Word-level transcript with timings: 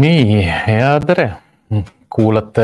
nii, 0.00 0.46
ja 0.80 0.94
tere, 1.04 1.26
kuulate 2.10 2.62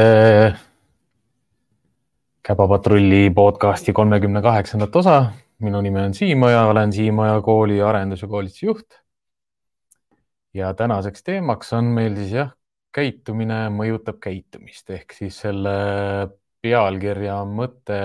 Käpapatrulli 2.43 3.31
podcasti 3.35 3.93
kolmekümne 3.93 4.41
kaheksandat 4.43 4.97
osa. 4.97 5.33
minu 5.59 5.81
nimi 5.81 6.01
on 6.01 6.15
Siim 6.15 6.43
Oja, 6.43 6.63
olen 6.67 6.93
Siim 6.93 7.19
Oja 7.19 7.41
kooli 7.41 7.83
arendus- 7.83 8.23
ja 8.23 8.29
koolitusjuht. 8.29 8.87
ja 10.55 10.75
tänaseks 10.75 11.23
teemaks 11.23 11.73
on 11.73 11.85
meil 11.85 12.17
siis 12.17 12.33
jah, 12.33 12.55
käitumine 12.93 13.69
mõjutab 13.69 14.17
käitumist 14.21 14.91
ehk 14.91 15.13
siis 15.13 15.41
selle 15.41 15.75
pealkirja 16.63 17.37
mõte 17.45 18.01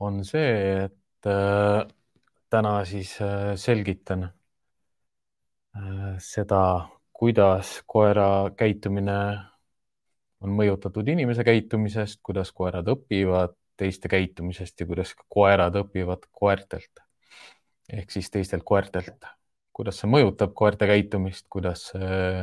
on 0.00 0.22
see, 0.24 0.84
et 0.84 1.26
äh, 1.26 1.82
täna 2.50 2.84
siis 2.84 3.16
äh, 3.20 3.56
selgitan 3.56 4.28
seda, 6.20 6.88
kuidas 7.12 7.78
koera 7.86 8.50
käitumine 8.56 9.18
on 10.42 10.52
mõjutatud 10.58 11.08
inimese 11.08 11.44
käitumisest, 11.46 12.20
kuidas 12.22 12.52
koerad 12.52 12.88
õpivad 12.92 13.54
teiste 13.78 14.10
käitumisest 14.12 14.80
ja 14.80 14.86
kuidas 14.86 15.14
koerad 15.28 15.78
õpivad 15.80 16.28
koertelt 16.30 17.02
ehk 17.92 18.10
siis 18.10 18.30
teistelt 18.30 18.64
koertelt. 18.64 19.24
kuidas 19.72 20.02
see 20.02 20.08
mõjutab 20.12 20.52
koerte 20.52 20.86
käitumist, 20.86 21.46
kuidas 21.48 21.86
see 21.90 22.42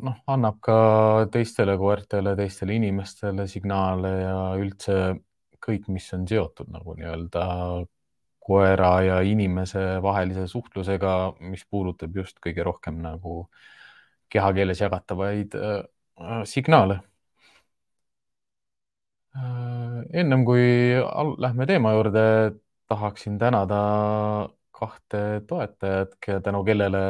noh, 0.00 0.16
annab 0.32 0.60
ka 0.64 0.76
teistele 1.32 1.76
koertele, 1.80 2.32
teistele 2.38 2.78
inimestele 2.80 3.46
signaale 3.48 4.12
ja 4.22 4.38
üldse 4.60 4.96
kõik, 5.60 5.90
mis 5.92 6.08
on 6.16 6.24
seotud 6.28 6.72
nagu 6.72 6.96
nii-öelda 6.96 7.44
koera 8.40 8.92
ja 9.02 9.20
inimese 9.20 9.80
vahelise 10.02 10.46
suhtlusega, 10.48 11.34
mis 11.40 11.64
puudutab 11.70 12.16
just 12.16 12.40
kõige 12.44 12.64
rohkem 12.66 13.00
nagu 13.04 13.44
kehakeeles 14.30 14.80
jagatavaid 14.80 15.54
äh, 15.58 16.42
signaale 16.44 17.00
äh,. 19.36 20.00
ennem 20.12 20.44
kui 20.44 20.64
lähme 21.38 21.66
teema 21.66 21.92
juurde, 21.96 22.24
tahaksin 22.88 23.38
tänada 23.38 23.80
kahte 24.80 25.42
toetajat, 25.46 26.16
tänu 26.42 26.64
kellele 26.64 27.00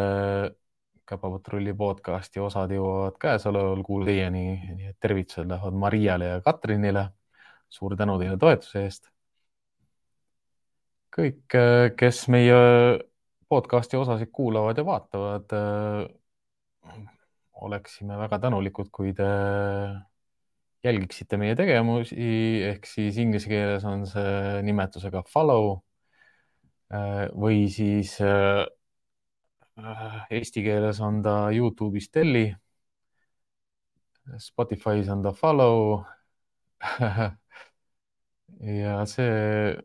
Käpapatrulli 1.10 1.72
podcasti 1.74 2.38
osad 2.38 2.70
jõuavad 2.70 3.16
käesoleval 3.18 3.80
kuul 3.82 4.04
teieni, 4.06 4.44
nii 4.76 4.92
et 4.92 4.98
tervitused 5.02 5.48
lähevad 5.50 5.74
Mariale 5.74 6.28
ja 6.28 6.42
Katrinile. 6.44 7.08
suur 7.70 7.96
tänu 7.96 8.18
teile 8.18 8.36
toetuse 8.38 8.82
eest. 8.84 9.10
Kõik, 11.14 11.56
kes 11.98 12.22
meie 12.32 12.58
podcasti 13.50 13.98
osasid 13.98 14.30
kuulavad 14.32 14.78
ja 14.78 14.84
vaatavad, 14.86 15.54
oleksime 17.60 18.18
väga 18.20 18.38
tänulikud, 18.46 18.88
kui 18.94 19.12
te 19.16 19.28
jälgiksite 20.86 21.36
meie 21.36 21.56
tegevusi 21.58 22.16
ehk 22.70 22.86
siis 22.88 23.18
inglise 23.20 23.50
keeles 23.50 23.84
on 23.84 24.06
see 24.08 24.62
nimetusega 24.64 25.24
follow 25.28 25.74
või 27.36 27.66
siis 27.70 28.16
Äh, 29.80 30.26
eesti 30.36 30.62
keeles 30.62 30.98
on 31.00 31.22
ta 31.22 31.50
Youtube'is 31.54 32.10
Telli. 32.12 32.50
Spotify's 34.38 35.08
on 35.08 35.22
ta 35.22 35.32
Follow 35.32 36.02
ja 38.80 38.98
see, 39.08 39.76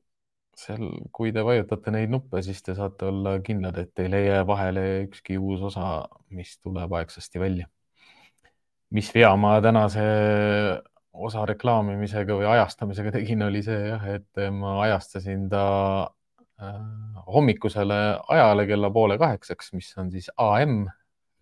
seal, 0.60 0.88
kui 1.16 1.32
te 1.36 1.44
vajutate 1.46 1.94
neid 1.94 2.12
nuppe, 2.14 2.42
siis 2.46 2.62
te 2.64 2.76
saate 2.78 3.10
olla 3.10 3.38
kindlad, 3.46 3.78
et 3.82 3.94
teil 3.98 4.14
ei 4.18 4.28
jää 4.28 4.44
vahele 4.48 4.84
ükski 5.06 5.38
uus 5.38 5.64
osa, 5.72 6.06
mis 6.30 6.58
tuleb 6.60 6.94
aegsasti 7.00 7.40
välja. 7.40 7.68
mis 8.96 9.10
vea 9.16 9.36
ma 9.36 9.58
tänase 9.62 10.04
osa 11.14 11.46
reklaamimisega 11.50 12.36
või 12.38 12.46
ajastamisega 12.48 13.12
tegin, 13.18 13.42
oli 13.44 13.64
see 13.66 13.88
jah, 13.90 14.04
et 14.16 14.44
ma 14.54 14.78
ajastasin 14.86 15.50
ta 15.50 15.66
Äh, 16.62 17.24
hommikusele 17.28 17.96
ajale 18.28 18.64
kella 18.68 18.90
poole 18.90 19.18
kaheksaks, 19.20 19.74
mis 19.76 19.90
on 20.00 20.12
siis 20.12 20.30
AM 20.40 20.86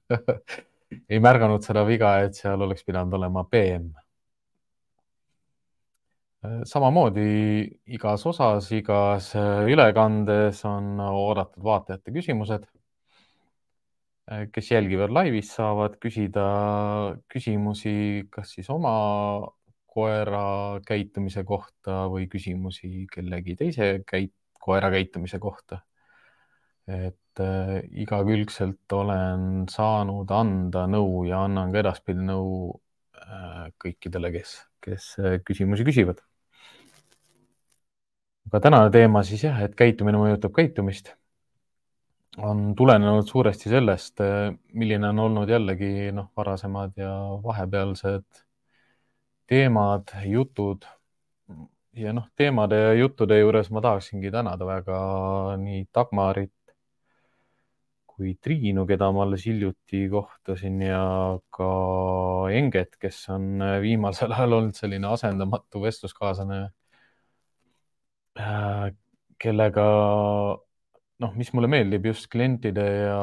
ei 1.11 1.19
märganud 1.21 1.61
seda 1.61 1.83
viga, 1.85 2.15
et 2.25 2.33
seal 2.39 2.61
oleks 2.65 2.81
pidanud 2.87 3.13
olema 3.19 3.43
PM. 3.45 3.91
Äh, 6.43 6.61
samamoodi 6.67 7.23
igas 7.95 8.25
osas, 8.27 8.69
igas 8.75 9.31
äh, 9.39 9.63
ülekandes 9.71 10.63
on 10.67 10.99
oodatud 10.99 11.63
vaatajate 11.63 12.15
küsimused. 12.15 12.69
kes 14.55 14.69
jälgivad 14.71 15.11
laivis, 15.11 15.49
saavad 15.57 15.97
küsida 15.99 16.43
küsimusi, 17.27 18.23
kas 18.31 18.53
siis 18.55 18.69
oma 18.71 18.93
koera 19.93 20.79
käitumise 20.87 21.43
kohta 21.43 22.05
või 22.11 22.29
küsimusi 22.31 23.03
kellegi 23.11 23.57
teise 23.59 23.89
käit-, 24.07 24.35
koera 24.63 24.89
käitumise 24.93 25.39
kohta. 25.43 25.81
et 26.87 27.39
äh, 27.39 27.77
igakülgselt 28.03 28.91
olen 28.91 29.65
saanud 29.71 30.31
anda 30.35 30.83
nõu 30.91 31.23
ja 31.29 31.45
annan 31.47 31.71
ka 31.71 31.79
edaspidi 31.79 32.25
nõu 32.27 32.73
äh, 33.15 33.69
kõikidele, 33.79 34.33
kes, 34.35 34.57
kes 34.83 35.05
äh, 35.21 35.37
küsimusi 35.47 35.85
küsivad. 35.87 36.19
Aga 38.53 38.61
tänane 38.61 38.89
teema 38.93 39.23
siis 39.25 39.41
jah, 39.47 39.57
et 39.65 39.73
käitumine 39.73 40.19
mõjutab 40.21 40.53
käitumist, 40.53 41.07
on 42.37 42.75
tulenenud 42.77 43.25
suuresti 43.25 43.71
sellest, 43.71 44.21
milline 44.77 45.09
on 45.09 45.21
olnud 45.25 45.49
jällegi 45.49 46.11
noh, 46.13 46.29
varasemad 46.37 46.93
ja 47.01 47.09
vahepealsed 47.41 48.43
teemad, 49.49 50.13
jutud. 50.29 50.85
Ja 51.97 52.13
noh, 52.13 52.29
teemade 52.37 52.77
ja 52.77 52.93
juttude 52.93 53.39
juures 53.39 53.69
ma 53.73 53.81
tahaksingi 53.85 54.31
tänada 54.33 54.65
väga 54.65 54.99
nii 55.61 55.83
Dagmarit 55.93 56.53
kui 58.13 58.35
Triinu, 58.37 58.85
keda 58.85 59.09
ma 59.13 59.25
alles 59.25 59.47
hiljuti 59.49 60.05
kohtasin 60.13 60.77
ja 60.85 61.01
ka 61.53 61.69
Enget, 62.53 62.97
kes 63.01 63.17
on 63.33 63.65
viimasel 63.81 64.33
ajal 64.37 64.59
olnud 64.59 64.77
selline 64.77 65.09
asendamatu 65.09 65.81
vestluskaaslane, 65.81 66.67
kellega 69.43 69.85
noh, 71.23 71.33
mis 71.37 71.51
mulle 71.53 71.69
meeldib 71.71 72.07
just 72.11 72.27
klientide 72.31 72.83
ja, 72.83 73.21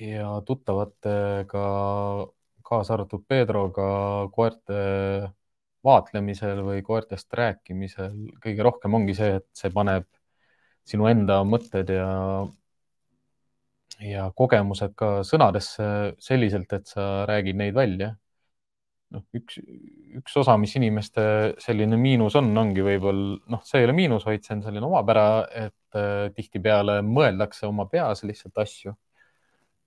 ja 0.00 0.30
tuttavatega, 0.46 1.64
kaasa 2.66 2.94
arvatud 2.96 3.24
Pedroga 3.28 3.90
koerte 4.34 4.80
vaatlemisel 5.84 6.60
või 6.64 6.82
koertest 6.84 7.32
rääkimisel 7.32 8.16
kõige 8.44 8.64
rohkem 8.66 8.94
ongi 8.98 9.16
see, 9.16 9.38
et 9.40 9.46
see 9.56 9.72
paneb 9.72 10.06
sinu 10.90 11.06
enda 11.08 11.40
mõtted 11.46 11.90
ja, 11.94 12.10
ja 14.04 14.28
kogemused 14.36 14.94
ka 14.98 15.20
sõnadesse 15.26 15.86
selliselt, 16.20 16.72
et 16.76 16.90
sa 16.90 17.24
räägid 17.30 17.58
neid 17.60 17.76
välja. 17.76 18.14
Noh, 19.14 19.26
üks, 19.36 19.58
üks 20.20 20.36
osa, 20.40 20.56
mis 20.60 20.74
inimeste 20.78 21.22
selline 21.62 21.98
miinus 22.00 22.36
on, 22.38 22.50
ongi 22.62 22.84
võib-olla 22.86 23.38
noh, 23.52 23.62
see 23.66 23.82
ei 23.82 23.88
ole 23.88 23.96
miinus, 23.96 24.26
vaid 24.28 24.46
see 24.46 24.56
on 24.58 24.64
selline 24.66 24.86
omapära, 24.86 25.28
et 25.66 25.98
äh, 25.98 26.26
tihtipeale 26.36 27.00
mõeldakse 27.06 27.68
oma 27.70 27.88
peas 27.90 28.24
lihtsalt 28.26 28.62
asju 28.64 28.96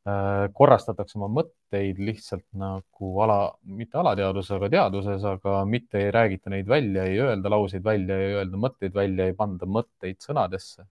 Äh, 0.03 0.49
korrastatakse 0.51 1.15
oma 1.15 1.29
mõtteid 1.31 1.99
lihtsalt 2.03 2.43
nagu 2.59 3.11
ala, 3.23 3.37
mitte 3.63 3.95
alateadvuses, 4.01 4.51
aga 4.57 4.67
teaduses, 4.73 5.23
aga 5.29 5.61
mitte 5.63 6.01
ei 6.01 6.09
räägita 6.11 6.51
neid 6.51 6.67
välja, 6.67 7.05
ei 7.07 7.21
öelda 7.23 7.51
lauseid 7.53 7.85
välja, 7.85 8.17
ei 8.19 8.33
öelda 8.41 8.59
mõtteid 8.59 8.97
välja, 8.97 9.29
ei 9.31 9.37
panda 9.39 9.69
mõtteid 9.77 10.19
sõnadesse. 10.25 10.83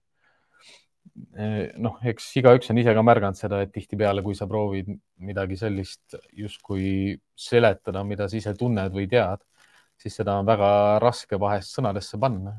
Äh, 1.13 1.69
noh, 1.77 1.99
eks 2.09 2.31
igaüks 2.41 2.71
on 2.73 2.79
ise 2.81 2.93
ka 2.97 3.03
märganud 3.05 3.37
seda, 3.37 3.59
et 3.61 3.71
tihtipeale, 3.73 4.23
kui 4.25 4.33
sa 4.37 4.47
proovid 4.49 4.89
midagi 5.21 5.57
sellist 5.59 6.15
justkui 6.33 7.13
seletada, 7.37 8.01
mida 8.07 8.25
sa 8.29 8.39
ise 8.39 8.53
tunned 8.57 8.95
või 8.95 9.05
tead, 9.11 9.43
siis 10.01 10.17
seda 10.17 10.39
on 10.41 10.49
väga 10.49 10.69
raske 11.03 11.37
vahest 11.39 11.77
sõnadesse 11.77 12.17
panna. 12.21 12.57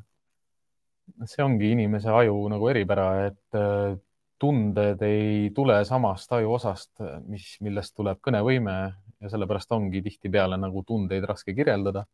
see 1.29 1.43
ongi 1.45 1.73
inimese 1.75 2.09
aju 2.09 2.37
nagu 2.49 2.69
eripära, 2.71 3.09
et 3.27 3.59
äh, 3.59 3.99
tunded 4.41 5.03
ei 5.03 5.51
tule 5.55 5.77
samast 5.85 6.33
ajuosast, 6.33 7.03
mis, 7.27 7.57
millest 7.61 7.95
tuleb 7.97 8.21
kõnevõime 8.25 8.77
ja 9.21 9.31
sellepärast 9.33 9.73
ongi 9.73 10.03
tihtipeale 10.05 10.57
nagu 10.61 10.83
tundeid 10.87 11.27
raske 11.27 11.55
kirjeldada. 11.55 12.07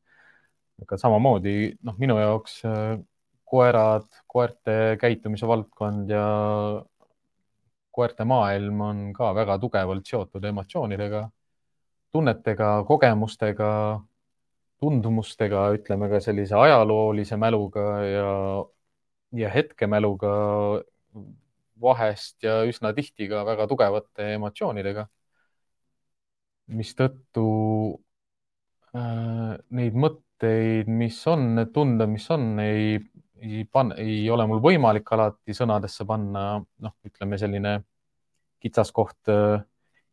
aga 0.80 0.96
samamoodi 0.96 1.76
noh, 1.84 1.96
minu 2.00 2.16
jaoks 2.16 2.62
äh, 2.64 2.96
koerad, 3.50 4.06
koerte 4.30 4.96
käitumise 5.00 5.48
valdkond 5.50 6.10
ja 6.12 6.24
koerte 7.90 8.24
maailm 8.24 8.80
on 8.86 9.00
ka 9.16 9.32
väga 9.34 9.58
tugevalt 9.58 10.06
seotud 10.06 10.44
emotsioonidega, 10.52 11.24
tunnetega, 12.14 12.70
kogemustega, 12.88 13.70
tundmustega, 14.80 15.64
ütleme 15.76 16.08
ka 16.12 16.20
sellise 16.24 16.56
ajaloolise 16.56 17.36
mäluga 17.36 17.86
ja, 18.06 18.30
ja 19.42 19.50
hetkemäluga 19.52 20.32
vahest 21.80 22.42
ja 22.44 22.60
üsna 22.68 22.92
tihti 22.96 23.28
ka 23.28 23.44
väga 23.48 23.66
tugevate 23.70 24.34
emotsioonidega. 24.36 25.08
mistõttu 26.70 27.44
äh, 28.94 29.56
neid 29.74 29.96
mõtteid, 29.98 30.86
mis 30.86 31.16
on, 31.26 31.48
need 31.56 31.72
tunded, 31.74 32.06
mis 32.12 32.28
on, 32.30 32.44
ei, 32.62 33.00
ei 33.40 33.64
pan-, 33.64 33.94
ei 33.98 34.22
ole 34.30 34.46
mul 34.48 34.62
võimalik 34.64 35.12
alati 35.16 35.56
sõnadesse 35.56 36.06
panna. 36.08 36.44
noh, 36.84 36.94
ütleme 37.06 37.38
selline 37.40 37.76
kitsaskoht 38.60 39.30
äh, 39.32 39.62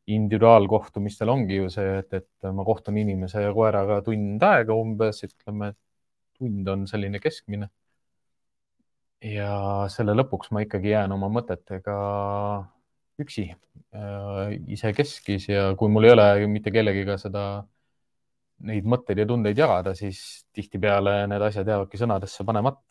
individuaalkohtumistel 0.07 1.29
ongi 1.29 1.59
ju 1.59 1.69
see, 1.69 1.97
et, 1.99 2.13
et 2.13 2.51
ma 2.55 2.63
kohtun 2.67 2.97
inimese 2.97 3.43
ja 3.43 3.51
koeraga 3.53 3.99
tund 4.05 4.43
aega 4.43 4.75
umbes, 4.75 5.23
ütleme, 5.27 5.73
tund 6.37 6.67
on 6.71 6.87
selline 6.87 7.19
keskmine 7.19 7.67
ja 9.23 9.51
selle 9.91 10.13
lõpuks 10.17 10.51
ma 10.53 10.61
ikkagi 10.65 10.91
jään 10.93 11.13
oma 11.15 11.29
mõtetega 11.33 11.95
üksi 13.21 13.47
äh, 13.49 14.53
isekeskis 14.69 15.49
ja 15.49 15.71
kui 15.77 15.89
mul 15.89 16.05
ei 16.05 16.13
ole 16.13 16.27
mitte 16.51 16.71
kellegiga 16.73 17.17
seda, 17.17 17.65
neid 18.67 18.85
mõtteid 18.89 19.21
ja 19.21 19.25
tundeid 19.29 19.57
jagada, 19.57 19.93
siis 19.97 20.45
tihtipeale 20.53 21.23
need 21.29 21.41
asjad 21.49 21.67
jäävadki 21.67 21.99
sõnadesse 22.01 22.45
panemata. 22.45 22.81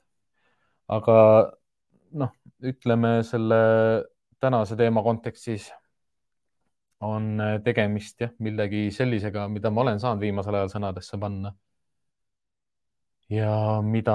Aga 0.89 1.17
noh, 2.21 2.33
ütleme 2.63 3.19
selle 3.27 3.59
tänase 4.41 4.77
teema 4.79 5.03
kontekstis 5.03 5.71
on 7.05 7.37
tegemist 7.65 8.21
jah, 8.21 8.33
millegi 8.41 8.89
sellisega, 8.95 9.49
mida 9.53 9.71
ma 9.71 9.85
olen 9.85 10.01
saanud 10.01 10.23
viimasel 10.25 10.57
ajal 10.59 10.73
sõnadesse 10.77 11.19
panna 11.21 11.53
ja 13.33 13.83
mida 13.83 14.15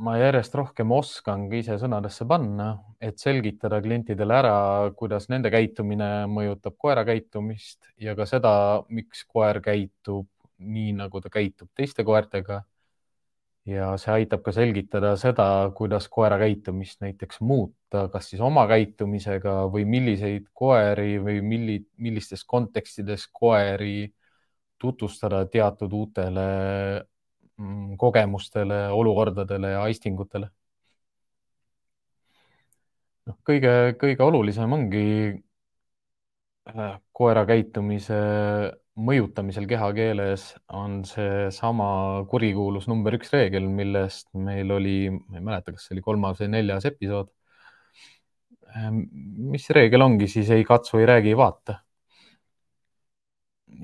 ma 0.00 0.16
järjest 0.16 0.54
rohkem 0.56 0.92
oskangi 0.96 1.60
ise 1.60 1.76
sõnadesse 1.80 2.26
panna, 2.28 2.70
et 3.00 3.20
selgitada 3.20 3.80
klientidele 3.84 4.38
ära, 4.38 4.54
kuidas 4.96 5.28
nende 5.32 5.52
käitumine 5.52 6.24
mõjutab 6.32 6.78
koera 6.80 7.04
käitumist 7.04 7.84
ja 8.00 8.16
ka 8.16 8.26
seda, 8.28 8.54
miks 8.88 9.26
koer 9.28 9.60
käitub 9.64 10.28
nii, 10.58 10.94
nagu 10.96 11.20
ta 11.20 11.28
käitub 11.32 11.68
teiste 11.76 12.04
koertega. 12.06 12.62
Ja 13.66 13.94
see 14.00 14.12
aitab 14.12 14.42
ka 14.44 14.52
selgitada 14.52 15.14
seda, 15.20 15.46
kuidas 15.76 16.08
koera 16.12 16.36
käitumist 16.38 17.00
näiteks 17.00 17.40
muuta, 17.40 18.08
kas 18.12 18.28
siis 18.30 18.42
oma 18.44 18.66
käitumisega 18.68 19.64
või 19.72 19.86
milliseid 19.88 20.50
koeri 20.52 21.16
või 21.22 21.40
milli, 21.42 21.78
millistes 21.96 22.44
kontekstides 22.44 23.28
koeri 23.32 24.12
tutvustada 24.78 25.46
teatud 25.48 25.92
uutele 25.96 26.48
Mm, 27.58 27.96
kogemustele, 27.96 28.88
olukordadele 28.90 29.68
ja 29.70 29.82
aistingutele. 29.82 30.48
noh, 33.26 33.36
kõige, 33.48 33.70
kõige 34.00 34.24
olulisem 34.26 34.72
ongi 34.76 35.04
äh, 36.68 36.96
koera 37.12 37.44
käitumise 37.46 38.18
mõjutamisel 38.94 39.66
kehakeeles 39.68 40.46
on 40.72 41.00
seesama 41.08 42.24
kurikuulus 42.30 42.86
number 42.90 43.16
üks 43.18 43.32
reegel, 43.34 43.66
millest 43.66 44.28
meil 44.38 44.70
oli, 44.74 44.98
ma 45.10 45.40
ei 45.40 45.46
mäleta, 45.50 45.74
kas 45.74 45.88
see 45.88 45.96
oli 45.96 46.04
kolmas 46.04 46.38
või 46.42 46.52
neljas 46.54 46.86
episood. 46.90 47.32
Äh, 48.74 48.90
mis 49.54 49.66
reegel 49.74 50.02
ongi 50.06 50.28
siis 50.30 50.50
ei 50.54 50.66
katsu, 50.66 50.98
ei 51.00 51.08
räägi, 51.10 51.34
ei 51.34 51.38
vaata. 51.38 51.80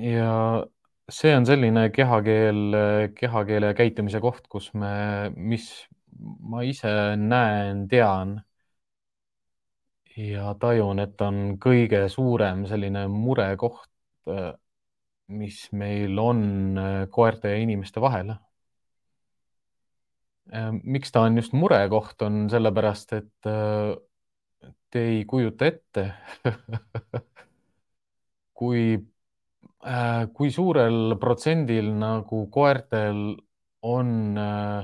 ja 0.00 0.64
see 1.10 1.32
on 1.34 1.46
selline 1.46 1.88
kehakeel, 1.90 2.76
kehakeele 3.16 3.72
käitumise 3.74 4.20
koht, 4.22 4.46
kus 4.48 4.70
me, 4.78 4.92
mis 5.34 5.66
ma 6.20 6.62
ise 6.66 6.92
näen, 7.18 7.86
tean 7.90 8.38
ja 10.16 10.54
tajun, 10.60 11.00
et 11.02 11.20
on 11.24 11.40
kõige 11.62 12.04
suurem 12.12 12.64
selline 12.70 13.06
murekoht, 13.10 13.88
mis 15.30 15.68
meil 15.72 16.18
on 16.18 16.78
koerte 17.10 17.52
ja 17.52 17.58
inimeste 17.62 18.00
vahel. 18.02 18.32
miks 20.82 21.12
ta 21.14 21.22
on 21.22 21.36
just 21.38 21.52
murekoht, 21.54 22.22
on 22.26 22.48
sellepärast, 22.50 23.12
et 23.12 23.50
te 24.90 25.04
ei 25.12 25.24
kujuta 25.24 25.68
ette 25.70 26.08
kui 28.58 28.98
Äh, 29.80 30.26
kui 30.36 30.50
suurel 30.52 31.14
protsendil 31.16 31.86
nagu 31.96 32.42
koertel 32.52 33.20
on, 33.88 34.10
äh, 34.36 34.82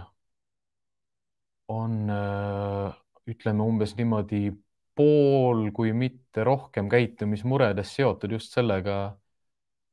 on 1.69 1.99
äh, 2.09 2.95
ütleme 3.29 3.67
umbes 3.67 3.93
niimoodi 3.99 4.49
pool, 4.97 5.67
kui 5.77 5.93
mitte 5.93 6.47
rohkem 6.49 6.89
käitumismuredest 6.89 7.99
seotud 7.99 8.33
just 8.39 8.57
sellega, 8.57 9.19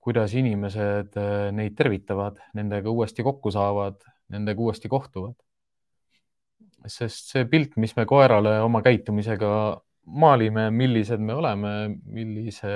kuidas 0.04 0.34
inimesed 0.36 1.16
neid 1.56 1.78
tervitavad, 1.80 2.42
nendega 2.58 2.92
uuesti 2.92 3.24
kokku 3.24 3.52
saavad, 3.56 4.02
nendega 4.34 4.62
uuesti 4.62 4.92
kohtuvad. 4.92 5.36
sest 6.88 7.30
see 7.32 7.46
pilt, 7.48 7.78
mis 7.80 7.94
me 7.96 8.04
koerale 8.06 8.58
oma 8.60 8.82
käitumisega 8.84 9.50
maalime, 10.06 10.68
millised 10.72 11.22
me 11.24 11.34
oleme, 11.34 11.72
millise 12.12 12.74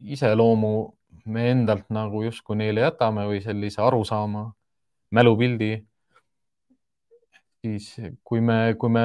iseloomu 0.00 0.72
me 1.26 1.50
endalt 1.50 1.90
nagu 1.92 2.22
justkui 2.24 2.56
neile 2.56 2.86
jätame 2.86 3.26
või 3.28 3.42
sellise 3.44 3.82
arusaama, 3.84 4.46
mälupildi. 5.10 5.72
siis 7.62 7.92
kui 8.24 8.40
me, 8.40 8.74
kui 8.78 8.90
me, 8.90 9.04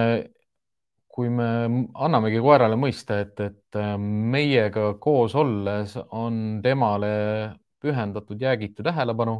kui 1.18 1.30
me 1.34 1.46
annamegi 2.06 2.40
koerale 2.46 2.78
mõista, 2.78 3.16
et, 3.24 3.40
et 3.42 3.78
meiega 3.98 4.92
koos 5.02 5.34
olles 5.42 5.96
on 6.14 6.60
temale 6.62 7.10
pühendatud 7.82 8.42
jäägitu 8.42 8.86
tähelepanu, 8.86 9.38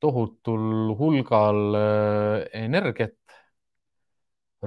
tohutul 0.00 0.94
hulgal 0.96 1.76
äh, 1.76 2.46
energiat, 2.62 3.18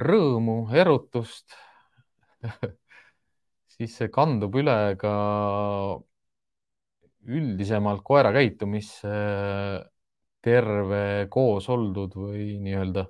rõõmu, 0.05 0.59
erutust 0.77 1.57
siis 3.75 3.97
see 3.97 4.11
kandub 4.13 4.55
üle 4.61 4.77
ka 5.01 5.15
üldisemalt 7.25 8.05
koera 8.05 8.31
käitumisse 8.35 9.17
terve 10.45 11.03
koos 11.33 11.69
oldud 11.73 12.13
või 12.21 12.51
nii-öelda 12.61 13.07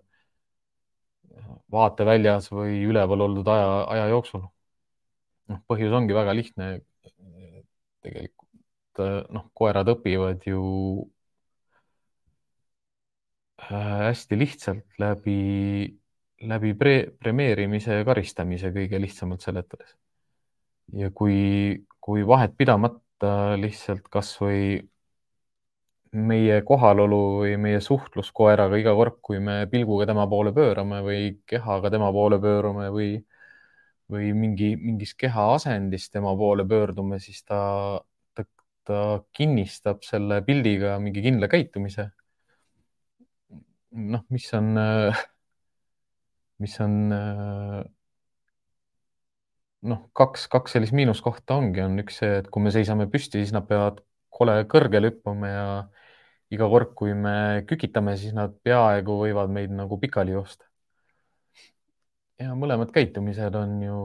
vaateväljas 1.72 2.50
või 2.54 2.80
üleval 2.90 3.26
oldud 3.28 3.50
aja, 3.52 3.72
aja 3.96 4.08
jooksul. 4.14 4.46
noh, 5.52 5.60
põhjus 5.70 5.94
ongi 5.94 6.16
väga 6.18 6.34
lihtne. 6.36 6.70
tegelikult 8.06 9.04
noh, 9.36 9.50
koerad 9.54 9.90
õpivad 9.92 10.46
ju 10.48 10.62
äh, 13.60 14.10
hästi 14.10 14.40
lihtsalt 14.40 15.00
läbi, 15.02 15.40
läbi 16.42 16.74
pre 16.80 16.96
premeerimise 17.20 18.00
ja 18.00 18.08
karistamise 18.08 18.72
kõige 18.76 19.02
lihtsamalt 19.02 19.42
seletades 19.44 19.96
ja 20.94 21.10
kui, 21.12 21.86
kui 22.00 22.26
vahet 22.28 22.56
pidamata 22.58 23.56
lihtsalt 23.60 24.08
kasvõi 24.12 24.84
meie 26.16 26.62
kohalolu 26.66 27.20
või 27.42 27.56
meie 27.62 27.80
suhtlus 27.84 28.32
koeraga 28.36 28.78
iga 28.80 28.94
kord, 28.98 29.20
kui 29.26 29.40
me 29.44 29.66
pilguga 29.72 30.08
tema 30.10 30.26
poole 30.32 30.54
pöörame 30.56 31.02
või 31.06 31.22
kehaga 31.50 31.92
tema 31.94 32.12
poole 32.16 32.40
pöörame 32.42 32.90
või, 32.94 33.10
või 34.12 34.32
mingi, 34.38 34.76
mingis 34.80 35.16
keha 35.20 35.48
asendis 35.56 36.10
tema 36.14 36.36
poole 36.40 36.66
pöördume, 36.68 37.20
siis 37.20 37.44
ta, 37.44 37.60
ta, 38.34 38.46
ta 38.88 39.02
kinnistab 39.36 40.04
selle 40.08 40.42
pildiga 40.48 40.96
mingi 41.04 41.24
kindla 41.26 41.52
käitumise. 41.52 42.10
noh, 43.96 44.26
mis 44.30 44.48
on, 44.54 44.74
mis 46.64 46.80
on 46.84 46.98
noh, 49.86 50.02
kaks, 50.18 50.48
kaks 50.52 50.76
sellist 50.76 50.96
miinuskohta 50.98 51.60
ongi, 51.60 51.84
on 51.86 52.00
üks 52.04 52.20
see, 52.22 52.40
et 52.42 52.50
kui 52.52 52.64
me 52.66 52.74
seisame 52.74 53.08
püsti, 53.12 53.42
siis 53.44 53.54
nad 53.56 53.68
peavad 53.70 54.02
kole 54.36 54.58
kõrgele 54.72 55.12
hüppama 55.12 55.52
ja 55.52 55.68
iga 56.54 56.68
kord, 56.70 56.94
kui 56.98 57.14
me 57.18 57.64
kükitame, 57.70 58.16
siis 58.20 58.36
nad 58.38 58.54
peaaegu 58.64 59.18
võivad 59.24 59.52
meid 59.54 59.74
nagu 59.74 59.98
pikali 60.02 60.36
joosta. 60.36 60.66
ja 62.40 62.54
mõlemad 62.56 62.92
käitumised 62.92 63.56
on 63.56 63.78
ju 63.82 64.00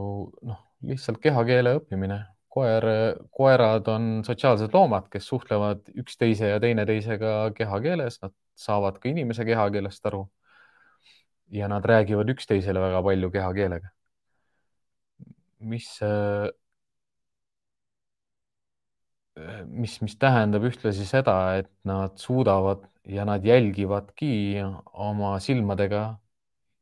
noh, 0.47 0.59
lihtsalt 0.87 1.19
kehakeele 1.21 1.75
õppimine. 1.79 2.21
koer, 2.51 2.83
koerad 3.31 3.87
on 3.87 4.23
sotsiaalsed 4.27 4.73
loomad, 4.75 5.07
kes 5.11 5.27
suhtlevad 5.27 5.85
üksteise 5.95 6.49
ja 6.49 6.59
teineteisega 6.59 7.51
kehakeeles, 7.55 8.19
nad 8.21 8.33
saavad 8.55 8.99
ka 8.99 9.09
inimese 9.09 9.45
kehakeelest 9.45 10.05
aru. 10.05 10.27
ja 11.51 11.67
nad 11.67 11.85
räägivad 11.85 12.29
üksteisele 12.31 12.79
väga 12.79 13.01
palju 13.03 13.31
kehakeelega 13.31 13.91
mis, 15.61 15.99
mis, 19.67 19.97
mis 20.03 20.15
tähendab 20.19 20.65
ühtlasi 20.67 21.05
seda, 21.07 21.35
et 21.61 21.69
nad 21.87 22.17
suudavad 22.19 22.83
ja 23.07 23.25
nad 23.25 23.45
jälgivadki 23.45 24.59
oma 24.93 25.37
silmadega 25.39 26.03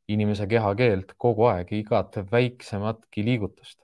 inimese 0.10 0.48
kehakeelt 0.50 1.14
kogu 1.18 1.46
aeg, 1.52 1.72
igat 1.84 2.18
väiksematki 2.32 3.26
liigutust. 3.26 3.80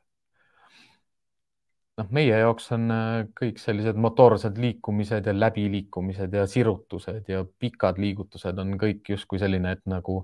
noh, 1.95 2.10
meie 2.12 2.39
jaoks 2.41 2.65
on 2.75 2.89
äh, 2.91 3.22
kõik 3.39 3.60
sellised 3.62 3.95
motoorsed 4.03 4.57
liikumised 4.60 5.29
ja 5.29 5.34
läbiliikumised 5.36 6.34
ja 6.36 6.43
sirutused 6.51 7.29
ja 7.31 7.45
pikad 7.60 8.01
liigutused 8.03 8.60
on 8.60 8.74
kõik 8.81 9.13
justkui 9.13 9.39
selline, 9.39 9.77
et 9.77 9.86
nagu, 9.88 10.17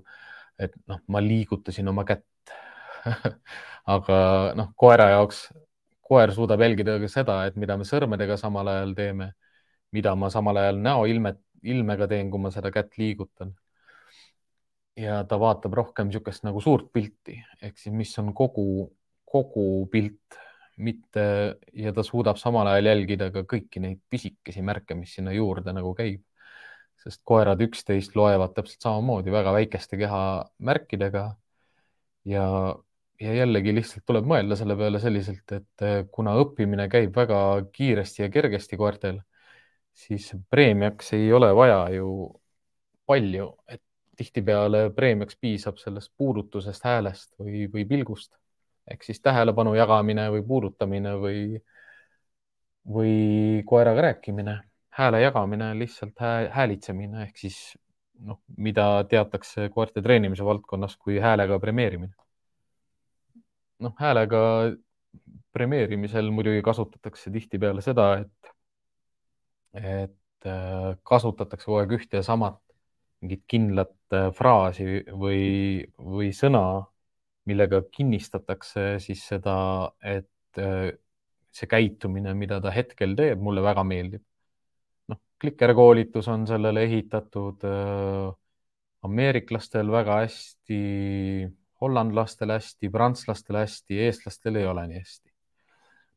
et 0.60 0.74
noh, 0.90 1.00
ma 1.08 1.22
liigutasin 1.24 1.88
oma 1.88 2.04
kätt 2.04 2.52
aga 3.94 4.18
noh, 4.58 4.68
koera 4.76 5.08
jaoks, 5.14 5.46
koer 6.12 6.34
suudab 6.36 6.60
jälgida 6.60 6.98
ka 7.00 7.08
seda, 7.08 7.38
et 7.48 7.56
mida 7.56 7.78
me 7.80 7.88
sõrmedega 7.88 8.36
samal 8.40 8.68
ajal 8.68 8.94
teeme, 8.98 9.32
mida 9.96 10.14
ma 10.16 10.28
samal 10.32 10.60
ajal 10.60 10.80
näoilmet, 10.84 11.40
ilmega 11.62 12.08
teen, 12.10 12.30
kui 12.30 12.42
ma 12.42 12.50
seda 12.52 12.72
kätt 12.74 12.98
liigutan 12.98 13.52
ja 14.98 15.22
ta 15.28 15.38
vaatab 15.40 15.74
rohkem 15.78 16.08
niisugust 16.08 16.44
nagu 16.46 16.60
suurt 16.60 16.90
pilti 16.92 17.38
ehk 17.62 17.78
siis, 17.78 17.94
mis 17.96 18.12
on 18.20 18.32
kogu, 18.36 18.90
kogu 19.28 19.86
pilt, 19.92 20.36
mitte 20.82 21.24
ja 21.76 21.92
ta 21.96 22.04
suudab 22.04 22.40
samal 22.40 22.68
ajal 22.72 22.90
jälgida 22.92 23.30
ka 23.32 23.44
kõiki 23.48 23.80
neid 23.84 24.00
pisikesi 24.10 24.64
märke, 24.64 24.96
mis 24.98 25.14
sinna 25.16 25.32
juurde 25.36 25.74
nagu 25.76 25.94
käib. 25.96 26.22
sest 27.02 27.18
koerad 27.26 27.58
üksteist 27.64 28.12
loevad 28.14 28.52
täpselt 28.54 28.84
samamoodi 28.84 29.32
väga 29.34 29.52
väikeste 29.52 29.96
kehamärkidega. 29.98 31.24
ja, 32.24 32.44
ja 33.22 33.34
jällegi 33.36 33.74
lihtsalt 33.76 34.04
tuleb 34.08 34.26
mõelda 34.28 34.56
selle 34.58 34.76
peale 34.78 35.00
selliselt, 35.02 35.54
et 35.54 35.86
kuna 36.14 36.34
õppimine 36.42 36.88
käib 36.90 37.14
väga 37.16 37.38
kiiresti 37.74 38.24
ja 38.24 38.30
kergesti 38.34 38.78
koertel, 38.80 39.20
siis 39.94 40.32
preemiaks 40.50 41.12
ei 41.16 41.32
ole 41.32 41.52
vaja 41.54 41.84
ju 41.94 42.10
palju, 43.06 43.48
et 43.68 43.82
tihtipeale 44.18 44.88
preemiaks 44.96 45.38
piisab 45.40 45.78
sellest 45.80 46.12
puudutusest, 46.18 46.84
häälest 46.84 47.32
või, 47.40 47.66
või 47.72 47.86
pilgust 47.88 48.34
ehk 48.90 49.04
siis 49.06 49.20
tähelepanu 49.22 49.74
jagamine 49.78 50.26
või 50.34 50.42
puudutamine 50.46 51.14
või, 51.22 51.42
või 52.96 53.62
koeraga 53.66 54.08
rääkimine, 54.08 54.56
hääle 54.98 55.20
jagamine, 55.22 55.72
lihtsalt 55.78 56.18
hää, 56.20 56.48
häälitsemine 56.56 57.22
ehk 57.28 57.38
siis 57.44 57.60
noh, 58.26 58.40
mida 58.56 59.04
teatakse 59.08 59.68
koerte 59.74 60.02
treenimise 60.02 60.44
valdkonnas 60.44 60.96
kui 60.96 61.18
häälega 61.22 61.58
premeerimine. 61.62 62.14
Noh, 63.82 63.94
häälega 63.98 64.40
premeerimisel 65.52 66.30
muidugi 66.32 66.62
kasutatakse 66.64 67.30
tihtipeale 67.34 67.84
seda, 67.84 68.06
et, 68.22 68.52
et 69.76 70.48
äh, 70.48 70.92
kasutatakse 71.08 71.68
kogu 71.68 71.82
aeg 71.82 71.96
ühte 71.98 72.20
ja 72.20 72.26
samat 72.26 72.60
mingit 73.22 73.44
kindlat 73.50 73.94
äh, 74.16 74.30
fraasi 74.34 75.04
või, 75.12 75.84
või 75.98 76.32
sõna, 76.36 76.82
millega 77.48 77.82
kinnistatakse 77.92 78.96
siis 79.02 79.22
seda, 79.28 79.54
et 80.02 80.60
äh, 80.60 80.92
see 81.52 81.68
käitumine, 81.68 82.34
mida 82.38 82.60
ta 82.64 82.72
hetkel 82.74 83.16
teeb, 83.18 83.40
mulle 83.42 83.62
väga 83.64 83.84
meeldib. 83.86 84.24
noh, 85.12 85.18
klikerkoolitus 85.42 86.28
on 86.32 86.46
sellele 86.48 86.86
ehitatud 86.88 87.64
äh, 87.68 88.32
ameeriklastel 89.06 89.90
väga 89.90 90.22
hästi, 90.22 90.82
hollandlastel 91.82 92.54
hästi, 92.54 92.90
prantslastel 92.94 93.58
hästi, 93.62 94.00
eestlastel 94.06 94.58
ei 94.60 94.66
ole 94.70 94.86
nii 94.88 95.02
hästi 95.02 95.32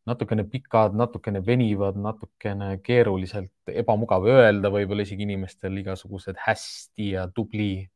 natukene 0.06 0.46
pikad, 0.50 0.94
natukene 0.98 1.42
venivad, 1.46 1.98
natukene 1.98 2.78
keeruliselt 2.86 3.74
ebamugav 3.74 4.28
öelda, 4.30 4.70
võib-olla 4.74 5.06
isegi 5.06 5.26
inimestel 5.26 5.80
igasugused 5.82 6.38
hästi 6.46 7.12
ja 7.16 7.26
tubli. 7.34 7.88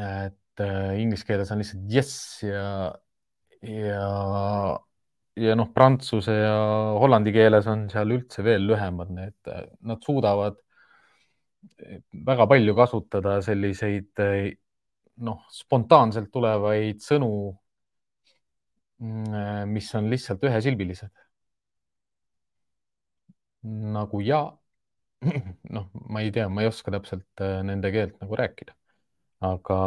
et 0.00 0.62
äh, 0.64 1.00
inglise 1.02 1.26
keeles 1.28 1.50
on 1.52 1.60
lihtsalt 1.60 1.92
jess 1.92 2.40
ja, 2.46 2.94
ja, 3.66 4.06
ja 5.36 5.56
noh, 5.58 5.68
prantsuse 5.74 6.32
ja 6.32 6.54
hollandi 7.02 7.34
keeles 7.34 7.68
on 7.68 7.84
seal 7.92 8.14
üldse 8.16 8.44
veel 8.46 8.64
lühemad, 8.70 9.12
need, 9.12 9.52
nad 9.84 10.00
suudavad 10.06 10.56
väga 12.30 12.46
palju 12.48 12.72
kasutada 12.78 13.40
selliseid 13.44 14.24
noh, 15.26 15.42
spontaanselt 15.52 16.30
tulevaid 16.32 17.02
sõnu 17.04 17.30
Mm, 19.00 19.34
äh, 19.34 19.66
mis 19.66 19.94
on 19.94 20.10
lihtsalt 20.12 20.42
ühesilbilised. 20.44 21.10
nagu 23.94 24.20
ja. 24.24 24.40
noh, 25.76 25.88
ma 26.08 26.22
ei 26.24 26.30
tea, 26.32 26.48
ma 26.48 26.64
ei 26.64 26.68
oska 26.70 26.92
täpselt 26.94 27.42
äh, 27.44 27.60
nende 27.66 27.90
keelt 27.92 28.16
nagu 28.22 28.36
rääkida, 28.40 28.72
aga 29.44 29.78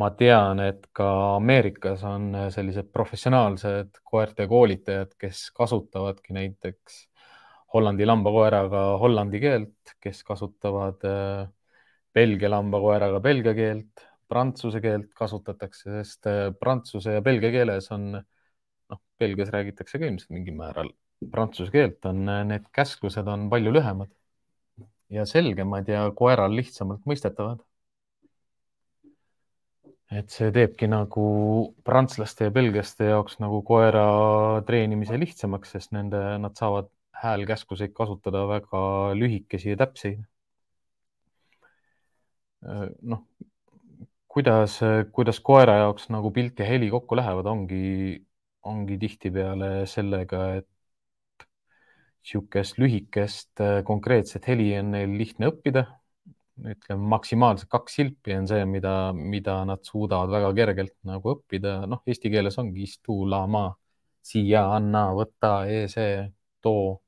ma 0.00 0.10
tean, 0.18 0.60
et 0.64 0.86
ka 0.96 1.08
Ameerikas 1.36 2.04
on 2.08 2.28
äh, 2.36 2.48
sellised 2.52 2.90
professionaalsed 2.92 4.00
koerte 4.04 4.46
koolitajad, 4.48 5.16
kes 5.20 5.46
kasutavadki 5.56 6.36
näiteks 6.36 7.02
Hollandi 7.74 8.06
lambakoeraga 8.06 8.82
hollandi 9.02 9.40
keelt, 9.42 9.94
kes 10.00 10.20
kasutavad 10.24 11.00
Belgia 12.14 12.50
lambakoeraga 12.52 13.18
belgia 13.24 13.54
keelt 13.56 14.04
prantsuse 14.28 14.80
keelt 14.84 15.10
kasutatakse, 15.16 15.90
sest 16.00 16.28
äh, 16.30 16.48
prantsuse 16.60 17.18
ja 17.18 17.24
belgia 17.24 17.52
keeles 17.54 17.90
on, 17.94 18.10
noh, 18.14 19.00
Belgias 19.20 19.52
räägitakse 19.54 20.00
ka 20.00 20.08
ilmselt 20.08 20.34
mingil 20.34 20.56
määral 20.58 20.92
prantsuse 21.32 21.72
keelt, 21.72 22.00
on 22.10 22.28
äh, 22.28 22.42
need 22.48 22.66
käsklused 22.74 23.28
on 23.30 23.48
palju 23.52 23.72
lühemad 23.74 24.10
ja 25.12 25.24
selgemad 25.28 25.88
ja 25.88 26.08
koeral 26.16 26.54
lihtsamalt 26.56 27.04
mõistetavad. 27.08 27.62
et 30.14 30.30
see 30.30 30.50
teebki 30.54 30.86
nagu 30.86 31.22
prantslaste 31.86 32.46
ja 32.46 32.52
belgiaste 32.54 33.08
jaoks 33.08 33.40
nagu 33.42 33.62
koera 33.66 34.04
treenimise 34.68 35.16
lihtsamaks, 35.18 35.72
sest 35.74 35.94
nende, 35.96 36.20
nad 36.38 36.54
saavad 36.60 36.86
häälkäskluseid 37.24 37.94
kasutada 37.96 38.44
väga 38.46 38.82
lühikesi 39.18 39.72
ja 39.72 39.78
täpseid. 39.80 40.20
Äh, 42.64 42.86
noh, 43.02 43.24
kuidas, 44.34 44.78
kuidas 45.14 45.40
koera 45.46 45.76
jaoks 45.82 46.08
nagu 46.12 46.30
pilt 46.34 46.58
ja 46.60 46.66
heli 46.68 46.90
kokku 46.92 47.16
lähevad, 47.18 47.46
ongi, 47.46 47.82
ongi 48.70 48.96
tihtipeale 49.02 49.70
sellega, 49.90 50.40
et 50.60 50.68
niisugust 52.24 52.78
lühikest 52.80 53.62
konkreetset 53.86 54.48
heli 54.48 54.70
on 54.78 54.90
neil 54.96 55.14
lihtne 55.20 55.50
õppida. 55.52 55.84
ütleme 56.70 57.08
maksimaalselt 57.12 57.68
kaks 57.70 57.96
silpi 57.98 58.34
on 58.38 58.46
see, 58.46 58.64
mida, 58.70 58.92
mida 59.12 59.56
nad 59.66 59.82
suudavad 59.84 60.30
väga 60.30 60.52
kergelt 60.58 60.94
nagu 61.10 61.34
õppida. 61.34 61.74
noh, 61.90 62.02
eesti 62.06 62.30
keeles 62.30 62.58
ongi 62.62 62.86
istu, 62.88 63.24
lama, 63.28 63.66
siia, 64.22 64.64
anna, 64.76 65.08
võta, 65.18 65.54
ee 65.68 65.86
see, 65.94 66.24
too. 66.62 67.00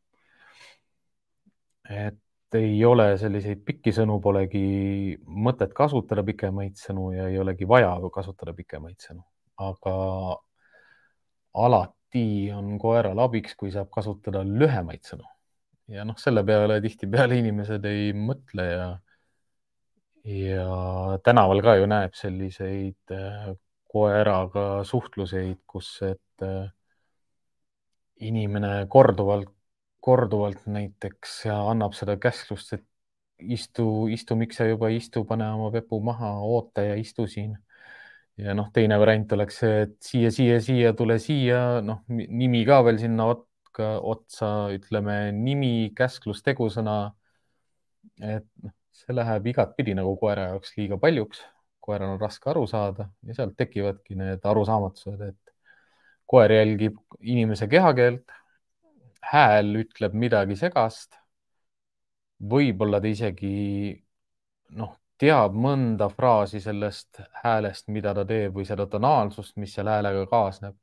et 1.88 2.18
ei 2.54 2.84
ole 2.84 3.16
selliseid 3.18 3.62
pikki 3.66 3.92
sõnu, 3.92 4.20
polegi 4.22 5.16
mõtet 5.26 5.72
kasutada 5.74 6.22
pikemaid 6.26 6.76
sõnu 6.78 7.10
ja 7.16 7.28
ei 7.30 7.38
olegi 7.42 7.66
vaja 7.68 7.96
kasutada 8.12 8.54
pikemaid 8.54 9.00
sõnu, 9.02 9.24
aga 9.58 9.94
alati 11.66 12.52
on 12.54 12.76
koeral 12.78 13.18
abiks, 13.24 13.56
kui 13.58 13.72
saab 13.74 13.90
kasutada 13.90 14.44
lühemaid 14.46 15.02
sõnu. 15.04 15.26
Ja 15.90 16.04
noh, 16.04 16.16
selle 16.18 16.42
peale 16.46 16.80
tihtipeale 16.82 17.38
inimesed 17.38 17.84
ei 17.86 18.12
mõtle 18.12 18.64
ja 18.70 18.86
ja 20.26 21.18
tänaval 21.22 21.62
ka 21.62 21.76
ju 21.78 21.86
näeb 21.86 22.14
selliseid 22.18 23.14
äh, 23.14 23.52
koeraga 23.86 24.82
suhtluseid, 24.84 25.60
kus, 25.70 25.92
et 26.02 26.42
äh, 26.42 26.66
inimene 28.26 28.86
korduvalt 28.90 29.52
korduvalt 30.06 30.66
näiteks 30.70 31.40
ja 31.48 31.56
annab 31.70 31.96
seda 31.98 32.14
käsklust, 32.22 32.76
et 32.76 32.84
istu, 33.56 34.06
istu, 34.12 34.36
miks 34.38 34.60
sa 34.60 34.66
juba 34.68 34.90
ei 34.92 35.00
istu, 35.00 35.24
pane 35.28 35.48
oma 35.56 35.70
pepu 35.74 35.98
maha, 36.04 36.36
oota 36.46 36.84
ja 36.86 36.94
istu 37.00 37.26
siin. 37.30 37.56
ja 38.36 38.52
noh, 38.54 38.68
teine 38.72 38.98
variant 39.00 39.32
oleks 39.32 39.60
see, 39.62 39.76
et 39.86 39.94
siia, 40.04 40.30
siia, 40.32 40.60
siia, 40.60 40.92
tule 40.96 41.16
siia, 41.22 41.80
noh, 41.84 42.02
nimi 42.12 42.62
ka 42.68 42.82
veel 42.84 43.00
sinna 43.00 43.30
otka, 43.32 43.94
otsa, 44.14 44.50
ütleme 44.76 45.16
nimi, 45.36 45.90
käsklus, 45.96 46.42
tegusõna. 46.44 46.96
et 48.20 48.46
noh, 48.62 48.74
see 48.96 49.16
läheb 49.16 49.50
igatpidi 49.52 49.96
nagu 49.96 50.14
koera 50.20 50.50
jaoks 50.52 50.76
liiga 50.78 51.00
paljuks, 51.00 51.42
koeral 51.84 52.14
on 52.14 52.20
raske 52.20 52.50
aru 52.50 52.64
saada 52.70 53.10
ja 53.26 53.36
sealt 53.36 53.56
tekivadki 53.58 54.16
need 54.18 54.44
arusaamatused, 54.52 55.20
et 55.28 55.54
koer 56.26 56.52
jälgib 56.52 56.98
inimese 57.20 57.68
kehakeelt 57.70 58.32
hääl 59.32 59.82
ütleb 59.82 60.14
midagi 60.14 60.56
segast. 60.56 61.16
võib-olla 62.36 63.00
ta 63.00 63.08
isegi 63.08 63.96
noh, 64.76 64.90
teab 65.18 65.54
mõnda 65.56 66.08
fraasi 66.12 66.60
sellest 66.60 67.22
häälest, 67.42 67.88
mida 67.88 68.12
ta 68.14 68.26
teeb 68.28 68.58
või 68.58 68.66
seda 68.68 68.86
tonaalsust, 68.92 69.56
mis 69.56 69.72
selle 69.74 69.94
häälega 69.96 70.26
kaasneb 70.28 70.76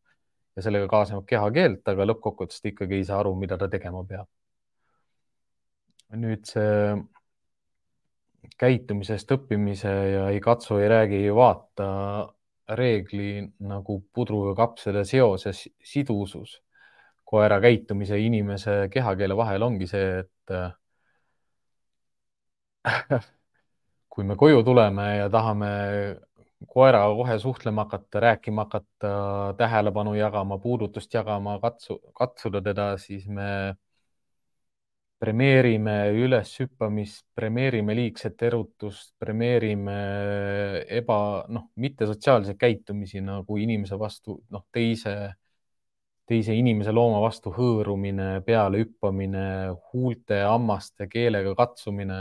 ja 0.56 0.64
sellega 0.66 0.88
kaasneb 0.90 1.26
kehakeelt, 1.30 1.84
aga 1.94 2.08
lõppkokkuvõttes 2.10 2.62
ta 2.62 2.72
ikkagi 2.72 3.00
ei 3.00 3.06
saa 3.06 3.20
aru, 3.22 3.36
mida 3.38 3.58
ta 3.58 3.70
tegema 3.70 4.04
peab. 4.10 4.28
nüüd 6.14 6.46
see 6.46 6.94
käitumisest 8.62 9.32
õppimise 9.34 9.90
ja 9.90 10.28
ei 10.30 10.42
katsu, 10.44 10.78
ei 10.78 10.90
räägi, 10.92 11.24
ei 11.26 11.34
vaata 11.34 11.88
reegli 12.78 13.42
nagu 13.66 13.98
pudru 14.14 14.44
ja 14.50 14.54
kapsade 14.58 15.06
seos 15.10 15.46
ja 15.48 15.54
sidusus 15.54 16.60
koera 17.34 17.60
käitumise 17.64 18.18
ja 18.18 18.26
inimese 18.28 18.78
kehakeele 18.94 19.38
vahel 19.38 19.66
ongi 19.66 19.88
see, 19.90 20.20
et 20.24 20.56
kui 24.14 24.24
me 24.28 24.36
koju 24.38 24.64
tuleme 24.68 25.08
ja 25.18 25.30
tahame 25.34 25.70
koeraga 26.68 27.16
kohe 27.16 27.40
suhtlema 27.40 27.86
hakata, 27.86 28.20
rääkima 28.20 28.66
hakata, 28.66 29.14
tähelepanu 29.58 30.14
jagama, 30.16 30.58
puudutust 30.58 31.14
jagama, 31.14 31.58
katsu, 31.60 32.00
katsuda 32.16 32.62
teda, 32.62 32.94
siis 32.98 33.28
me 33.28 33.76
premeerime 35.24 35.96
üleshüppamist, 36.20 37.24
premeerime 37.36 37.96
liigset 37.96 38.42
erutust, 38.44 39.14
premeerime 39.20 39.98
eba, 41.00 41.20
noh, 41.48 41.70
mittesotsiaalseid 41.80 42.60
käitumisi 42.60 43.22
nagu 43.24 43.58
inimese 43.58 44.00
vastu, 44.00 44.42
noh, 44.52 44.66
teise, 44.72 45.16
teise 46.30 46.56
inimese 46.56 46.94
looma 46.96 47.20
vastu 47.24 47.52
hõõrumine, 47.56 48.42
peale 48.46 48.84
hüppamine, 48.84 49.46
huulte, 49.92 50.40
hammaste, 50.48 51.08
keelega 51.12 51.54
katsumine 51.60 52.20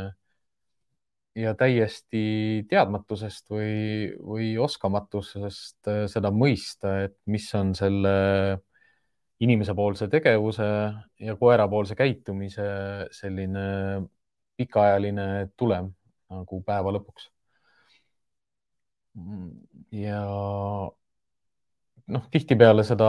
ja 1.39 1.55
täiesti 1.57 2.65
teadmatusest 2.69 3.49
või, 3.53 4.11
või 4.21 4.51
oskamatusest 4.61 5.91
seda 6.13 6.33
mõista, 6.35 6.99
et 7.07 7.17
mis 7.31 7.47
on 7.57 7.73
selle 7.79 8.13
inimesepoolse 9.43 10.09
tegevuse 10.13 10.67
ja 11.21 11.37
koerapoolse 11.41 11.97
käitumise 11.99 12.67
selline 13.15 13.65
pikaajaline 14.61 15.29
tulem 15.57 15.91
nagu 16.33 16.61
päeva 16.67 16.93
lõpuks. 16.95 17.29
ja 19.93 20.21
noh, 22.07 22.29
tihtipeale 22.33 22.85
seda 22.87 23.09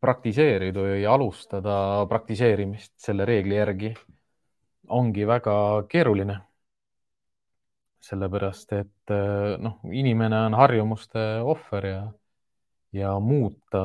praktiseerida 0.00 0.82
või 0.82 1.06
alustada 1.06 2.06
praktiseerimist 2.08 2.94
selle 3.00 3.24
reegli 3.28 3.56
järgi 3.56 3.94
ongi 4.88 5.26
väga 5.26 5.56
keeruline. 5.88 6.40
sellepärast, 8.06 8.72
et 8.72 9.12
noh, 9.58 9.80
inimene 9.90 10.38
on 10.46 10.54
harjumuste 10.54 11.22
ohver 11.42 11.86
ja, 11.86 12.02
ja 12.94 13.16
muuta 13.18 13.82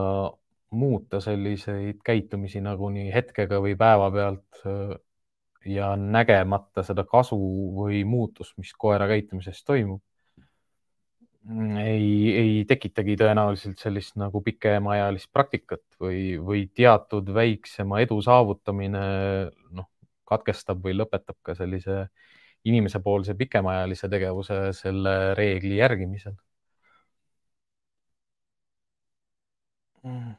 muuta 0.71 1.19
selliseid 1.19 1.99
käitumisi 2.05 2.61
nagunii 2.61 3.11
hetkega 3.13 3.59
või 3.63 3.75
päevapealt 3.77 4.61
äh, 4.65 4.93
ja 5.65 5.95
nägemata 5.95 6.83
seda 6.83 7.03
kasu 7.07 7.37
või 7.75 8.03
muutust, 8.07 8.55
mis 8.57 8.71
koera 8.77 9.07
käitumises 9.11 9.63
toimub, 9.67 10.01
ei, 11.49 12.33
ei 12.37 12.65
tekitagi 12.69 13.15
tõenäoliselt 13.19 13.79
sellist 13.81 14.17
nagu 14.21 14.41
pikemaajalist 14.45 15.29
praktikat 15.33 15.83
või, 16.01 16.37
või 16.37 16.67
teatud 16.75 17.31
väiksema 17.33 18.01
edu 18.05 18.19
saavutamine, 18.21 19.01
noh, 19.77 19.89
katkestab 20.29 20.83
või 20.85 20.95
lõpetab 20.99 21.37
ka 21.43 21.55
sellise 21.57 22.05
inimesepoolse 22.69 23.35
pikemaajalise 23.35 24.09
tegevuse 24.09 24.61
selle 24.77 25.15
reegli 25.37 25.77
järgimisel. 25.81 26.37
Mm. 30.03 30.35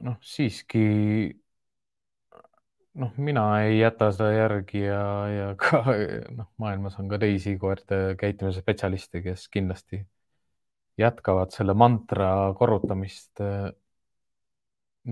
Noh, 0.00 0.16
siiski 0.24 0.82
noh, 3.00 3.12
mina 3.16 3.44
ei 3.64 3.78
jäta 3.78 4.10
seda 4.12 4.30
järgi 4.34 4.82
ja, 4.84 5.04
ja 5.32 5.46
ka 5.60 5.82
noh, 6.36 6.48
maailmas 6.62 6.98
on 7.00 7.08
ka 7.12 7.18
teisi 7.22 7.56
koerte 7.60 8.16
käitumise 8.20 8.62
spetsialiste, 8.64 9.22
kes 9.24 9.46
kindlasti 9.52 10.02
jätkavad 11.00 11.54
selle 11.54 11.74
mantra 11.78 12.28
korrutamist 12.58 13.40
eh, 13.40 13.70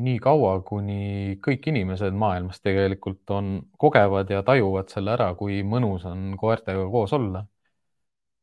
nii 0.01 0.19
kaua, 0.23 0.53
kuni 0.67 1.39
kõik 1.43 1.71
inimesed 1.73 2.15
maailmas 2.15 2.61
tegelikult 2.63 3.33
on, 3.35 3.55
kogevad 3.81 4.31
ja 4.31 4.43
tajuvad 4.47 4.93
selle 4.93 5.17
ära, 5.17 5.33
kui 5.39 5.63
mõnus 5.67 6.05
on 6.07 6.37
koertega 6.39 6.85
koos 6.93 7.17
olla. 7.17 7.47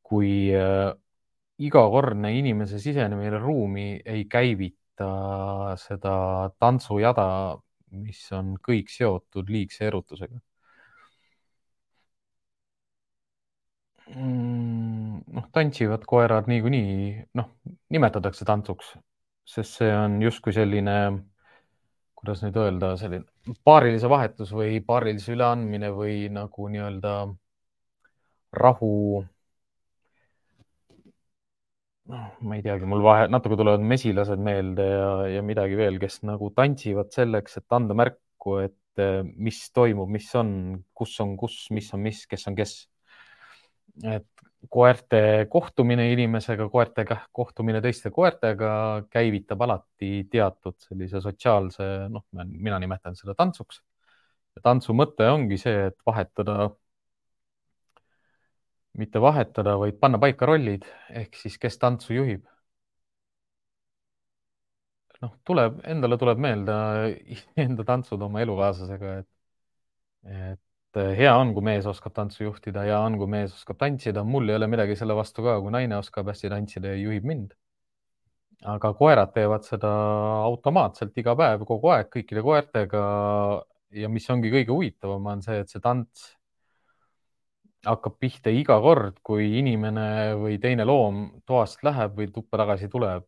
kui 0.08 0.54
äh, 0.56 0.94
igakordne 1.60 2.30
inimese 2.38 2.80
sisenemine 2.80 3.40
ruumi 3.44 4.00
ei 4.06 4.24
käivita 4.32 4.78
ta 4.98 5.76
seda 5.78 6.14
tantsujada, 6.60 7.28
mis 7.92 8.20
on 8.36 8.56
kõik 8.64 8.92
seotud 8.92 9.50
liigse 9.50 9.88
erutusega 9.88 10.40
mm,. 14.16 15.24
noh, 15.38 15.48
tantsivad 15.54 16.06
koerad 16.10 16.50
niikuinii, 16.52 17.10
noh, 17.40 17.50
nimetatakse 17.94 18.46
tantsuks, 18.48 18.94
sest 19.48 19.82
see 19.82 19.92
on 19.96 20.20
justkui 20.24 20.56
selline, 20.56 20.98
kuidas 22.18 22.44
nüüd 22.44 22.60
öelda, 22.62 22.94
selline 23.00 23.56
paarilise 23.68 24.10
vahetus 24.12 24.52
või 24.56 24.82
paarilise 24.86 25.34
üleandmine 25.36 25.92
või 25.96 26.28
nagu 26.34 26.68
nii-öelda 26.72 27.14
rahu 28.58 29.24
noh, 32.12 32.28
ma 32.48 32.58
ei 32.58 32.64
teagi, 32.66 32.88
mul 32.90 33.04
vahe, 33.06 33.28
natuke 33.32 33.58
tulevad 33.60 33.84
mesilased 33.84 34.42
meelde 34.44 34.86
ja, 34.88 35.12
ja 35.38 35.44
midagi 35.46 35.78
veel, 35.80 36.00
kes 36.02 36.22
nagu 36.28 36.50
tantsivad 36.56 37.12
selleks, 37.16 37.60
et 37.62 37.78
anda 37.78 37.98
märku, 37.98 38.58
et 38.64 39.04
eh, 39.04 39.22
mis 39.24 39.60
toimub, 39.76 40.10
mis 40.14 40.30
on, 40.40 40.50
kus 40.98 41.18
on 41.24 41.36
kus, 41.40 41.66
mis 41.76 41.92
on 41.96 42.04
mis, 42.06 42.24
kes 42.30 42.48
on 42.52 42.58
kes. 42.58 42.80
et 44.06 44.28
koerte 44.70 45.48
kohtumine 45.50 46.08
inimesega, 46.12 46.68
koertega 46.70 47.20
kohtumine 47.36 47.82
teiste 47.82 48.10
koertega 48.14 48.72
käivitab 49.14 49.62
alati 49.68 50.28
teatud 50.32 50.76
sellise 50.82 51.22
sotsiaalse, 51.22 51.86
noh, 52.12 52.26
mina 52.34 52.80
nimetan 52.82 53.16
seda 53.16 53.36
tantsuks. 53.38 53.82
tantsu 54.64 54.94
mõte 54.98 55.28
ongi 55.30 55.60
see, 55.62 55.88
et 55.92 55.98
vahetada 56.06 56.72
mitte 59.02 59.22
vahetada, 59.22 59.78
vaid 59.82 59.98
panna 60.02 60.20
paika 60.22 60.48
rollid 60.50 60.86
ehk 61.22 61.36
siis, 61.38 61.58
kes 61.62 61.78
tantsu 61.82 62.16
juhib. 62.18 62.46
noh, 65.22 65.32
tuleb, 65.50 65.80
endale 65.90 66.18
tuleb 66.22 66.42
meelde 66.42 66.74
enda 67.66 67.86
tantsud 67.88 68.22
oma 68.22 68.44
elukaaslasega, 68.44 69.14
et, 69.24 69.30
et 70.52 71.00
hea 71.18 71.32
on, 71.34 71.54
kui 71.56 71.66
mees 71.66 71.88
oskab 71.90 72.14
tantsu 72.14 72.44
juhtida, 72.44 72.84
hea 72.86 73.00
on, 73.02 73.18
kui 73.18 73.30
mees 73.32 73.56
oskab 73.56 73.80
tantsida, 73.82 74.24
mul 74.26 74.50
ei 74.50 74.58
ole 74.60 74.70
midagi 74.70 74.98
selle 75.00 75.18
vastu 75.18 75.46
ka, 75.46 75.58
kui 75.64 75.74
naine 75.74 75.98
oskab 75.98 76.30
hästi 76.30 76.54
tantsida 76.54 76.94
ja 76.94 77.02
juhib 77.02 77.26
mind. 77.26 77.56
aga 78.68 78.90
koerad 78.98 79.34
teevad 79.34 79.66
seda 79.66 79.90
automaatselt 80.46 81.18
iga 81.22 81.36
päev, 81.38 81.66
kogu 81.70 81.92
aeg, 81.94 82.10
kõikide 82.14 82.46
koertega. 82.46 83.04
ja 83.98 84.10
mis 84.10 84.30
ongi 84.30 84.52
kõige 84.54 84.74
huvitavam, 84.74 85.26
on 85.34 85.42
see, 85.42 85.62
et 85.64 85.70
see 85.74 85.82
tants 85.82 86.37
hakkab 87.86 88.18
pihta 88.20 88.52
iga 88.54 88.78
kord, 88.82 89.20
kui 89.26 89.58
inimene 89.60 90.36
või 90.40 90.58
teine 90.62 90.86
loom 90.88 91.42
toast 91.46 91.84
läheb 91.86 92.18
või 92.18 92.32
tuppa 92.34 92.60
tagasi 92.64 92.90
tuleb. 92.92 93.26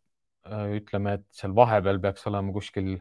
Äh, 0.50 0.80
ütleme, 0.80 1.20
et 1.20 1.26
seal 1.36 1.54
vahepeal 1.56 2.00
peaks 2.02 2.26
olema 2.30 2.54
kuskil 2.56 2.96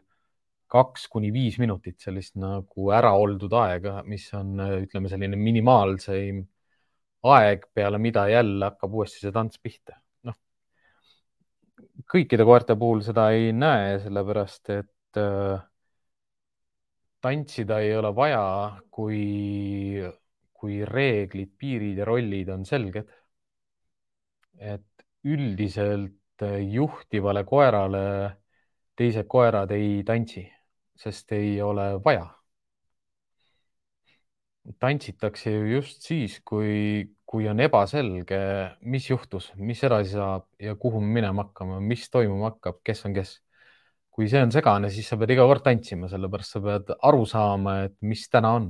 kaks 0.69 1.07
kuni 1.09 1.31
viis 1.33 1.57
minutit 1.57 1.97
sellist 2.03 2.35
nagu 2.37 2.91
ära 2.93 3.13
oldud 3.17 3.53
aega, 3.57 4.03
mis 4.05 4.27
on, 4.37 4.59
äh, 4.59 4.75
ütleme, 4.83 5.09
selline 5.09 5.39
minimaalseim 5.39 6.43
aeg, 7.23 7.65
peale 7.73 7.97
mida 7.99 8.27
jälle 8.29 8.69
hakkab 8.69 8.93
uuesti 8.93 9.25
see 9.25 9.33
tants 9.35 9.59
pihta. 9.59 9.97
noh, 10.27 10.35
kõikide 12.13 12.45
koerte 12.45 12.75
puhul 12.79 13.01
seda 13.07 13.29
ei 13.35 13.51
näe, 13.53 13.97
sellepärast 14.03 14.69
et 14.75 15.19
äh, 15.19 15.59
tantsida 17.21 17.79
ei 17.83 17.95
ole 17.97 18.13
vaja, 18.15 18.43
kui 18.91 20.03
kui 20.59 20.81
reeglid, 20.85 21.53
piirid 21.59 22.01
ja 22.01 22.07
rollid 22.09 22.49
on 22.53 22.65
selged. 22.67 23.07
et 24.59 25.05
üldiselt 25.23 26.43
juhtivale 26.73 27.43
koerale 27.47 28.01
teised 28.99 29.27
koerad 29.31 29.71
ei 29.71 30.01
tantsi, 30.07 30.43
sest 30.99 31.31
ei 31.37 31.61
ole 31.61 31.93
vaja. 32.03 32.27
tantsitakse 34.79 35.51
ju 35.51 35.63
just 35.65 36.03
siis, 36.05 36.39
kui, 36.45 37.07
kui 37.25 37.47
on 37.49 37.59
ebaselge, 37.63 38.39
mis 38.81 39.07
juhtus, 39.09 39.47
mis 39.57 39.81
edasi 39.87 40.11
saab 40.13 40.45
ja 40.61 40.75
kuhu 40.75 40.99
me 41.01 41.13
minema 41.19 41.47
hakkame, 41.47 41.79
mis 41.81 42.03
toimuma 42.13 42.51
hakkab, 42.51 42.83
kes 42.85 43.05
on 43.07 43.15
kes 43.15 43.31
kui 44.19 44.27
see 44.27 44.41
on 44.43 44.51
segane, 44.51 44.89
siis 44.91 45.07
sa 45.09 45.17
pead 45.17 45.31
iga 45.31 45.45
kord 45.47 45.63
tantsima, 45.63 46.09
sellepärast 46.11 46.57
sa 46.57 46.61
pead 46.65 46.89
aru 47.07 47.25
saama, 47.29 47.75
et 47.87 47.95
mis 48.03 48.25
täna 48.29 48.51
on 48.57 48.65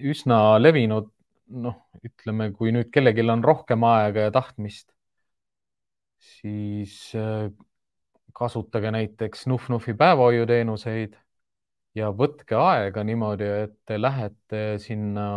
üsna 0.00 0.58
levinud, 0.58 1.10
noh, 1.54 1.76
ütleme, 2.04 2.50
kui 2.56 2.72
nüüd 2.74 2.90
kellelgi 2.94 3.24
on 3.30 3.44
rohkem 3.44 3.84
aega 3.86 4.28
ja 4.28 4.32
tahtmist, 4.34 4.88
siis 6.24 6.96
äh, 7.18 7.50
kasutage 8.34 8.90
näiteks 8.94 9.46
Nuf-Nufi 9.50 9.94
päevahoiuteenuseid 9.98 11.14
ja 11.94 12.10
võtke 12.10 12.56
aega 12.58 13.04
niimoodi, 13.06 13.50
et 13.66 13.76
te 13.86 14.00
lähete 14.00 14.62
sinna 14.82 15.28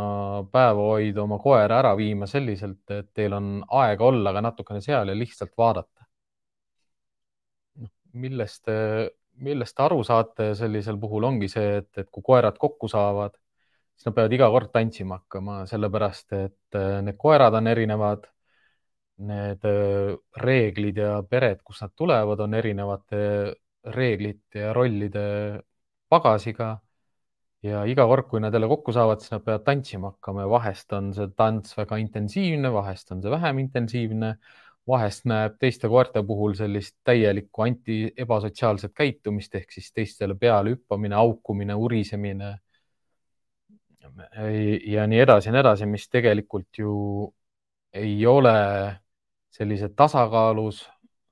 päevahoidu 0.52 1.22
oma 1.28 1.38
koera 1.44 1.82
ära 1.84 1.94
viima 2.00 2.26
selliselt, 2.30 2.82
et 2.90 3.12
teil 3.14 3.36
on 3.38 3.52
aega 3.84 4.10
olla 4.10 4.34
ka 4.34 4.42
natukene 4.42 4.82
seal 4.82 5.14
ja 5.14 5.18
lihtsalt 5.18 5.54
vaadata. 5.58 6.08
Noh, 7.84 7.94
millest 8.14 8.72
millest 9.38 9.76
te 9.78 9.84
aru 9.86 10.02
saate 10.06 10.52
sellisel 10.58 10.98
puhul 11.02 11.28
ongi 11.30 11.50
see, 11.52 11.78
et, 11.82 11.90
et 12.02 12.10
kui 12.12 12.26
koerad 12.26 12.58
kokku 12.58 12.90
saavad, 12.92 13.36
siis 13.98 14.08
nad 14.10 14.16
peavad 14.18 14.34
iga 14.38 14.50
kord 14.54 14.72
tantsima 14.74 15.18
hakkama, 15.22 15.60
sellepärast 15.70 16.36
et 16.38 16.78
äh, 16.78 17.00
need 17.06 17.18
koerad 17.20 17.58
on 17.58 17.68
erinevad. 17.74 18.28
Need 19.28 19.64
äh, 19.66 20.12
reeglid 20.38 21.00
ja 21.02 21.16
pered, 21.26 21.64
kust 21.66 21.82
nad 21.82 21.94
tulevad, 21.98 22.44
on 22.46 22.54
erinevate 22.54 23.22
reeglite 23.96 24.62
ja 24.62 24.74
rollide 24.76 25.24
pagasiga 26.10 26.76
ja 27.66 27.82
iga 27.90 28.06
kord, 28.08 28.28
kui 28.30 28.42
nad 28.44 28.54
jälle 28.54 28.70
kokku 28.70 28.94
saavad, 28.94 29.22
siis 29.22 29.34
nad 29.34 29.44
peavad 29.46 29.66
tantsima 29.66 30.12
hakkama 30.14 30.46
ja 30.46 30.50
vahest 30.52 30.94
on 30.94 31.10
see 31.18 31.28
tants 31.36 31.74
väga 31.78 31.98
intensiivne, 32.04 32.72
vahest 32.74 33.12
on 33.16 33.24
see 33.24 33.34
vähem 33.34 33.64
intensiivne, 33.64 34.36
vahest 34.88 35.26
näeb 35.28 35.58
teiste 35.60 35.90
koerte 35.92 36.24
puhul 36.28 36.54
sellist 36.60 36.96
täielikku 37.08 37.66
anti, 37.66 37.98
ebasotsiaalset 38.18 38.94
käitumist 38.96 39.56
ehk 39.60 39.74
siis 39.74 39.92
teistele 39.94 40.38
peale 40.40 40.76
hüppamine, 40.76 41.18
haukumine, 41.18 41.76
urisemine. 41.76 42.54
Ja 44.86 45.08
nii 45.08 45.20
edasi 45.20 45.50
ja 45.50 45.56
nii 45.56 45.64
edasi, 45.64 45.86
mis 45.90 46.08
tegelikult 46.10 46.80
ju 46.80 46.94
ei 47.94 48.26
ole 48.26 48.54
sellise 49.52 49.90
tasakaalus 49.90 50.84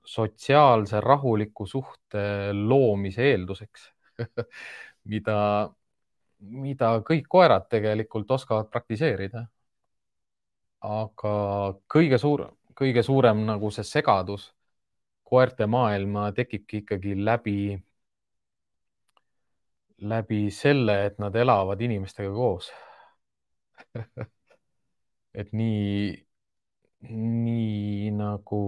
sotsiaalse 0.05 1.01
rahuliku 1.01 1.65
suhte 1.65 2.53
loomise 2.53 3.29
eelduseks 3.31 3.89
mida, 5.11 5.37
mida 6.39 6.91
kõik 7.07 7.27
koerad 7.29 7.67
tegelikult 7.69 8.31
oskavad 8.37 8.69
praktiseerida. 8.71 9.45
aga 10.85 11.33
kõige 11.89 12.17
suurem, 12.21 12.51
kõige 12.77 13.01
suurem 13.03 13.39
nagu 13.45 13.71
see 13.73 13.83
segadus 13.87 14.51
koerte 15.25 15.65
maailma 15.65 16.31
tekibki 16.37 16.83
ikkagi 16.83 17.15
läbi, 17.25 17.73
läbi 20.01 20.49
selle, 20.51 21.05
et 21.05 21.19
nad 21.19 21.35
elavad 21.35 21.81
inimestega 21.81 22.31
koos. 22.33 22.71
Et 25.35 25.49
nii, 25.51 26.13
nii 27.11 28.11
nagu 28.15 28.59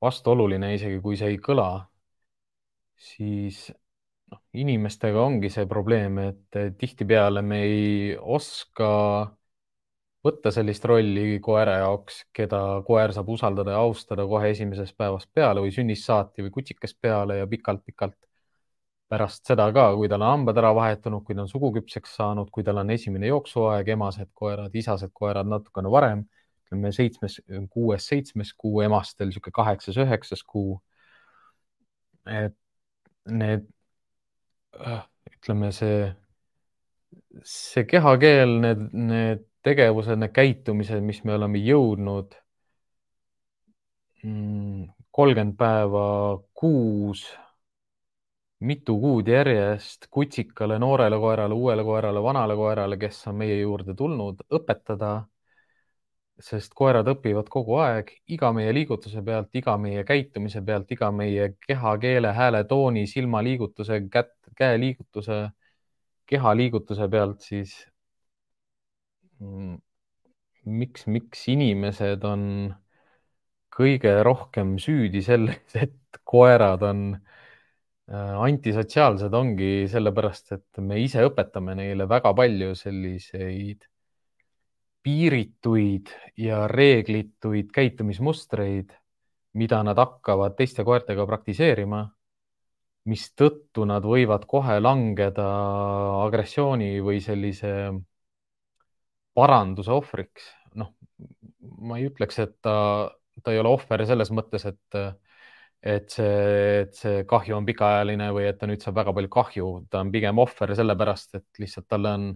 vastuoluline, 0.00 0.70
isegi 0.76 1.00
kui 1.04 1.18
see 1.20 1.34
ei 1.34 1.40
kõla, 1.42 1.66
siis 2.96 3.66
noh, 4.32 4.40
inimestega 4.62 5.20
ongi 5.22 5.50
see 5.52 5.66
probleem, 5.68 6.18
et 6.30 6.60
tihtipeale 6.80 7.42
me 7.44 7.60
ei 7.66 8.16
oska 8.38 8.88
võtta 10.26 10.50
sellist 10.54 10.84
rolli 10.88 11.38
koera 11.44 11.78
jaoks, 11.84 12.22
keda 12.34 12.60
koer 12.86 13.12
saab 13.14 13.28
usaldada 13.36 13.76
ja 13.76 13.82
austada 13.84 14.26
kohe 14.26 14.50
esimesest 14.54 14.96
päevast 14.98 15.30
peale 15.34 15.62
või 15.64 15.74
sünnist 15.74 16.08
saati 16.08 16.44
või 16.46 16.54
kutsikest 16.58 16.98
peale 17.00 17.38
ja 17.42 17.46
pikalt-pikalt 17.50 18.16
pärast 19.10 19.46
seda 19.46 19.68
ka, 19.74 19.86
kui 19.98 20.08
tal 20.10 20.24
on 20.24 20.32
hambad 20.32 20.58
ära 20.60 20.72
vahetunud, 20.74 21.22
kui 21.26 21.36
ta 21.36 21.44
on 21.44 21.50
suguküpseks 21.50 22.16
saanud, 22.18 22.50
kui 22.54 22.64
tal 22.66 22.82
on 22.82 22.90
esimene 22.90 23.30
jooksuaeg, 23.30 23.92
emased 23.94 24.32
koerad, 24.34 24.74
isased 24.74 25.12
koerad 25.14 25.48
natukene 25.50 25.92
varem, 25.92 26.24
ütleme 26.66 26.90
seitsmes, 26.94 27.38
kuues-seitsmes 27.70 28.52
kuu, 28.58 28.80
emastel 28.86 29.30
niisugune 29.30 29.54
kaheksas-üheksas 29.60 30.42
kuu. 30.46 30.80
et 32.26 32.56
need, 33.30 33.66
ütleme 35.30 35.70
see, 35.74 36.08
see 37.46 37.84
kehakeel, 37.86 38.56
need, 38.64 38.82
need 38.90 39.46
tegevused, 39.66 40.18
need 40.18 40.34
käitumised, 40.34 41.02
mis 41.06 41.22
me 41.26 41.36
oleme 41.36 41.62
jõudnud 41.62 42.34
mm, 44.24 44.90
kolmkümmend 45.14 45.56
päeva 45.58 46.06
kuus, 46.58 47.28
mitu 48.60 48.98
kuud 49.00 49.28
järjest 49.28 50.06
kutsikale, 50.10 50.78
noorele 50.78 51.18
koerale, 51.20 51.54
uuele 51.54 51.84
koerale, 51.84 52.22
vanale 52.22 52.56
koerale, 52.56 52.96
kes 52.96 53.26
on 53.28 53.36
meie 53.42 53.58
juurde 53.60 53.94
tulnud, 53.94 54.40
õpetada 54.58 55.16
sest 56.42 56.74
koerad 56.76 57.08
õpivad 57.08 57.48
kogu 57.52 57.78
aeg 57.80 58.10
iga 58.32 58.50
meie 58.52 58.72
liigutuse 58.76 59.22
pealt, 59.24 59.48
iga 59.56 59.76
meie 59.80 60.04
käitumise 60.04 60.60
pealt, 60.64 60.90
iga 60.92 61.10
meie 61.12 61.54
kehakeele, 61.66 62.32
hääletooni, 62.36 63.06
silmaliigutuse, 63.08 64.00
kätt, 64.12 64.34
käeliigutuse, 64.56 65.38
kehaliigutuse 66.28 67.08
pealt, 67.08 67.40
siis 67.40 67.76
mm, 69.40 69.78
miks, 70.80 71.06
miks 71.06 71.46
inimesed 71.52 72.24
on 72.24 72.44
kõige 73.76 74.12
rohkem 74.24 74.76
süüdi 74.80 75.22
selles, 75.24 75.76
et 75.86 76.20
koerad 76.24 76.84
on 76.84 77.02
äh, 77.14 77.35
antisotsiaalsed, 78.06 79.34
ongi 79.34 79.88
sellepärast, 79.90 80.52
et 80.54 80.78
me 80.78 81.00
ise 81.02 81.24
õpetame 81.26 81.74
neile 81.74 82.06
väga 82.08 82.32
palju 82.38 82.74
selliseid 82.78 83.86
piirituid 85.06 86.10
ja 86.42 86.66
reeglituid 86.70 87.70
käitumismustreid, 87.74 88.94
mida 89.58 89.82
nad 89.86 89.98
hakkavad 89.98 90.56
teiste 90.58 90.84
koertega 90.86 91.26
praktiseerima, 91.26 92.02
mistõttu 93.06 93.86
nad 93.86 94.06
võivad 94.06 94.46
kohe 94.50 94.80
langeda 94.82 95.46
agressiooni 96.24 96.98
või 97.06 97.20
sellise 97.22 97.72
paranduse 99.34 99.94
ohvriks. 99.94 100.50
noh, 100.76 100.90
ma 101.86 101.98
ei 101.98 102.10
ütleks, 102.10 102.38
et 102.42 102.58
ta, 102.60 102.74
ta 103.42 103.54
ei 103.54 103.62
ole 103.62 103.70
ohver 103.72 104.02
selles 104.06 104.30
mõttes, 104.34 104.66
et, 104.68 104.98
et 105.82 106.10
see, 106.10 106.82
et 106.82 106.94
see 106.96 107.24
kahju 107.28 107.56
on 107.56 107.66
pikaajaline 107.66 108.30
või 108.34 108.46
et 108.50 108.58
ta 108.58 108.66
nüüd 108.66 108.82
saab 108.82 108.96
väga 109.00 109.12
palju 109.16 109.32
kahju, 109.32 109.66
ta 109.90 110.00
on 110.02 110.12
pigem 110.14 110.38
ohver 110.42 110.74
sellepärast, 110.78 111.36
et 111.38 111.60
lihtsalt 111.62 111.88
talle 111.88 112.14
on 112.18 112.30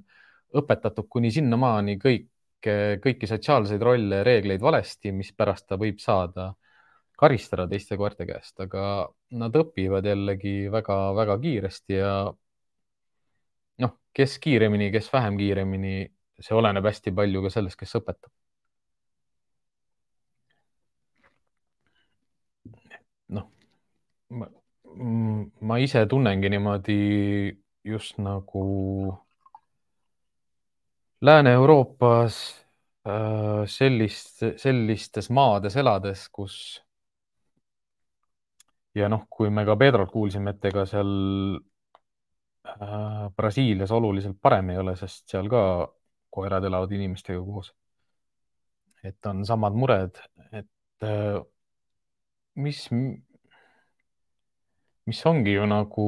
õpetatud 0.61 1.09
kuni 1.09 1.31
sinnamaani 1.35 1.97
kõik 2.03 2.29
kõiki 2.61 3.29
sotsiaalseid 3.29 3.83
rolle 3.83 4.21
ja 4.21 4.25
reegleid 4.27 4.61
valesti, 4.61 5.13
mispärast 5.17 5.67
ta 5.69 5.79
võib 5.81 5.99
saada 6.03 6.51
karistada 7.21 7.67
teiste 7.69 7.97
koerte 8.01 8.27
käest, 8.29 8.61
aga 8.61 9.09
nad 9.41 9.57
õpivad 9.57 10.07
jällegi 10.09 10.71
väga-väga 10.73 11.37
kiiresti 11.41 11.99
ja 11.99 12.13
noh, 13.85 13.97
kes 14.17 14.39
kiiremini, 14.41 14.91
kes 14.93 15.11
vähem 15.13 15.37
kiiremini, 15.41 15.95
see 16.41 16.57
oleneb 16.57 16.87
hästi 16.89 17.13
palju 17.17 17.45
ka 17.45 17.53
sellest, 17.57 17.81
kes 17.81 17.97
õpetab. 18.01 18.33
Ma, 24.31 24.47
ma 25.61 25.79
ise 25.79 26.07
tunnengi 26.07 26.51
niimoodi 26.53 27.01
just 27.85 28.19
nagu 28.19 28.65
Lääne-Euroopas 31.21 32.37
äh, 33.07 33.67
sellist, 33.69 34.41
sellistes 34.57 35.29
maades 35.31 35.77
elades, 35.77 36.29
kus 36.33 36.55
ja 38.97 39.09
noh, 39.13 39.27
kui 39.31 39.51
me 39.53 39.65
ka 39.69 39.77
Pedrolt 39.77 40.11
kuulsime, 40.13 40.55
et 40.55 40.65
ega 40.71 40.87
seal 40.89 41.11
äh, 42.67 43.27
Brasiilias 43.37 43.93
oluliselt 43.93 44.41
parem 44.43 44.73
ei 44.73 44.81
ole, 44.81 44.97
sest 44.97 45.29
seal 45.31 45.51
ka 45.53 45.63
koerad 46.31 46.65
elavad 46.65 46.93
inimestega 46.97 47.43
koos. 47.45 47.73
et 49.05 49.27
on 49.27 49.45
samad 49.49 49.77
mured, 49.77 50.19
et 50.53 51.05
äh, 51.09 51.39
mis, 52.61 52.85
mis 55.07 55.21
ongi 55.27 55.55
ju 55.57 55.65
nagu 55.67 56.07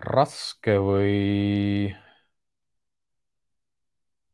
raske 0.00 0.76
või 0.80 1.92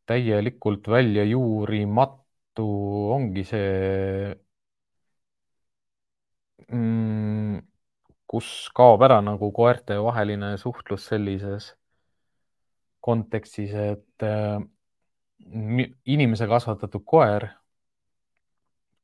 täielikult 0.06 0.86
välja 0.88 1.24
juurimatu 1.26 2.66
ongi 3.16 3.44
see 3.44 4.34
mm,, 6.70 7.58
kus 8.30 8.50
kaob 8.76 9.02
ära 9.06 9.18
nagu 9.24 9.50
koerte 9.54 9.98
vaheline 10.02 10.54
suhtlus 10.62 11.06
sellises 11.10 11.72
kontekstis, 13.06 13.70
et 13.74 14.26
äh, 14.26 14.58
inimese 16.14 16.48
kasvatatud 16.50 17.04
koer 17.06 17.48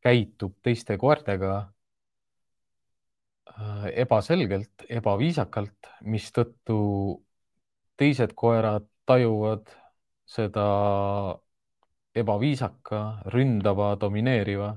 käitub 0.03 0.57
teiste 0.67 0.97
koertega 0.99 1.53
ebaselgelt, 4.05 4.85
ebaviisakalt, 4.89 5.91
mistõttu 6.03 6.79
teised 7.99 8.35
koerad 8.39 8.87
tajuvad 9.07 9.71
seda 10.29 10.67
ebaviisaka, 12.15 13.03
ründava, 13.35 13.93
domineeriva 14.01 14.73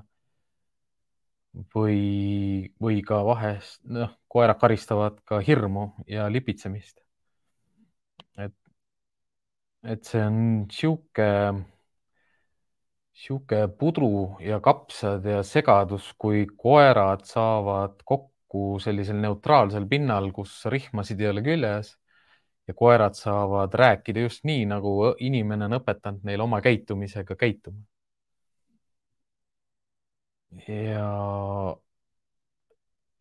või, 1.76 2.72
või 2.82 3.02
ka 3.06 3.22
vahest, 3.28 3.82
noh, 3.88 4.12
koerad 4.28 4.60
karistavad 4.60 5.22
ka 5.28 5.40
hirmu 5.44 5.88
ja 6.08 6.28
lipitsemist. 6.32 7.00
et, 8.38 8.54
et 9.84 10.04
see 10.04 10.22
on 10.26 10.38
sihuke, 10.72 11.30
sihuke 13.16 13.68
pudru 13.80 14.38
ja 14.44 14.60
kapsad 14.60 15.26
ja 15.26 15.44
segadus, 15.44 16.12
kui 16.18 16.46
koerad 16.58 17.26
saavad 17.30 18.02
kokku 18.04 18.35
sellisel 18.84 19.20
neutraalsel 19.24 19.88
pinnal, 19.90 20.32
kus 20.36 20.58
rihmasid 20.72 21.22
ei 21.22 21.32
ole 21.32 21.44
küljes 21.46 21.96
ja 22.68 22.74
koerad 22.74 23.18
saavad 23.18 23.74
rääkida 23.74 24.26
just 24.26 24.46
nii, 24.48 24.66
nagu 24.70 24.96
inimene 25.20 25.68
on 25.70 25.78
õpetanud 25.80 26.26
neil 26.26 26.42
oma 26.46 26.62
käitumisega 26.66 27.38
käituma. 27.40 27.84
Ja, 30.68 31.76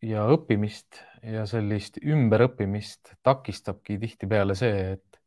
ja 0.01 0.23
õppimist 0.31 1.01
ja 1.25 1.43
sellist 1.49 1.99
ümberõppimist 1.99 3.15
takistabki 3.25 3.99
tihtipeale 3.99 4.55
see, 4.55 4.95
et 4.95 5.19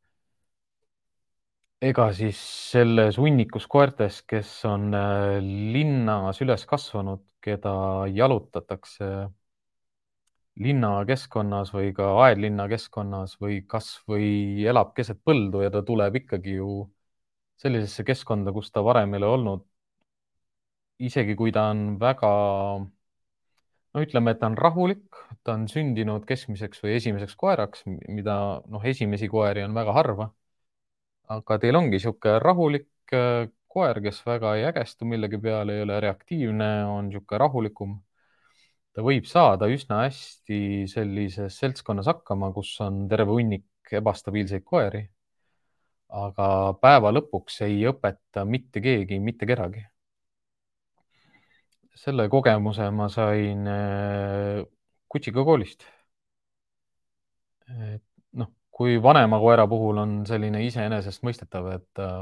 ega 1.84 2.08
siis 2.16 2.38
selles 2.72 3.18
hunnikus 3.20 3.68
koertes, 3.70 4.22
kes 4.26 4.50
on 4.66 4.88
äh, 4.96 5.38
linnas 5.74 6.40
üles 6.42 6.64
kasvanud, 6.66 7.22
keda 7.44 7.72
jalutatakse 8.10 9.28
linnakeskkonnas 10.66 11.72
või 11.74 11.92
ka 11.96 12.10
aedlinna 12.24 12.68
keskkonnas 12.70 13.36
või 13.42 13.62
kasvõi 13.74 14.30
elab 14.70 14.94
keset 14.96 15.20
põldu 15.24 15.62
ja 15.64 15.70
ta 15.74 15.82
tuleb 15.86 16.16
ikkagi 16.22 16.58
ju 16.58 16.70
sellisesse 17.58 18.04
keskkonda, 18.06 18.52
kus 18.54 18.70
ta 18.72 18.82
varem 18.86 19.14
ei 19.14 19.22
ole 19.22 19.32
olnud 19.38 19.66
isegi 20.98 21.34
kui 21.38 21.52
ta 21.54 21.68
on 21.72 21.82
väga, 22.00 22.30
no 23.94 24.02
ütleme, 24.04 24.34
et 24.34 24.40
ta 24.40 24.48
on 24.50 24.56
rahulik, 24.58 25.20
ta 25.44 25.54
on 25.58 25.66
sündinud 25.70 26.26
keskmiseks 26.28 26.82
või 26.84 26.96
esimeseks 26.98 27.36
koeraks, 27.38 27.84
mida 28.08 28.36
noh, 28.66 28.84
esimesi 28.92 29.28
koeri 29.30 29.64
on 29.66 29.76
väga 29.78 29.94
harva. 30.00 30.32
aga 31.28 31.58
teil 31.60 31.76
ongi 31.76 31.98
niisugune 31.98 32.38
rahulik 32.40 33.12
äh, 33.12 33.50
koer, 33.68 33.98
kes 34.00 34.22
väga 34.26 34.54
ei 34.56 34.64
ägestu 34.70 35.04
millegi 35.04 35.38
peale, 35.38 35.74
ei 35.76 35.82
ole 35.84 35.98
reaktiivne, 36.00 36.68
on 36.88 37.10
niisugune 37.10 37.40
rahulikum. 37.44 37.98
Ta 38.94 39.04
võib 39.04 39.28
saada 39.30 39.68
üsna 39.70 40.02
hästi 40.06 40.86
sellises 40.90 41.58
seltskonnas 41.62 42.08
hakkama, 42.10 42.52
kus 42.56 42.72
on 42.84 43.06
terve 43.10 43.36
hunnik 43.36 43.94
ebastabiilseid 44.00 44.64
koeri. 44.64 45.04
aga 46.08 46.48
päeva 46.80 47.12
lõpuks 47.12 47.60
ei 47.66 47.82
õpeta 47.88 48.44
mitte 48.48 48.80
keegi 48.80 49.18
mitte 49.20 49.46
kedagi 49.46 49.84
selle 51.98 52.28
kogemuse 52.30 52.90
ma 52.94 53.08
sain 53.12 53.66
äh, 53.66 54.64
Kutsika 55.08 55.44
koolist. 55.44 55.84
noh, 58.38 58.48
kui 58.72 58.96
vanema 59.02 59.38
koera 59.40 59.66
puhul 59.68 59.98
on 60.00 60.12
selline 60.28 60.62
iseenesestmõistetav, 60.66 61.66
et 61.74 62.02
äh, 62.04 62.20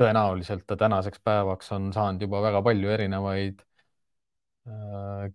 tõenäoliselt 0.00 0.64
ta 0.68 0.76
tänaseks 0.80 1.20
päevaks 1.24 1.72
on 1.76 1.90
saanud 1.96 2.22
juba 2.24 2.42
väga 2.44 2.62
palju 2.64 2.92
erinevaid 2.92 3.60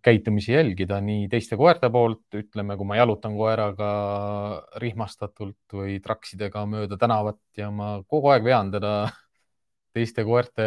käitumisi 0.03 0.51
jälgida 0.51 0.97
nii 1.01 1.27
teiste 1.31 1.55
koerte 1.57 1.89
poolt, 1.89 2.25
ütleme, 2.35 2.75
kui 2.77 2.87
ma 2.87 2.97
jalutan 2.99 3.35
koeraga 3.39 3.91
rihmastatult 4.83 5.75
või 5.77 5.99
traksidega 6.03 6.65
mööda 6.67 6.97
tänavat 6.99 7.39
ja 7.57 7.69
ma 7.71 7.93
kogu 8.07 8.31
aeg 8.33 8.43
vean 8.43 8.71
teda 8.73 8.93
teiste 9.95 10.25
koerte 10.27 10.65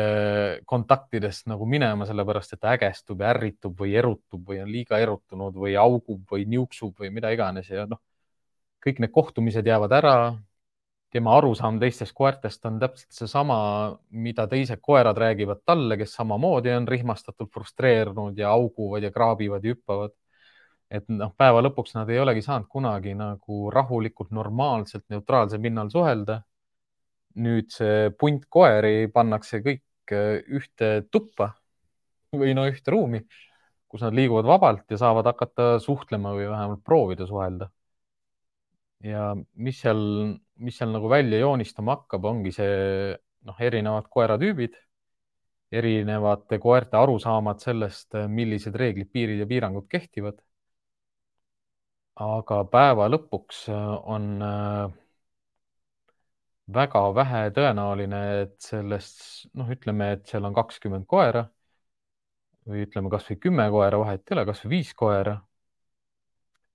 kontaktidest 0.69 1.49
nagu 1.53 1.69
minema, 1.69 2.09
sellepärast 2.09 2.57
et 2.57 2.63
ta 2.65 2.73
ägestub 2.77 3.21
ja 3.21 3.35
ärritub 3.35 3.77
või 3.81 3.95
erutub 4.01 4.49
või 4.49 4.63
on 4.65 4.73
liiga 4.73 5.01
erutunud 5.01 5.61
või 5.61 5.77
augub 5.81 6.25
või 6.33 6.49
niuksub 6.49 6.97
või 7.01 7.13
mida 7.13 7.33
iganes 7.37 7.69
ja 7.73 7.85
noh, 7.91 8.01
kõik 8.85 9.01
need 9.01 9.13
kohtumised 9.13 9.67
jäävad 9.67 9.93
ära. 10.01 10.17
Tema 11.15 11.37
arusaam 11.39 11.79
teistest 11.79 12.13
koertest 12.19 12.65
on 12.67 12.81
täpselt 12.83 13.15
seesama, 13.15 13.57
mida 14.11 14.49
teised 14.51 14.83
koerad 14.83 15.19
räägivad 15.19 15.63
talle, 15.67 15.97
kes 16.01 16.17
samamoodi 16.19 16.73
on 16.75 16.89
rihmastatult 16.91 17.53
frustreerunud 17.55 18.39
ja 18.39 18.51
auguvad 18.51 19.07
ja 19.07 19.13
kraabivad 19.15 19.65
ja 19.65 19.75
hüppavad. 19.75 20.15
et 20.91 21.07
noh, 21.09 21.31
päeva 21.39 21.63
lõpuks 21.65 21.95
nad 21.97 22.11
ei 22.11 22.19
olegi 22.23 22.43
saanud 22.45 22.67
kunagi 22.71 23.15
nagu 23.19 23.71
rahulikult, 23.73 24.31
normaalselt, 24.31 25.05
neutraalsel 25.11 25.63
pinnal 25.63 25.89
suhelda 25.91 26.43
nüüd 27.35 27.73
see 27.75 28.11
punt 28.19 28.47
koeri 28.53 29.09
pannakse 29.13 29.61
kõik 29.65 30.15
äh, 30.15 30.41
ühte 30.47 31.07
tuppa 31.11 31.55
või 32.35 32.55
no 32.57 32.67
ühte 32.71 32.95
ruumi, 32.95 33.23
kus 33.91 34.03
nad 34.03 34.15
liiguvad 34.17 34.47
vabalt 34.49 34.91
ja 34.91 34.99
saavad 35.01 35.27
hakata 35.31 35.79
suhtlema 35.83 36.35
või 36.35 36.49
vähemalt 36.51 36.83
proovida 36.87 37.27
suhelda. 37.27 37.71
ja 39.05 39.35
mis 39.55 39.81
seal, 39.83 40.01
mis 40.63 40.79
seal 40.79 40.93
nagu 40.95 41.09
välja 41.11 41.41
joonistama 41.43 41.99
hakkab, 41.99 42.25
ongi 42.31 42.53
see 42.55 43.15
noh, 43.45 43.61
erinevad 43.61 44.09
koeratüübid, 44.13 44.77
erinevate 45.75 46.59
koerte 46.63 46.97
arusaamad 46.97 47.63
sellest, 47.63 48.15
millised 48.31 48.77
reeglid, 48.79 49.11
piirid 49.13 49.43
ja 49.43 49.47
piirangud 49.51 49.89
kehtivad. 49.91 50.39
aga 52.15 52.61
päeva 52.71 53.09
lõpuks 53.11 53.65
on 54.07 54.27
äh, 54.47 54.93
väga 56.77 57.03
vähe 57.15 57.41
tõenäoline, 57.57 58.21
et 58.45 58.55
sellest, 58.63 59.49
noh, 59.59 59.69
ütleme, 59.75 60.13
et 60.17 60.27
seal 60.31 60.45
on 60.49 60.55
kakskümmend 60.57 61.07
koera 61.11 61.45
või 62.69 62.85
ütleme 62.87 63.11
kasvõi 63.13 63.37
kümme 63.41 63.67
koera, 63.71 63.99
vahet 64.01 64.23
ei 64.25 64.37
ole, 64.37 64.47
kasvõi 64.49 64.71
viis 64.77 64.95
koera. 64.97 65.39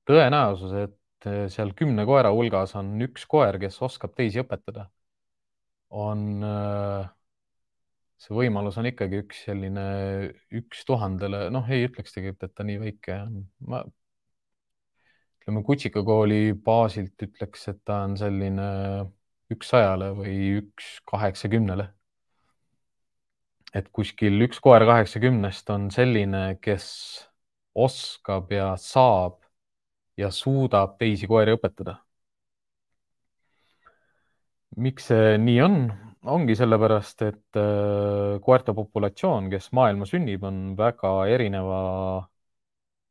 tõenäosus, 0.09 0.73
et 0.73 0.98
seal 1.25 1.73
kümne 1.77 2.05
koera 2.07 2.31
hulgas 2.35 2.75
on 2.79 2.93
üks 3.03 3.25
koer, 3.29 3.59
kes 3.61 3.81
oskab 3.85 4.15
teisi 4.17 4.41
õpetada, 4.41 4.87
on, 5.89 6.25
see 8.19 8.35
võimalus 8.35 8.77
on 8.79 8.89
ikkagi 8.89 9.23
üks 9.23 9.43
selline 9.47 9.85
üks 10.61 10.83
tuhandele, 10.87 11.47
noh, 11.53 11.67
ei 11.71 11.87
ütleks 11.89 12.15
tegelikult, 12.15 12.45
et 12.47 12.55
ta 12.55 12.67
nii 12.67 12.81
väike 12.83 13.21
on. 13.25 13.41
ma 13.67 13.83
ütleme 15.39 15.63
Kutsika 15.65 16.03
kooli 16.05 16.53
baasilt 16.53 17.23
ütleks, 17.25 17.67
et 17.71 17.79
ta 17.85 18.03
on 18.05 18.15
selline 18.19 18.67
üks 19.49 19.71
sajale 19.71 20.11
või 20.17 20.35
üks 20.59 20.99
kaheksakümnele. 21.09 21.89
et 23.73 23.89
kuskil 23.93 24.41
üks 24.45 24.59
koer 24.61 24.85
kaheksakümnest 24.85 25.69
on 25.69 25.89
selline, 25.93 26.57
kes 26.61 26.85
oskab 27.77 28.51
ja 28.51 28.71
saab 28.77 29.38
ja 30.19 30.29
suudab 30.35 30.97
teisi 30.99 31.27
koeri 31.27 31.55
õpetada. 31.57 31.97
miks 34.79 35.09
see 35.11 35.37
nii 35.41 35.59
on? 35.65 35.75
ongi 36.33 36.55
sellepärast, 36.59 37.21
et 37.23 37.57
äh, 37.59 38.39
koerte 38.43 38.73
populatsioon, 38.75 39.47
kes 39.53 39.69
maailma 39.77 40.05
sünnib, 40.07 40.43
on 40.43 40.57
väga 40.77 41.13
erineva 41.31 41.79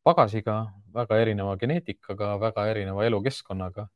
pagasiga, 0.05 0.59
väga 0.95 1.17
erineva 1.23 1.57
geneetikaga, 1.61 2.35
väga 2.43 2.67
erineva 2.73 3.07
elukeskkonnaga 3.09 3.87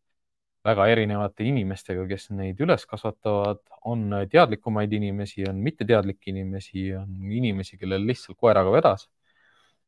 väga 0.67 0.87
erinevate 0.93 1.47
inimestega, 1.49 2.05
kes 2.11 2.29
neid 2.37 2.61
üles 2.63 2.85
kasvatavad, 2.89 3.61
on 3.89 4.07
teadlikumaid 4.31 4.93
inimesi, 4.95 5.47
on 5.51 5.59
mitteteadlikke 5.65 6.31
inimesi, 6.31 6.87
on 6.99 7.33
inimesi, 7.41 7.79
kellel 7.81 8.07
lihtsalt 8.07 8.39
koeraga 8.39 8.75
vedas. 8.75 9.09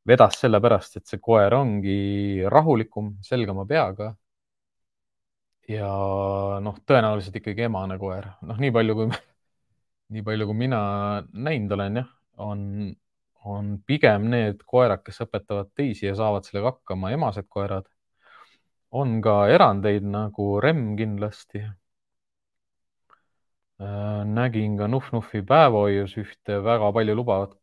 Vedas 0.08 0.38
sellepärast, 0.42 0.98
et 0.98 1.08
see 1.08 1.20
koer 1.22 1.54
ongi 1.56 2.44
rahulikum, 2.50 3.14
selgema 3.24 3.64
peaga. 3.68 4.14
ja 5.68 5.88
noh, 6.60 6.76
tõenäoliselt 6.84 7.38
ikkagi 7.40 7.64
emane 7.64 7.96
koer, 7.98 8.26
noh, 8.44 8.58
nii 8.60 8.72
palju 8.74 8.96
kui, 8.98 9.06
nii 10.12 10.24
palju 10.26 10.46
kui 10.50 10.58
mina 10.66 10.80
näinud 11.32 11.72
olen, 11.72 12.02
jah, 12.02 12.10
on, 12.44 12.60
on 13.48 13.70
pigem 13.86 14.28
need 14.34 14.60
koerad, 14.68 15.00
kes 15.06 15.22
õpetavad 15.24 15.72
teisi 15.76 16.06
ja 16.06 16.14
saavad 16.18 16.44
sellega 16.44 16.74
hakkama, 16.74 17.14
emased 17.16 17.48
koerad 17.48 17.88
on 18.94 19.16
ka 19.24 19.48
erandeid 19.50 20.04
nagu 20.06 20.60
Remm 20.62 20.94
kindlasti. 20.98 21.64
Äh, 23.82 24.22
nägin 24.36 24.76
ka 24.78 24.86
Nuf-Nufi 24.86 25.42
päevahoius 25.48 26.14
ühte 26.22 26.60
väga 26.62 26.92
palju 26.94 27.16
lubavat 27.18 27.56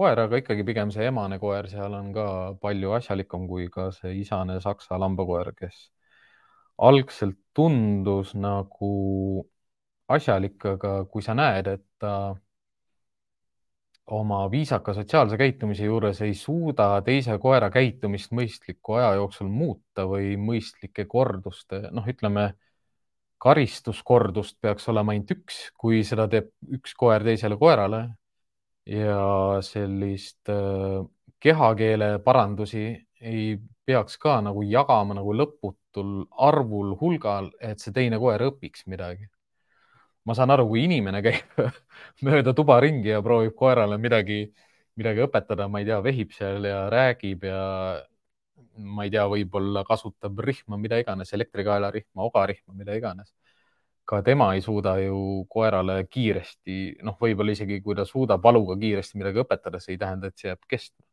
koera, 0.00 0.26
aga 0.28 0.40
ikkagi 0.40 0.64
pigem 0.66 0.90
see 0.94 1.08
emane 1.10 1.38
koer 1.42 1.68
seal 1.70 1.94
on 1.98 2.12
ka 2.16 2.26
palju 2.62 2.94
asjalikum 2.98 3.46
kui 3.50 3.68
ka 3.72 3.90
see 3.96 4.16
isane 4.22 4.60
saksa 4.64 4.98
lambakoer, 5.00 5.52
kes 5.58 5.80
algselt 6.88 7.38
tundus 7.54 8.34
nagu 8.34 8.92
asjalik, 10.10 10.64
aga 10.74 10.92
kui 11.12 11.22
sa 11.22 11.34
näed, 11.38 11.68
et 11.76 11.84
ta 12.00 12.14
oma 14.10 14.40
viisaka 14.50 14.94
sotsiaalse 14.96 15.36
käitumise 15.38 15.86
juures 15.86 16.20
ei 16.26 16.32
suuda 16.34 16.88
teise 17.06 17.36
koera 17.42 17.68
käitumist 17.70 18.32
mõistliku 18.34 18.96
aja 18.98 19.12
jooksul 19.20 19.50
muuta 19.52 20.06
või 20.10 20.34
mõistlike 20.40 21.06
korduste, 21.10 21.84
noh, 21.94 22.08
ütleme 22.10 22.50
karistuskordust 23.40 24.58
peaks 24.60 24.88
olema 24.92 25.14
ainult 25.14 25.30
üks, 25.36 25.60
kui 25.78 26.02
seda 26.04 26.26
teeb 26.32 26.50
üks 26.76 26.96
koer 26.98 27.24
teisele 27.24 27.56
koerale 27.60 28.02
ja 28.90 29.60
sellist 29.62 30.48
äh, 30.50 31.04
kehakeele 31.40 32.18
parandusi 32.24 32.84
ei 33.20 33.58
peaks 33.86 34.18
ka 34.18 34.40
nagu 34.44 34.62
jagama 34.66 35.16
nagu 35.18 35.34
lõputul 35.34 36.24
arvul 36.48 36.94
hulgal, 37.00 37.50
et 37.60 37.80
see 37.82 37.94
teine 37.94 38.18
koer 38.22 38.42
õpiks 38.50 38.86
midagi. 38.86 39.28
ma 40.24 40.34
saan 40.36 40.50
aru, 40.52 40.66
kui 40.68 40.84
inimene 40.84 41.22
käib 41.24 41.60
mööda 42.26 42.52
tuba 42.54 42.78
ringi 42.84 43.08
ja 43.08 43.22
proovib 43.24 43.54
koerale 43.56 43.96
midagi, 43.98 44.42
midagi 45.00 45.24
õpetada, 45.24 45.68
ma 45.68 45.80
ei 45.80 45.88
tea, 45.88 46.00
vehib 46.04 46.34
seal 46.36 46.66
ja 46.68 46.82
räägib 46.92 47.46
ja 47.48 47.62
ma 48.76 49.06
ei 49.06 49.10
tea, 49.14 49.24
võib-olla 49.28 49.84
kasutab 49.88 50.38
rihma, 50.44 50.78
mida 50.80 50.98
iganes, 51.00 51.32
elektrikaelarihma, 51.36 52.26
ogarihma, 52.28 52.74
mida 52.76 52.96
iganes. 52.98 53.32
Ka 54.10 54.22
tema 54.26 54.48
ei 54.56 54.62
suuda 54.64 54.96
ju 54.98 55.20
koerale 55.48 56.00
kiiresti, 56.10 56.80
noh, 57.06 57.18
võib-olla 57.20 57.54
isegi 57.54 57.78
kui 57.84 57.94
ta 57.94 58.04
suudab 58.08 58.42
valuga 58.42 58.74
kiiresti 58.80 59.20
midagi 59.20 59.44
õpetada, 59.44 59.80
see 59.80 59.94
ei 59.94 60.02
tähenda, 60.02 60.30
et 60.30 60.40
see 60.40 60.50
jääb 60.50 60.66
kestma 60.70 61.04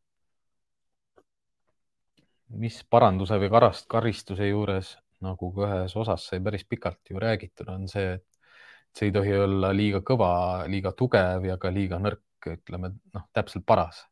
mis 2.55 2.79
paranduse 2.89 3.37
või 3.41 3.49
karast, 3.51 3.87
karistuse 3.91 4.47
juures 4.47 4.93
nagu 5.25 5.49
ka 5.55 5.67
ühes 5.67 5.95
osas 5.97 6.27
sai 6.29 6.39
päris 6.43 6.63
pikalt 6.69 7.09
ju 7.09 7.19
räägitud, 7.19 7.69
on 7.73 7.87
see, 7.91 8.17
et 8.17 8.97
see 8.97 9.09
ei 9.09 9.15
tohi 9.15 9.33
olla 9.37 9.73
liiga 9.75 10.01
kõva, 10.05 10.29
liiga 10.69 10.93
tugev 10.97 11.45
ja 11.45 11.57
ka 11.57 11.71
liiga 11.73 11.99
nõrk, 12.01 12.23
ütleme 12.47 12.93
noh, 13.13 13.25
täpselt 13.33 13.65
paras. 13.65 14.05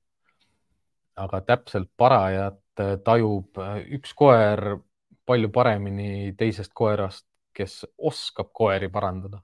aga 1.16 1.40
täpselt 1.42 1.88
parajat 1.98 2.82
tajub 3.04 3.60
üks 3.98 4.12
koer 4.14 4.80
palju 5.26 5.50
paremini 5.50 6.34
teisest 6.38 6.74
koerast, 6.74 7.26
kes 7.56 7.84
oskab 7.98 8.52
koeri 8.54 8.90
parandada, 8.92 9.42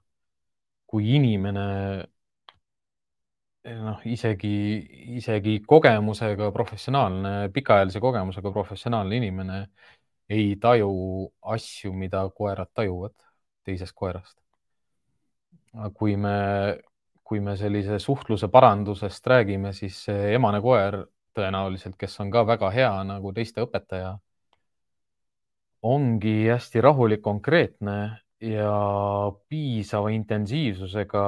kui 0.86 1.14
inimene 1.16 1.66
noh, 3.64 4.00
isegi, 4.10 4.52
isegi 5.18 5.58
kogemusega 5.66 6.50
professionaalne, 6.54 7.48
pikaajalise 7.54 8.00
kogemusega 8.02 8.52
professionaalne 8.52 9.16
inimene 9.16 9.58
ei 10.32 10.56
taju 10.60 10.92
asju, 11.54 11.92
mida 11.92 12.24
koerad 12.34 12.70
tajuvad 12.74 13.14
teisest 13.64 13.94
koerast. 13.94 14.38
kui 15.94 16.16
me, 16.16 16.32
kui 17.24 17.40
me 17.40 17.56
sellise 17.56 17.98
suhtluse 17.98 18.48
parandusest 18.52 19.26
räägime, 19.26 19.72
siis 19.72 20.04
emane 20.08 20.60
koer 20.60 20.98
tõenäoliselt, 21.36 21.96
kes 21.96 22.18
on 22.20 22.30
ka 22.30 22.42
väga 22.46 22.70
hea 22.74 22.92
nagu 23.08 23.32
teiste 23.32 23.62
õpetaja, 23.64 24.18
ongi 25.82 26.48
hästi 26.48 26.80
rahulik, 26.80 27.22
konkreetne 27.22 27.96
ja 28.40 28.70
piisava 29.48 30.10
intensiivsusega 30.10 31.24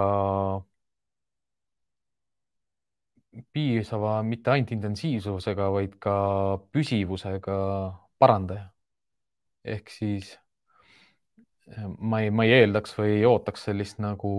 piisava 3.53 4.23
mitte 4.23 4.53
ainult 4.55 4.73
intensiivsusega, 4.77 5.69
vaid 5.75 5.97
ka 6.03 6.15
püsivusega 6.73 7.57
parandaja. 8.19 8.71
ehk 9.65 9.89
siis 9.89 10.35
eh, 11.73 11.87
ma 11.99 12.21
ei, 12.21 12.31
ma 12.31 12.45
ei 12.45 12.53
eeldaks 12.61 12.93
või 12.99 13.15
ei 13.19 13.25
ootaks 13.25 13.65
sellist 13.69 14.01
nagu 14.05 14.33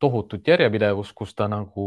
tohutut 0.00 0.46
järjepidevust, 0.48 1.12
kus 1.14 1.34
ta 1.34 1.48
nagu 1.50 1.84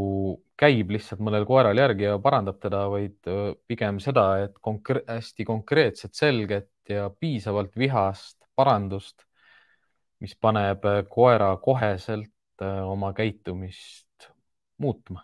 käib 0.59 0.91
lihtsalt 0.93 1.23
mõnel 1.23 1.47
koeral 1.49 1.79
järgi 1.79 2.05
ja 2.09 2.19
parandab 2.21 2.59
teda, 2.61 2.83
vaid 2.91 3.31
eh, 3.31 3.55
pigem 3.67 3.99
seda, 4.03 4.27
et 4.45 4.59
konkre 4.61 5.03
hästi 5.07 5.47
konkreetset, 5.47 6.13
selget 6.15 6.70
ja 6.89 7.09
piisavalt 7.09 7.75
vihast 7.77 8.37
parandust, 8.55 9.25
mis 10.19 10.35
paneb 10.35 10.85
koera 11.09 11.55
koheselt 11.57 12.31
eh, 12.61 12.81
oma 12.85 13.13
käitumist 13.13 14.31
muutma. 14.77 15.23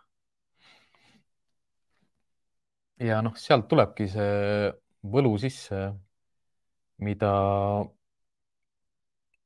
Ja 3.00 3.22
noh, 3.22 3.36
sealt 3.38 3.68
tulebki 3.70 4.08
see 4.10 4.72
võlu 5.14 5.36
sisse, 5.38 5.82
mida, 7.06 7.34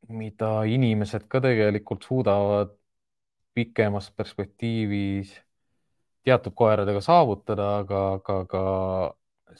mida 0.07 0.51
inimesed 0.71 1.27
ka 1.31 1.41
tegelikult 1.43 2.07
suudavad 2.07 2.71
pikemas 3.53 4.07
perspektiivis 4.15 5.33
teatud 6.23 6.55
koeradega 6.55 7.01
saavutada, 7.03 7.67
aga, 7.81 8.01
aga 8.19 8.37
ka 8.51 8.63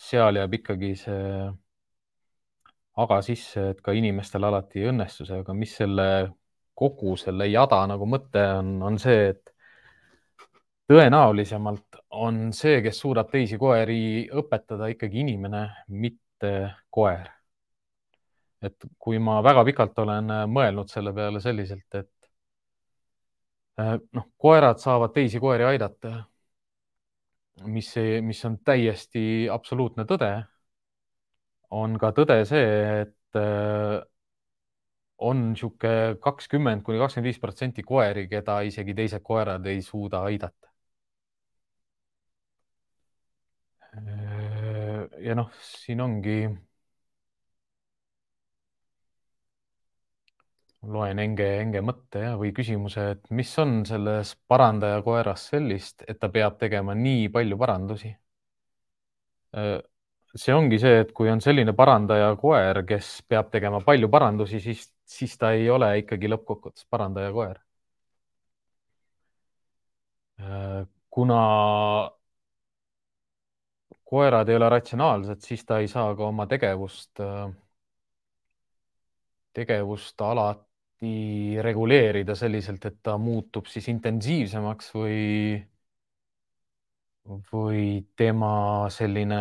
seal 0.07 0.39
jääb 0.39 0.55
ikkagi 0.61 0.93
see 1.03 1.49
aga 2.99 3.21
sisse, 3.23 3.69
et 3.71 3.81
ka 3.81 3.93
inimestel 3.95 4.43
alati 4.43 4.81
ei 4.81 4.89
õnnestu 4.91 5.25
see, 5.27 5.39
aga 5.43 5.53
mis 5.55 5.75
selle 5.79 6.07
kogu 6.81 7.15
selle 7.19 7.47
jada 7.47 7.83
nagu 7.87 8.07
mõte 8.09 8.41
on, 8.57 8.73
on 8.83 8.97
see, 8.99 9.31
et 9.31 9.51
tõenäolisemalt 10.91 11.99
on 12.19 12.49
see, 12.55 12.81
kes 12.83 12.99
suudab 12.99 13.29
teisi 13.31 13.59
koeri 13.61 14.27
õpetada, 14.41 14.89
ikkagi 14.91 15.21
inimene, 15.23 15.67
mitte 15.87 16.51
koer. 16.89 17.29
et 18.61 18.83
kui 19.01 19.17
ma 19.17 19.39
väga 19.41 19.63
pikalt 19.65 19.99
olen 20.03 20.27
mõelnud 20.53 20.89
selle 20.89 21.13
peale 21.17 21.39
selliselt, 21.41 21.95
et 21.97 22.27
eh, 23.81 23.95
noh, 24.13 24.27
koerad 24.37 24.77
saavad 24.77 25.13
teisi 25.15 25.39
koeri 25.41 25.65
aidata, 25.65 26.11
mis, 27.65 27.89
mis 28.21 28.45
on 28.45 28.59
täiesti 28.65 29.23
absoluutne 29.49 30.05
tõde, 30.09 30.29
on 31.71 31.97
ka 32.01 32.11
tõde 32.17 32.37
see, 32.49 32.65
et 33.03 33.39
eh, 33.41 33.99
on 35.27 35.43
niisugune 35.51 36.17
kakskümmend 36.25 36.83
kuni 36.89 36.99
kakskümmend 37.03 37.29
viis 37.31 37.39
protsenti 37.45 37.85
koeri, 37.93 38.25
keda 38.35 38.57
isegi 38.73 38.97
teised 38.99 39.23
koerad 39.31 39.71
ei 39.75 39.81
suuda 39.87 40.25
aidata. 40.31 40.73
Äh, 43.93 45.07
ja 45.25 45.35
noh, 45.35 45.49
siin 45.61 46.01
ongi, 46.01 46.37
loen 50.95 51.19
Enge, 51.23 51.45
Enge 51.61 51.81
mõtte 51.87 52.21
ja, 52.25 52.33
või 52.41 52.51
küsimuse, 52.59 53.05
et 53.15 53.31
mis 53.39 53.53
on 53.63 53.73
selles 53.91 54.35
parandaja 54.53 55.01
koeras 55.07 55.47
sellist, 55.53 56.05
et 56.13 56.21
ta 56.25 56.29
peab 56.37 56.61
tegema 56.65 56.97
nii 57.05 57.27
palju 57.39 57.57
parandusi. 57.65 58.13
Äh, 60.33 60.39
see 60.39 60.53
ongi 60.55 60.79
see, 60.79 60.99
et 61.03 61.11
kui 61.17 61.29
on 61.31 61.41
selline 61.43 61.73
parandaja 61.77 62.31
koer, 62.41 62.83
kes 62.87 63.09
peab 63.27 63.51
tegema 63.51 63.81
palju 63.85 64.09
parandusi, 64.09 64.59
siis, 64.63 64.85
siis 65.05 65.37
ta 65.37 65.51
ei 65.57 65.69
ole 65.69 65.91
ikkagi 66.03 66.29
lõppkokkuvõttes 66.31 66.87
parandaja 66.89 67.31
koer. 67.35 67.59
Äh, 70.39 70.85
kuna 71.09 71.37
koerad 74.03 74.49
ei 74.49 74.55
ole 74.59 74.69
ratsionaalsed, 74.69 75.41
siis 75.45 75.63
ta 75.65 75.79
ei 75.79 75.87
saa 75.87 76.15
ka 76.15 76.25
oma 76.27 76.45
tegevust, 76.51 77.21
tegevust 79.53 80.21
alati 80.21 81.13
reguleerida 81.63 82.35
selliselt, 82.35 82.85
et 82.85 82.97
ta 83.03 83.17
muutub 83.17 83.69
siis 83.71 83.87
intensiivsemaks 83.93 84.91
või, 84.95 85.21
või 87.51 87.85
tema 88.17 88.51
selline 88.91 89.39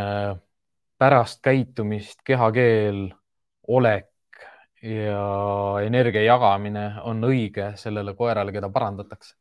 pärast 1.01 1.41
käitumist, 1.43 2.21
kehakeel, 2.25 3.09
olek 3.69 4.11
ja 4.83 5.25
energia 5.85 6.23
jagamine 6.25 6.85
on 7.09 7.25
õige 7.25 7.73
sellele 7.81 8.15
koerale, 8.17 8.53
keda 8.53 8.69
parandatakse. 8.73 9.35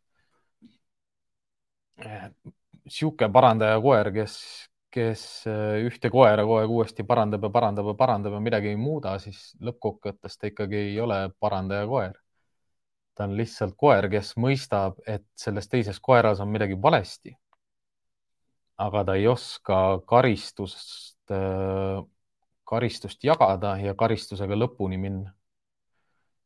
sihuke 2.89 3.27
parandaja 3.29 3.79
koer, 3.83 4.11
kes, 4.15 4.35
kes 4.91 5.23
ühte 5.83 6.09
koera 6.09 6.45
kogu 6.47 6.61
aeg 6.61 6.71
uuesti 6.71 7.03
parandab 7.03 7.43
ja 7.43 7.49
parandab 7.53 7.91
ja 7.91 7.95
parandab 7.99 8.33
ja 8.33 8.39
midagi 8.39 8.71
ei 8.71 8.79
muuda, 8.79 9.17
siis 9.19 9.53
lõppkokkuvõttes 9.61 10.39
ta 10.39 10.47
ikkagi 10.47 10.79
ei 10.87 10.99
ole 10.99 11.19
parandaja 11.39 11.87
koer. 11.87 12.15
ta 13.15 13.27
on 13.27 13.35
lihtsalt 13.35 13.75
koer, 13.75 14.07
kes 14.09 14.31
mõistab, 14.39 15.01
et 15.07 15.25
selles 15.35 15.67
teises 15.67 15.99
koeras 15.99 16.39
on 16.39 16.47
midagi 16.47 16.77
valesti. 16.81 17.35
Aga 18.79 19.03
ta 19.07 19.15
ei 19.19 19.27
oska 19.27 19.77
karistust, 20.07 21.33
karistust 22.69 23.23
jagada 23.23 23.75
ja 23.81 23.95
karistusega 23.97 24.57
lõpuni 24.57 24.97
minna. 25.01 25.33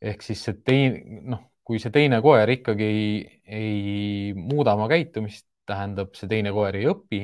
ehk 0.04 0.22
siis 0.22 0.42
see 0.44 0.58
teine, 0.68 1.22
noh, 1.32 1.40
kui 1.64 1.80
see 1.80 1.92
teine 1.96 2.20
koer 2.22 2.50
ikkagi 2.58 2.84
ei, 2.84 3.04
ei 3.48 4.34
muuda 4.36 4.74
oma 4.76 4.90
käitumist, 4.92 5.46
tähendab, 5.66 6.12
see 6.20 6.28
teine 6.28 6.52
koer 6.52 6.76
ei 6.76 6.90
õpi 6.92 7.22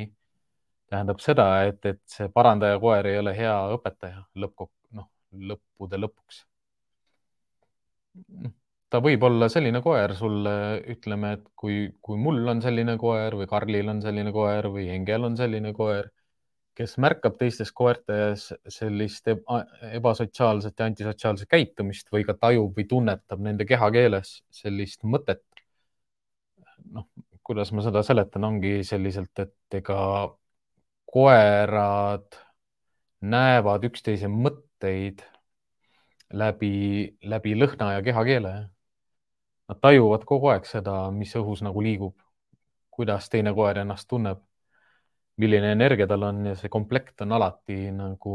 tähendab 0.89 1.22
seda, 1.24 1.47
et, 1.70 1.86
et 1.86 2.01
see 2.10 2.30
parandaja 2.34 2.80
koer 2.82 3.07
ei 3.12 3.20
ole 3.22 3.34
hea 3.38 3.55
õpetaja 3.76 4.24
lõppkok-, 4.43 4.74
noh, 4.97 5.10
lõppude 5.51 5.99
lõpuks. 6.01 6.43
Ta 8.90 9.02
võib 9.06 9.24
olla 9.28 9.50
selline 9.54 9.82
koer 9.86 10.16
sulle, 10.18 10.54
ütleme, 10.94 11.34
et 11.38 11.44
kui, 11.60 11.82
kui 12.02 12.18
mul 12.18 12.42
on 12.54 12.62
selline 12.64 12.98
koer 13.02 13.38
või 13.38 13.48
Karlil 13.50 13.92
on 13.92 14.02
selline 14.02 14.34
koer 14.34 14.70
või 14.74 14.88
Engel 14.94 15.28
on 15.30 15.38
selline 15.38 15.74
koer, 15.78 16.10
kes 16.80 16.96
märkab 17.04 17.38
teistes 17.40 17.72
koertes 17.76 18.50
sellist 18.72 19.28
ebasotsiaalset 19.30 20.80
ja 20.80 20.88
antisotsiaalset 20.90 21.50
käitumist 21.52 22.10
või 22.14 22.26
ka 22.28 22.38
tajub 22.40 22.78
või 22.78 22.88
tunnetab 22.90 23.42
nende 23.44 23.68
kehakeeles 23.70 24.40
sellist 24.62 25.04
mõtet. 25.04 25.44
noh, 26.90 27.06
kuidas 27.44 27.72
ma 27.76 27.84
seda 27.86 28.02
seletan, 28.06 28.46
ongi 28.48 28.80
selliselt, 28.88 29.34
et 29.44 29.78
ega 29.82 30.00
koerad 31.10 32.38
näevad 33.22 33.86
üksteise 33.90 34.30
mõtteid 34.32 35.24
läbi, 36.34 36.74
läbi 37.24 37.56
lõhna 37.58 37.94
ja 37.98 38.04
kehakeele. 38.06 38.54
Nad 39.70 39.80
tajuvad 39.86 40.24
kogu 40.30 40.49
aeg 40.53 40.65
seda, 40.70 40.95
mis 41.15 41.34
õhus 41.39 41.61
nagu 41.65 41.82
liigub, 41.86 42.15
kuidas 42.95 43.30
teine 43.34 43.53
koer 43.57 43.82
ennast 43.84 44.07
tunneb, 44.09 44.41
milline 45.41 45.72
energia 45.76 46.07
tal 46.11 46.26
on 46.30 46.41
ja 46.49 46.55
see 46.59 46.72
komplekt 46.74 47.22
on 47.26 47.36
alati 47.38 47.78
nagu 47.95 48.34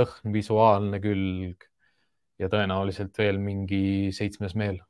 lõhn, 0.00 0.32
visuaalne 0.34 1.00
külg 1.04 1.66
ja 2.42 2.48
tõenäoliselt 2.52 3.18
veel 3.18 3.40
mingi 3.42 3.82
seitsmes 4.20 4.54
meel 4.62 4.80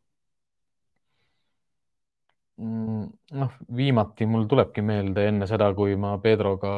Mm, 2.59 3.05
noh, 3.39 3.53
viimati 3.79 4.27
mul 4.27 4.47
tulebki 4.51 4.83
meelde 4.83 5.27
enne 5.31 5.47
seda, 5.51 5.69
kui 5.79 5.95
ma 6.05 6.17
Pedroga 6.25 6.71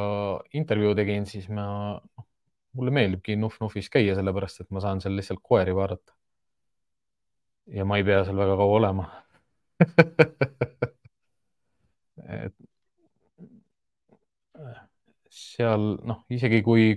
intervjuu 0.60 0.92
tegin, 0.98 1.24
siis 1.30 1.46
ma, 1.58 1.64
noh, 1.96 2.26
mulle 2.76 2.92
meeldibki 2.98 3.36
Nuf-Nufis 3.40 3.88
käia, 3.94 4.16
sellepärast 4.18 4.60
et 4.66 4.74
ma 4.76 4.82
saan 4.84 5.00
seal 5.00 5.16
lihtsalt 5.16 5.40
koeri 5.52 5.76
vaadata. 5.78 6.19
Ja 7.74 7.84
ma 7.84 7.98
ei 7.98 8.04
pea 8.04 8.24
seal 8.24 8.36
väga 8.40 8.56
kaua 8.60 8.76
olema 8.80 9.08
et 12.30 12.54
seal 15.30 15.94
noh, 16.08 16.24
isegi 16.32 16.60
kui, 16.66 16.90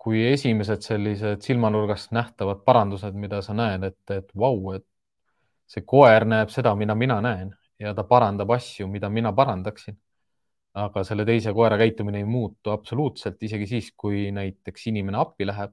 kui 0.00 0.22
esimesed 0.30 0.84
sellised 0.84 1.44
silmanurgast 1.46 2.12
nähtavad 2.16 2.62
parandused, 2.66 3.16
mida 3.16 3.40
sa 3.44 3.56
näed, 3.56 3.86
et, 3.90 4.14
et 4.16 4.30
vau, 4.38 4.74
et 4.76 4.86
see 5.70 5.84
koer 5.86 6.26
näeb 6.28 6.52
seda, 6.52 6.74
mida 6.78 6.96
mina 6.98 7.20
näen 7.24 7.52
ja 7.80 7.94
ta 7.96 8.04
parandab 8.08 8.50
asju, 8.56 8.88
mida 8.90 9.10
mina 9.10 9.32
parandaksin. 9.32 9.98
aga 10.80 11.02
selle 11.02 11.24
teise 11.26 11.50
koera 11.52 11.76
käitumine 11.78 12.20
ei 12.22 12.24
muutu 12.24 12.70
absoluutselt, 12.70 13.40
isegi 13.42 13.66
siis, 13.66 13.88
kui 13.96 14.28
näiteks 14.32 14.86
inimene 14.92 15.18
appi 15.18 15.46
läheb. 15.48 15.72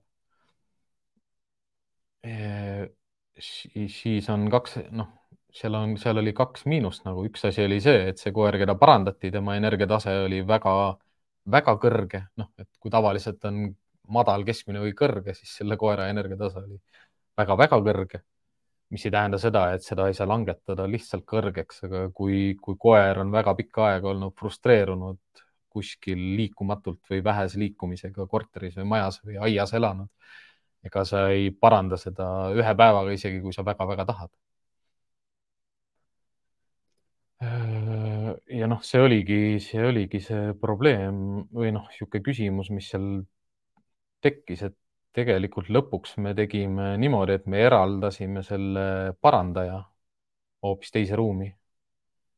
Siis 3.39 4.29
on 4.33 4.47
kaks, 4.51 4.77
noh, 4.95 5.09
seal 5.53 5.75
on, 5.77 5.97
seal 6.01 6.21
oli 6.21 6.33
kaks 6.37 6.65
miinust 6.69 7.05
nagu, 7.07 7.25
üks 7.27 7.45
asi 7.49 7.65
oli 7.65 7.79
see, 7.83 8.07
et 8.11 8.21
see 8.21 8.33
koer, 8.35 8.57
keda 8.61 8.75
parandati, 8.79 9.31
tema 9.33 9.57
energiatase 9.57 10.13
oli 10.25 10.43
väga-väga 10.47 11.75
kõrge, 11.83 12.23
noh, 12.41 12.51
et 12.59 12.69
kui 12.79 12.93
tavaliselt 12.93 13.45
on 13.49 13.67
madal, 14.13 14.45
keskmine 14.47 14.81
või 14.83 14.95
kõrge, 14.97 15.35
siis 15.37 15.57
selle 15.59 15.77
koera 15.79 16.07
energiatase 16.11 16.63
oli 16.63 16.79
väga-väga 17.37 17.79
kõrge. 17.83 18.23
Mis 18.93 19.03
ei 19.03 19.11
tähenda 19.11 19.35
seda, 19.41 19.65
et 19.75 19.83
seda 19.83 20.05
ei 20.07 20.15
saa 20.15 20.29
langetada 20.29 20.85
lihtsalt 20.87 21.25
kõrgeks, 21.27 21.81
aga 21.83 22.05
kui, 22.15 22.55
kui 22.61 22.77
koer 22.79 23.19
on 23.19 23.33
väga 23.33 23.51
pikka 23.57 23.89
aega 23.89 24.13
olnud 24.13 24.31
frustreerunud 24.39 25.19
kuskil 25.77 26.21
liikumatult 26.37 27.01
või 27.11 27.19
vähese 27.23 27.59
liikumisega 27.59 28.25
korteris 28.31 28.77
või 28.79 28.87
majas 28.95 29.19
või 29.25 29.35
aias 29.49 29.73
elanud, 29.75 30.07
ega 30.87 31.03
sa 31.05 31.27
ei 31.33 31.49
paranda 31.51 31.97
seda 32.01 32.27
ühe 32.55 32.73
päevaga, 32.81 33.13
isegi 33.15 33.41
kui 33.43 33.55
sa 33.55 33.65
väga-väga 33.67 34.05
tahad. 34.11 34.31
ja 38.57 38.67
noh, 38.69 38.81
see 38.81 39.01
oligi, 39.03 39.39
see 39.61 39.83
oligi 39.85 40.19
see 40.25 40.53
probleem 40.57 41.17
või 41.53 41.69
noh, 41.75 41.85
niisugune 41.91 42.23
küsimus, 42.25 42.71
mis 42.73 42.87
seal 42.89 43.07
tekkis, 44.25 44.63
et 44.65 44.75
tegelikult 45.17 45.69
lõpuks 45.73 46.17
me 46.23 46.33
tegime 46.37 46.95
niimoodi, 47.01 47.37
et 47.37 47.45
me 47.49 47.61
eraldasime 47.65 48.43
selle 48.45 49.13
parandaja 49.21 49.79
hoopis 50.65 50.93
teise 50.93 51.17
ruumi. 51.17 51.51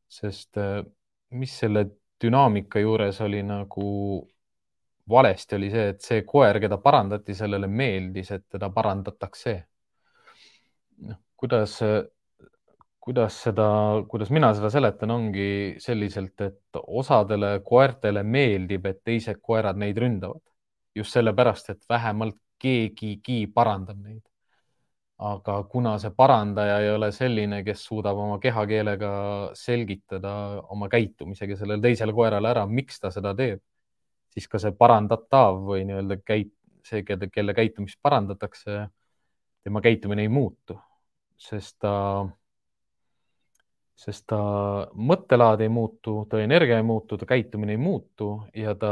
sest 0.10 0.58
äh, 0.58 0.82
mis 1.38 1.52
selle 1.62 1.86
dünaamika 2.22 2.82
juures 2.82 3.20
oli 3.22 3.44
nagu 3.46 3.90
valesti, 5.10 5.56
oli 5.58 5.72
see, 5.74 5.90
et 5.94 6.02
see 6.06 6.24
koer, 6.28 6.60
keda 6.62 6.78
parandati, 6.84 7.36
sellele 7.36 7.68
meeldis, 7.68 8.32
et 8.36 8.46
teda 8.58 8.70
parandatakse. 8.74 9.56
noh, 11.08 11.20
kuidas, 11.40 11.80
kuidas 13.00 13.42
seda, 13.48 13.70
kuidas 14.12 14.30
mina 14.36 14.52
seda 14.54 14.70
seletan, 14.74 15.12
ongi 15.12 15.50
selliselt, 15.80 16.42
et 16.42 16.82
osadele 16.86 17.60
koertele 17.66 18.24
meeldib, 18.24 18.86
et 18.86 19.04
teised 19.04 19.42
koerad 19.42 19.80
neid 19.80 19.98
ründavad 19.98 20.44
just 20.96 21.14
sellepärast, 21.14 21.70
et 21.70 21.86
vähemalt 21.90 22.38
keegigi 22.60 23.46
parandab 23.54 24.02
neid. 24.02 24.24
aga 25.20 25.54
kuna 25.68 25.98
see 26.00 26.14
parandaja 26.16 26.78
ei 26.80 26.94
ole 26.96 27.10
selline, 27.12 27.58
kes 27.68 27.82
suudab 27.90 28.18
oma 28.24 28.38
kehakeelega 28.40 29.10
selgitada 29.62 30.32
oma 30.72 30.88
käitumisega 30.88 31.58
sellele 31.60 31.84
teisele 31.84 32.14
koerale 32.16 32.48
ära, 32.54 32.64
miks 32.66 33.02
ta 33.04 33.12
seda 33.12 33.34
teeb, 33.36 33.60
siis 34.40 34.48
ka 34.52 34.62
see 34.64 34.72
parandatav 34.72 35.60
või 35.68 35.86
nii-öelda 35.90 36.20
käit-, 36.24 36.56
see, 36.88 37.04
kelle, 37.04 37.30
kelle 37.34 37.54
käitumist 37.54 38.00
parandatakse, 38.02 38.88
tema 39.64 39.82
käitumine 39.84 40.24
ei 40.26 40.32
muutu, 40.32 40.80
sest 41.38 41.76
ta 41.84 41.94
sest 44.00 44.26
ta 44.32 44.40
mõttelaad 44.96 45.64
ei 45.66 45.72
muutu, 45.72 46.22
ta 46.32 46.40
energia 46.40 46.78
ei 46.80 46.86
muutu, 46.88 47.18
ta 47.20 47.28
käitumine 47.28 47.76
ei 47.76 47.82
muutu 47.82 48.30
ja 48.56 48.76
ta 48.80 48.92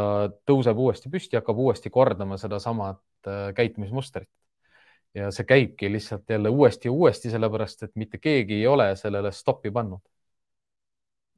tõuseb 0.49 0.79
uuesti 0.83 1.11
püsti, 1.13 1.37
hakkab 1.39 1.61
uuesti 1.63 1.91
kordama 1.93 2.37
sedasamat 2.41 2.99
äh, 3.29 3.53
käitumismustrit. 3.55 4.29
ja 5.15 5.31
see 5.31 5.47
käibki 5.47 5.89
lihtsalt 5.91 6.29
jälle 6.29 6.49
uuesti 6.49 6.87
ja 6.87 6.91
uuesti, 6.91 7.29
sellepärast 7.31 7.83
et 7.83 7.95
mitte 7.95 8.17
keegi 8.17 8.53
ei 8.59 8.67
ole 8.67 8.95
sellele 8.95 9.31
stoppi 9.31 9.71
pannud. 9.71 10.03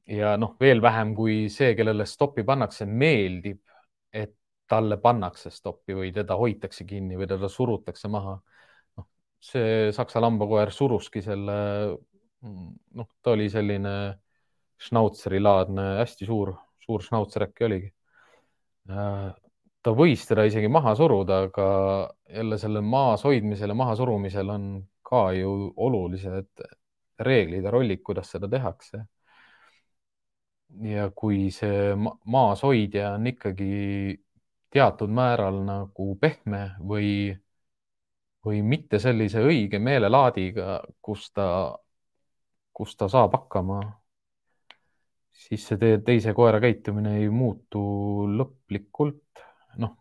ja 0.08 0.36
noh, 0.38 0.56
veel 0.60 0.82
vähem 0.82 1.14
kui 1.16 1.50
see, 1.54 1.76
kellele 1.76 2.06
stoppi 2.06 2.44
pannakse, 2.44 2.86
meeldib, 2.86 3.62
talle 4.70 5.00
pannakse 5.02 5.50
stoppi 5.54 5.96
või 5.98 6.12
teda 6.16 6.38
hoitakse 6.38 6.86
kinni 6.86 7.18
või 7.18 7.28
teda 7.30 7.50
surutakse 7.50 8.08
maha. 8.12 8.38
noh, 8.98 9.08
see 9.42 9.92
saksa 9.96 10.22
lambakoer 10.22 10.72
suruski 10.72 11.22
selle 11.26 11.58
noh, 12.42 13.10
ta 13.22 13.34
oli 13.36 13.50
selline 13.52 13.94
šnautseri 14.80 15.40
laadne, 15.42 15.86
hästi 16.00 16.28
suur, 16.30 16.54
suur 16.84 17.04
šnautser 17.04 17.50
äkki 17.50 17.68
oligi. 17.68 17.92
Ta 19.80 19.94
võis 19.96 20.26
teda 20.28 20.46
isegi 20.48 20.70
maha 20.72 20.96
suruda, 20.98 21.44
aga 21.48 21.68
jälle 22.36 22.58
selle 22.60 22.82
maas 22.82 23.24
hoidmisel 23.28 23.72
ja 23.72 23.78
mahasurumisel 23.80 24.50
on 24.56 24.66
ka 25.10 25.30
ju 25.36 25.52
olulised 25.78 26.64
reeglid 27.20 27.66
ja 27.68 27.72
rollid, 27.72 28.02
kuidas 28.04 28.32
seda 28.36 28.50
tehakse. 28.52 29.06
ja 30.86 31.08
kui 31.18 31.50
see 31.50 31.96
maashoidja 32.30 33.16
on 33.16 33.28
ikkagi 33.32 33.70
teatud 34.70 35.10
määral 35.10 35.64
nagu 35.66 36.16
pehme 36.22 36.64
või, 36.80 37.12
või 38.46 38.62
mitte 38.62 39.00
sellise 39.00 39.42
õige 39.46 39.80
meelelaadiga, 39.82 40.80
kus 41.02 41.32
ta 41.34 41.50
kus 42.80 42.96
ta 42.96 43.10
saab 43.12 43.36
hakkama, 43.36 43.82
siis 45.36 45.66
see 45.68 45.98
teise 46.08 46.34
koera 46.38 46.62
käitumine 46.64 47.18
ei 47.20 47.28
muutu 47.30 47.82
lõplikult. 48.40 49.44
noh, 49.80 49.92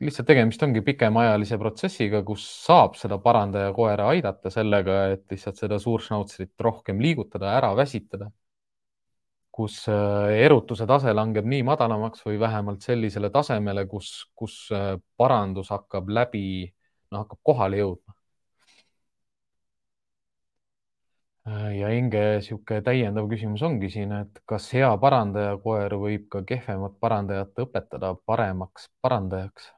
lihtsalt 0.00 0.28
tegemist 0.28 0.62
ongi 0.62 0.82
pikemaajalise 0.84 1.58
protsessiga, 1.60 2.20
kus 2.24 2.44
saab 2.66 2.98
seda 3.00 3.18
parandaja 3.24 3.72
koera 3.76 4.10
aidata 4.12 4.52
sellega, 4.52 4.98
et 5.14 5.24
lihtsalt 5.32 5.62
seda 5.62 5.80
suuršnautserit 5.82 6.66
rohkem 6.68 7.00
liigutada, 7.00 7.56
ära 7.56 7.72
väsitada. 7.76 8.30
Kus 9.56 9.78
äh, 9.88 10.36
erutuse 10.46 10.86
tase 10.86 11.14
langeb 11.16 11.46
nii 11.48 11.62
madalamaks 11.66 12.24
või 12.26 12.40
vähemalt 12.40 12.84
sellisele 12.84 13.30
tasemele, 13.34 13.86
kus, 13.90 14.10
kus 14.36 14.58
äh, 14.76 14.94
parandus 15.16 15.72
hakkab 15.74 16.12
läbi, 16.18 16.46
no 17.10 17.24
hakkab 17.24 17.40
kohale 17.50 17.80
jõudma 17.80 18.16
Äh, 21.46 21.78
ja 21.78 21.88
Inge, 21.94 22.20
niisugune 22.38 22.82
täiendav 22.86 23.28
küsimus 23.30 23.62
ongi 23.66 23.90
siin, 23.94 24.12
et 24.16 24.40
kas 24.50 24.66
hea 24.74 24.88
parandaja 25.04 25.52
koer 25.66 25.94
võib 26.02 26.24
ka 26.32 26.42
kehvemat 26.48 26.96
parandajat 27.04 27.62
õpetada 27.66 28.10
paremaks 28.30 28.88
parandajaks? 29.06 29.68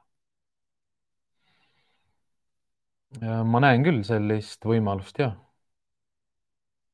Ma 3.51 3.61
näen 3.65 3.85
küll 3.85 4.01
sellist 4.07 4.65
võimalust, 4.71 5.21
jah. 5.21 5.35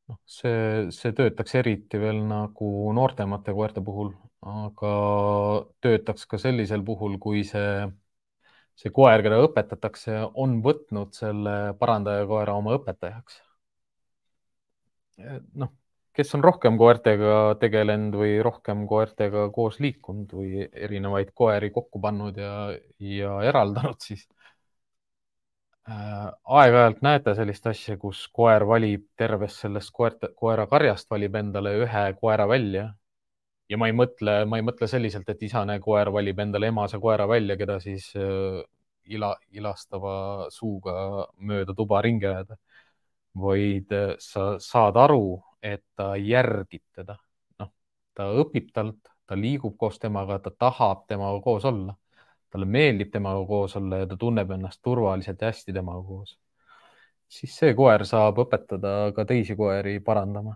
Noh, 0.09 0.19
see, 0.37 0.87
see 0.95 1.13
töötaks 1.17 1.55
eriti 1.61 1.99
veel 2.01 2.21
nagu 2.29 2.71
noortemate 2.97 3.53
koerte 3.57 3.83
puhul, 3.85 4.11
aga 4.45 4.91
töötaks 5.85 6.27
ka 6.31 6.39
sellisel 6.41 6.83
puhul, 6.87 7.17
kui 7.21 7.43
see, 7.47 7.87
see 8.81 8.93
koer, 8.95 9.23
keda 9.25 9.41
õpetatakse, 9.47 10.19
on 10.43 10.59
võtnud 10.65 11.15
selle 11.17 11.55
parandaja 11.79 12.27
koera 12.29 12.57
oma 12.59 12.77
õpetajaks. 12.79 13.41
Noh, 15.55 15.71
kes 16.15 16.33
on 16.35 16.43
rohkem 16.43 16.77
koertega 16.79 17.55
tegelenud 17.59 18.15
või 18.19 18.37
rohkem 18.43 18.83
koertega 18.89 19.47
koos 19.55 19.79
liikunud 19.83 20.31
või 20.35 20.65
erinevaid 20.67 21.31
koeri 21.35 21.71
kokku 21.75 22.01
pannud 22.03 22.37
ja, 22.39 22.55
ja 22.99 23.37
eraldanud, 23.49 23.99
siis 24.07 24.27
aeg-ajalt 25.85 27.01
näete 27.05 27.35
sellist 27.37 27.67
asja, 27.69 27.97
kus 28.01 28.25
koer 28.33 28.65
valib 28.67 29.05
tervest 29.17 29.61
sellest 29.61 29.91
koerte, 29.93 30.31
koerakarjast 30.35 31.09
valib 31.11 31.35
endale 31.35 31.75
ühe 31.85 32.05
koera 32.21 32.47
välja 32.49 32.87
ja 33.69 33.77
ma 33.77 33.89
ei 33.89 33.95
mõtle, 33.97 34.37
ma 34.49 34.59
ei 34.59 34.65
mõtle 34.65 34.87
selliselt, 34.89 35.29
et 35.29 35.43
isane 35.47 35.77
koer 35.83 36.11
valib 36.13 36.39
endale 36.41 36.69
emase 36.73 36.99
koera 37.01 37.27
välja, 37.29 37.57
keda 37.57 37.79
siis 37.83 38.11
äh, 38.19 38.61
ila, 39.15 39.35
ilastava 39.51 40.15
suuga 40.53 40.95
mööda 41.37 41.75
tuba 41.77 42.01
ringi 42.05 42.27
ajada, 42.29 42.57
vaid 43.45 43.93
äh, 43.93 44.15
sa 44.19 44.55
saad 44.61 44.97
aru, 45.01 45.37
et 45.61 45.83
ta 45.95 46.13
järgib 46.17 46.83
teda. 46.95 47.17
noh, 47.59 47.71
ta 48.15 48.29
õpib 48.41 48.71
talt, 48.73 49.01
ta 49.27 49.37
liigub 49.37 49.77
koos 49.77 49.99
temaga, 49.99 50.39
ta 50.39 50.51
tahab 50.51 51.05
temaga 51.09 51.41
koos 51.45 51.65
olla. 51.65 51.97
Talle 52.55 52.71
meeldib 52.77 53.11
temaga 53.13 53.45
koos 53.47 53.75
olla 53.79 54.01
ja 54.03 54.09
ta 54.09 54.17
tunneb 54.17 54.51
ennast 54.57 54.81
turvaliselt 54.83 55.41
ja 55.41 55.51
hästi 55.51 55.73
temaga 55.75 56.03
koos. 56.07 56.37
siis 57.27 57.55
see 57.59 57.73
koer 57.75 58.05
saab 58.05 58.39
õpetada 58.45 59.11
ka 59.15 59.25
teisi 59.25 59.55
koeri 59.59 59.99
parandama 59.99 60.55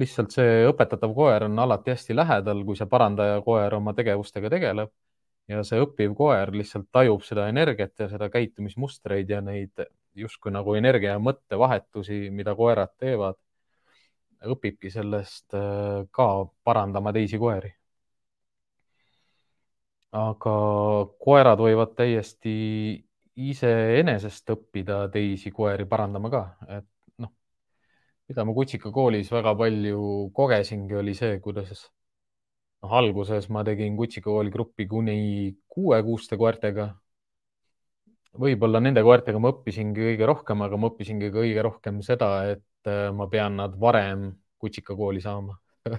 lihtsalt 0.00 0.34
see 0.34 0.64
õpetatav 0.70 1.14
koer 1.14 1.46
on 1.46 1.58
alati 1.58 1.94
hästi 1.94 2.16
lähedal, 2.16 2.64
kui 2.66 2.78
see 2.78 2.88
parandaja 2.90 3.40
koer 3.46 3.74
oma 3.76 3.94
tegevustega 3.96 4.50
tegeleb 4.52 4.92
ja 5.50 5.62
see 5.66 5.80
õppiv 5.82 6.14
koer 6.18 6.52
lihtsalt 6.54 6.88
tajub 6.94 7.24
seda 7.26 7.48
energiat 7.50 7.94
ja 7.98 8.08
seda 8.12 8.30
käitumismustreid 8.32 9.30
ja 9.30 9.40
neid 9.44 9.84
justkui 10.14 10.52
nagu 10.54 10.74
energia 10.78 11.16
ja 11.16 11.22
mõttevahetusi, 11.22 12.28
mida 12.34 12.54
koerad 12.58 12.94
teevad. 12.98 13.38
õpibki 14.40 14.88
sellest 14.88 15.52
äh, 15.52 16.06
ka 16.10 16.26
parandama 16.64 17.12
teisi 17.12 17.38
koeri. 17.38 17.74
Aga 20.16 20.54
koerad 21.22 21.60
võivad 21.62 21.94
täiesti 21.98 22.54
iseenesest 23.40 24.50
õppida 24.52 25.04
teisi 25.12 25.52
koeri 25.54 25.86
parandama 25.88 26.30
ka, 26.32 26.42
et 26.68 26.86
mida 28.30 28.44
ma 28.46 28.54
Kutsika 28.54 28.92
koolis 28.94 29.30
väga 29.32 29.56
palju 29.58 30.30
kogesingi, 30.34 30.94
oli 31.00 31.14
see, 31.18 31.38
kuidas 31.42 31.86
noh, 32.82 32.92
alguses 33.00 33.48
ma 33.50 33.64
tegin 33.66 33.96
Kutsika 33.98 34.30
kooli 34.30 34.52
gruppi 34.54 34.86
kuni 34.90 35.16
kuuekuuste 35.68 36.38
koertega. 36.38 36.92
võib-olla 38.42 38.78
nende 38.80 39.02
koertega 39.02 39.40
ma 39.42 39.50
õppisingi 39.50 40.04
kõige 40.06 40.26
rohkem, 40.30 40.62
aga 40.62 40.78
ma 40.78 40.90
õppisingi 40.92 41.32
kõige 41.34 41.64
rohkem 41.66 41.98
seda, 42.06 42.30
et 42.52 42.90
äh, 42.90 43.10
ma 43.10 43.26
pean 43.26 43.58
nad 43.58 43.74
varem 43.74 44.30
Kutsika 44.60 44.94
kooli 44.94 45.22
saama 45.24 45.58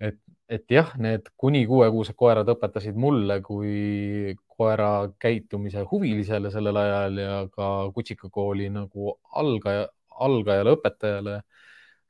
et, 0.00 0.18
et 0.48 0.64
jah, 0.72 0.92
need 0.98 1.28
kuni 1.40 1.62
kuuekuused 1.68 2.16
koerad 2.18 2.48
õpetasid 2.54 2.98
mulle 2.98 3.40
kui 3.44 4.34
koera 4.60 4.90
käitumise 5.20 5.84
huvilisele 5.90 6.50
sellel 6.52 6.76
ajal 6.82 7.18
ja 7.22 7.34
ka 7.54 7.70
Kutsika 7.94 8.30
kooli 8.32 8.68
nagu 8.72 9.14
algaja, 9.42 9.88
algajale 10.26 10.76
õpetajale 10.76 11.40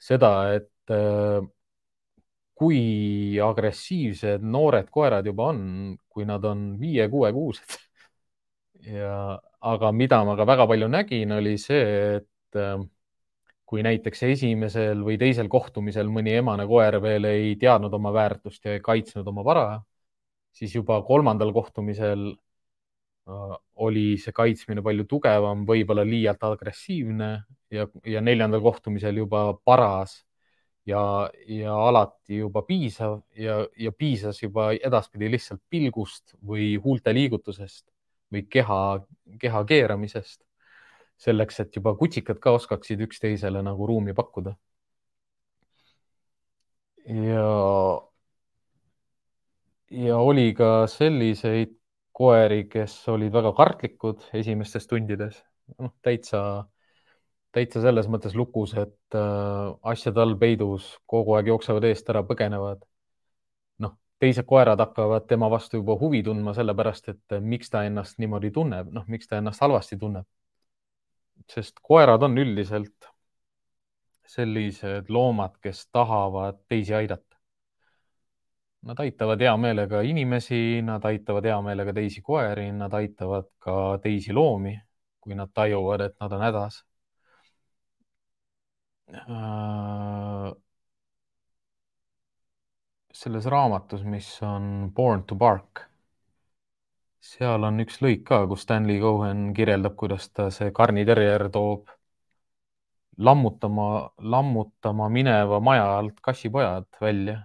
seda, 0.00 0.32
et 0.56 0.94
äh, 0.94 1.40
kui 2.60 3.38
agressiivsed 3.40 4.42
noored 4.44 4.90
koerad 4.92 5.26
juba 5.26 5.50
on, 5.54 5.60
kui 6.12 6.26
nad 6.28 6.44
on 6.44 6.64
viie-kuue-kuused. 6.80 7.76
ja, 9.00 9.14
aga 9.72 9.92
mida 9.96 10.20
ma 10.28 10.36
ka 10.36 10.46
väga 10.48 10.66
palju 10.68 10.88
nägin, 10.92 11.32
oli 11.38 11.56
see, 11.60 11.84
et 12.20 12.60
äh, 12.60 12.82
kui 13.70 13.84
näiteks 13.86 14.24
esimesel 14.26 15.04
või 15.06 15.16
teisel 15.20 15.48
kohtumisel 15.48 16.08
mõni 16.10 16.34
emane 16.40 16.66
koer 16.66 16.98
veel 17.02 17.28
ei 17.30 17.54
teadnud 17.56 17.94
oma 17.94 18.10
väärtust 18.12 18.64
ja 18.66 18.74
ei 18.74 18.82
kaitsnud 18.82 19.28
oma 19.30 19.44
vara, 19.46 19.66
siis 20.52 20.74
juba 20.74 20.98
kolmandal 21.06 21.52
kohtumisel 21.54 22.32
Äh, 23.30 23.56
oli 23.84 24.16
see 24.20 24.32
kaitsmine 24.36 24.82
palju 24.84 25.06
tugevam, 25.08 25.64
võib-olla 25.68 26.04
liialt 26.06 26.42
agressiivne 26.48 27.28
ja, 27.72 27.86
ja 28.04 28.20
neljandal 28.24 28.62
kohtumisel 28.64 29.20
juba 29.22 29.42
paras 29.64 30.16
ja, 30.88 31.02
ja 31.48 31.76
alati 31.88 32.40
juba 32.40 32.62
piisav 32.66 33.20
ja, 33.38 33.60
ja 33.78 33.92
piisas 33.92 34.42
juba 34.42 34.70
edaspidi 34.74 35.30
lihtsalt 35.32 35.62
pilgust 35.70 36.34
või 36.52 36.74
huulte 36.82 37.14
liigutusest 37.14 37.86
või 38.32 38.44
keha, 38.50 38.80
keha 39.40 39.64
keeramisest. 39.68 40.42
Selleks, 41.20 41.60
et 41.60 41.76
juba 41.76 41.94
kutsikad 42.00 42.40
ka 42.40 42.54
oskaksid 42.56 43.00
üksteisele 43.06 43.62
nagu 43.62 43.86
ruumi 43.86 44.14
pakkuda. 44.16 44.54
ja, 47.10 47.46
ja 49.90 50.16
oli 50.16 50.52
ka 50.54 50.86
selliseid 50.86 51.76
koeri, 52.20 52.64
kes 52.68 52.96
olid 53.08 53.32
väga 53.32 53.52
kartlikud 53.56 54.26
esimestes 54.36 54.86
tundides, 54.90 55.38
noh 55.80 55.92
täitsa, 56.04 56.42
täitsa 57.56 57.82
selles 57.84 58.08
mõttes 58.12 58.36
lukus, 58.36 58.74
et 58.78 59.16
äh, 59.16 59.70
asjade 59.92 60.20
all 60.22 60.36
peidus 60.40 60.92
kogu 61.10 61.36
aeg 61.38 61.50
jooksevad 61.52 61.88
eest 61.90 62.10
ära, 62.12 62.22
põgenevad. 62.28 62.84
noh, 63.84 63.96
teised 64.20 64.46
koerad 64.46 64.80
hakkavad 64.84 65.26
tema 65.30 65.48
vastu 65.50 65.80
juba 65.80 65.96
huvi 66.00 66.22
tundma, 66.26 66.54
sellepärast 66.56 67.08
et 67.14 67.38
äh, 67.38 67.40
miks 67.40 67.72
ta 67.72 67.84
ennast 67.88 68.20
niimoodi 68.20 68.52
tunneb, 68.52 68.92
noh, 68.92 69.08
miks 69.08 69.30
ta 69.30 69.40
ennast 69.40 69.64
halvasti 69.64 69.98
tunneb. 69.98 70.28
Sest 71.48 71.80
koerad 71.82 72.22
on 72.22 72.38
üldiselt 72.38 73.08
sellised 74.26 75.08
loomad, 75.08 75.56
kes 75.62 75.86
tahavad 75.92 76.60
teisi 76.68 76.94
aidata 76.94 77.30
Nad 78.82 79.00
aitavad 79.00 79.40
hea 79.44 79.56
meelega 79.60 80.00
inimesi, 80.08 80.80
nad 80.82 81.04
aitavad 81.04 81.44
hea 81.44 81.56
meelega 81.64 81.92
teisi 81.92 82.22
koeri, 82.24 82.70
nad 82.72 82.94
aitavad 82.96 83.50
ka 83.60 83.74
teisi 84.02 84.32
loomi, 84.32 84.72
kui 85.20 85.36
nad 85.36 85.52
tajuvad, 85.52 86.00
et 86.06 86.14
nad 86.20 86.32
on 86.32 86.44
hädas. 86.46 86.78
Äh, 89.12 90.52
selles 93.12 93.46
raamatus, 93.46 94.04
mis 94.04 94.30
on 94.42 94.90
Born 94.94 95.24
to 95.26 95.34
Bark, 95.34 95.89
seal 97.20 97.64
on 97.68 97.80
üks 97.84 98.00
lõik 98.02 98.24
ka, 98.28 98.44
kus 98.48 98.64
Stanley 98.64 99.00
Cohen 99.00 99.50
kirjeldab, 99.56 99.96
kuidas 100.00 100.28
ta 100.32 100.48
see 100.54 100.72
karniterjer 100.76 101.48
toob 101.52 101.90
lammutama, 103.20 104.10
lammutama 104.18 105.08
mineva 105.08 105.60
maja 105.60 105.84
alt 105.98 106.20
kassipojad 106.24 106.88
välja. 107.00 107.40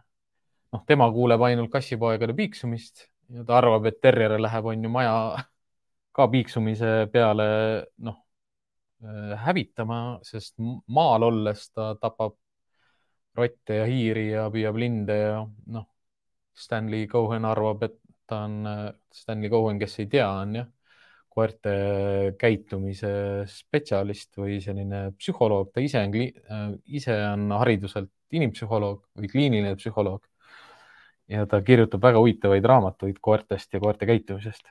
Noh, 0.73 0.83
tema 0.87 1.09
kuuleb 1.11 1.41
ainult 1.47 1.71
kassipoegade 1.71 2.33
piiksumist 2.35 3.07
ja 3.35 3.43
ta 3.43 3.57
arvab, 3.59 3.85
et 3.89 3.99
terjer 4.01 4.37
läheb, 4.39 4.65
on 4.71 4.83
ju, 4.83 4.91
maja 4.91 5.15
ka 6.15 6.27
piiksumise 6.31 6.93
peale, 7.11 7.47
noh, 8.07 8.17
äh, 9.03 9.35
hävitama, 9.47 9.99
sest 10.23 10.55
maal 10.87 11.27
olles 11.27 11.69
ta 11.71 11.93
tapab 11.99 12.37
rotte 13.35 13.81
ja 13.81 13.85
hiiri 13.89 14.29
ja 14.31 14.47
püüab 14.51 14.79
linde 14.79 15.17
ja 15.19 15.39
noh, 15.67 15.87
Stanley 16.55 17.07
Cohen 17.11 17.45
arvab, 17.45 17.83
et 17.83 17.99
ta 18.27 18.43
on 18.47 18.67
äh, 18.67 18.87
Stanley 19.13 19.49
Cohen, 19.49 19.79
kes 19.79 19.99
ei 20.03 20.09
tea, 20.11 20.27
on 20.29 20.55
jah, 20.59 20.69
koerte 21.35 21.71
käitumise 22.39 23.09
spetsialist 23.51 24.37
või 24.39 24.61
selline 24.63 25.09
psühholoog, 25.19 25.73
ta 25.75 25.83
ise 25.83 26.03
on, 26.05 26.15
äh, 26.21 26.69
ise 26.99 27.17
on 27.33 27.49
hariduselt 27.59 28.11
inimpsühholoog 28.35 29.03
või 29.19 29.29
kliiniline 29.31 29.75
psühholoog 29.79 30.23
ja 31.31 31.45
ta 31.49 31.61
kirjutab 31.65 32.03
väga 32.05 32.21
huvitavaid 32.21 32.65
raamatuid 32.65 33.19
koertest 33.21 33.73
ja 33.73 33.79
koerte 33.79 34.05
käitumisest. 34.05 34.65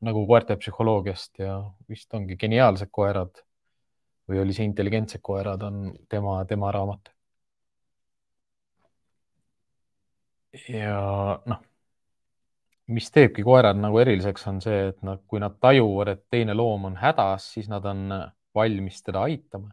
nagu 0.00 0.22
koerte 0.26 0.56
psühholoogiast 0.56 1.38
ja 1.38 1.54
vist 1.88 2.14
ongi 2.16 2.36
geniaalsed 2.40 2.88
koerad 2.90 3.42
või 4.28 4.38
oli 4.40 4.54
see 4.56 4.64
intelligentsed 4.64 5.20
koerad, 5.22 5.62
on 5.62 5.92
tema, 6.08 6.44
tema 6.48 6.70
raamat. 6.72 7.10
ja 10.68 11.40
noh, 11.46 11.60
mis 12.90 13.10
teebki 13.14 13.42
koerad 13.46 13.78
nagu 13.78 13.98
eriliseks, 14.02 14.46
on 14.50 14.60
see, 14.64 14.88
et 14.90 15.02
nad, 15.06 15.22
kui 15.30 15.40
nad 15.42 15.56
tajuvad, 15.62 16.08
et 16.14 16.24
teine 16.30 16.54
loom 16.54 16.88
on 16.90 16.96
hädas, 17.00 17.52
siis 17.54 17.68
nad 17.70 17.84
on 17.86 18.08
valmis 18.54 19.02
teda 19.06 19.22
aitama 19.28 19.70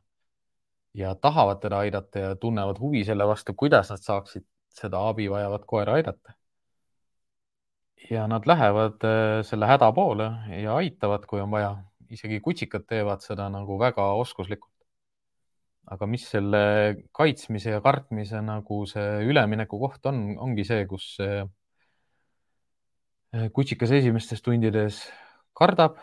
ja 0.97 1.15
tahavad 1.15 1.59
teda 1.61 1.78
aidata 1.86 2.20
ja 2.20 2.36
tunnevad 2.36 2.80
huvi 2.80 3.03
selle 3.05 3.28
vastu, 3.28 3.53
kuidas 3.53 3.91
nad 3.93 4.01
saaksid 4.01 4.45
seda 4.80 5.01
abi 5.09 5.30
vajavat 5.30 5.65
koera 5.65 5.93
aidata. 5.93 6.34
ja 8.09 8.28
nad 8.28 8.45
lähevad 8.45 9.03
äh, 9.03 9.43
selle 9.43 9.65
häda 9.68 9.91
poole 9.91 10.32
ja 10.61 10.76
aitavad, 10.76 11.26
kui 11.26 11.41
on 11.41 11.51
vaja. 11.51 11.78
isegi 12.09 12.39
kutsikad 12.39 12.86
teevad 12.88 13.22
seda 13.22 13.49
nagu 13.49 13.80
väga 13.80 14.05
oskuslikult. 14.22 14.74
aga 15.91 16.05
mis 16.05 16.30
selle 16.30 16.59
kaitsmise 17.11 17.70
ja 17.72 17.82
kartmise 17.82 18.41
nagu 18.41 18.86
see 18.86 19.26
ülemineku 19.28 19.80
koht 19.80 20.05
on, 20.05 20.38
ongi 20.38 20.65
see, 20.65 20.86
kus 20.86 21.18
äh, 21.22 21.45
kutsikas 23.53 23.91
esimestes 23.97 24.41
tundides 24.45 25.01
kardab, 25.57 25.97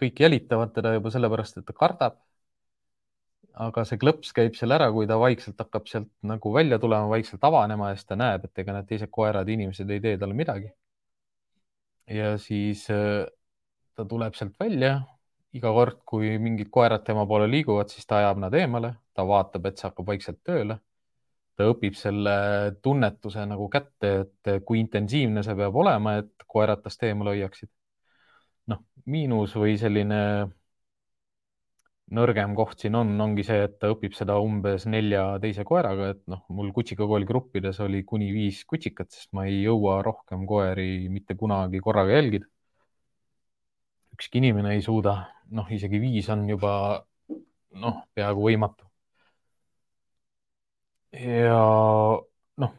kõik 0.00 0.20
jälitavad 0.22 0.72
teda 0.74 0.94
juba 0.96 1.12
sellepärast, 1.12 1.60
et 1.60 1.66
ta 1.68 1.76
kardab 1.76 2.18
aga 3.66 3.84
see 3.88 3.98
klõps 4.00 4.32
käib 4.36 4.54
seal 4.58 4.72
ära, 4.76 4.88
kui 4.94 5.08
ta 5.10 5.18
vaikselt 5.20 5.58
hakkab 5.60 5.88
sealt 5.90 6.10
nagu 6.26 6.52
välja 6.54 6.78
tulema, 6.82 7.10
vaikselt 7.10 7.44
avanema 7.44 7.90
ja 7.90 7.98
siis 7.98 8.08
ta 8.08 8.16
näeb, 8.18 8.46
et 8.46 8.62
ega 8.62 8.76
need 8.76 8.88
teised 8.88 9.10
koerad 9.12 9.48
inimesed 9.48 9.90
ei 9.90 10.02
tee 10.04 10.18
talle 10.20 10.36
midagi. 10.36 10.70
ja 12.10 12.36
siis 12.38 12.86
äh, 12.90 13.26
ta 13.94 14.04
tuleb 14.04 14.34
sealt 14.34 14.58
välja. 14.60 15.00
iga 15.52 15.72
kord, 15.74 15.96
kui 16.06 16.36
mingid 16.38 16.68
koerad 16.70 17.02
tema 17.02 17.24
poole 17.26 17.48
liiguvad, 17.50 17.88
siis 17.90 18.06
ta 18.06 18.20
ajab 18.20 18.38
nad 18.38 18.54
eemale, 18.54 18.92
ta 19.14 19.24
vaatab, 19.26 19.64
et 19.66 19.78
see 19.78 19.88
hakkab 19.88 20.06
vaikselt 20.06 20.38
tööle. 20.46 20.76
Ta 21.60 21.68
õpib 21.70 21.96
selle 21.98 22.36
tunnetuse 22.82 23.44
nagu 23.48 23.68
kätte, 23.72 24.12
et 24.24 24.52
kui 24.64 24.80
intensiivne 24.80 25.44
see 25.44 25.56
peab 25.58 25.76
olema, 25.82 26.16
et 26.22 26.48
koerad 26.48 26.82
tast 26.86 27.04
eemale 27.08 27.36
hoiaksid. 27.36 27.70
noh, 28.70 28.80
miinus 29.10 29.54
või 29.58 29.76
selline 29.80 30.20
nõrgem 32.16 32.54
koht 32.58 32.82
siin 32.82 32.96
on, 32.98 33.12
ongi 33.22 33.44
see, 33.46 33.64
et 33.66 33.76
ta 33.82 33.90
õpib 33.92 34.14
seda 34.18 34.36
umbes 34.42 34.86
nelja 34.90 35.24
teise 35.42 35.64
koeraga, 35.66 36.10
et 36.14 36.22
noh, 36.32 36.42
mul 36.56 36.72
kutsikakooli 36.76 37.28
gruppides 37.28 37.80
oli 37.84 38.02
kuni 38.06 38.30
viis 38.34 38.62
kutsikat, 38.70 39.10
sest 39.14 39.30
ma 39.36 39.46
ei 39.50 39.60
jõua 39.62 40.00
rohkem 40.06 40.46
koeri 40.50 41.08
mitte 41.12 41.36
kunagi 41.38 41.82
korraga 41.84 42.18
jälgida. 42.18 42.50
ükski 44.16 44.38
inimene 44.42 44.74
ei 44.76 44.82
suuda, 44.84 45.14
noh, 45.56 45.70
isegi 45.72 46.00
viis 46.02 46.28
on 46.34 46.48
juba 46.48 46.72
noh, 47.84 48.02
peaaegu 48.14 48.48
võimatu. 48.50 48.89
Ja 51.12 51.60
noh, 52.62 52.74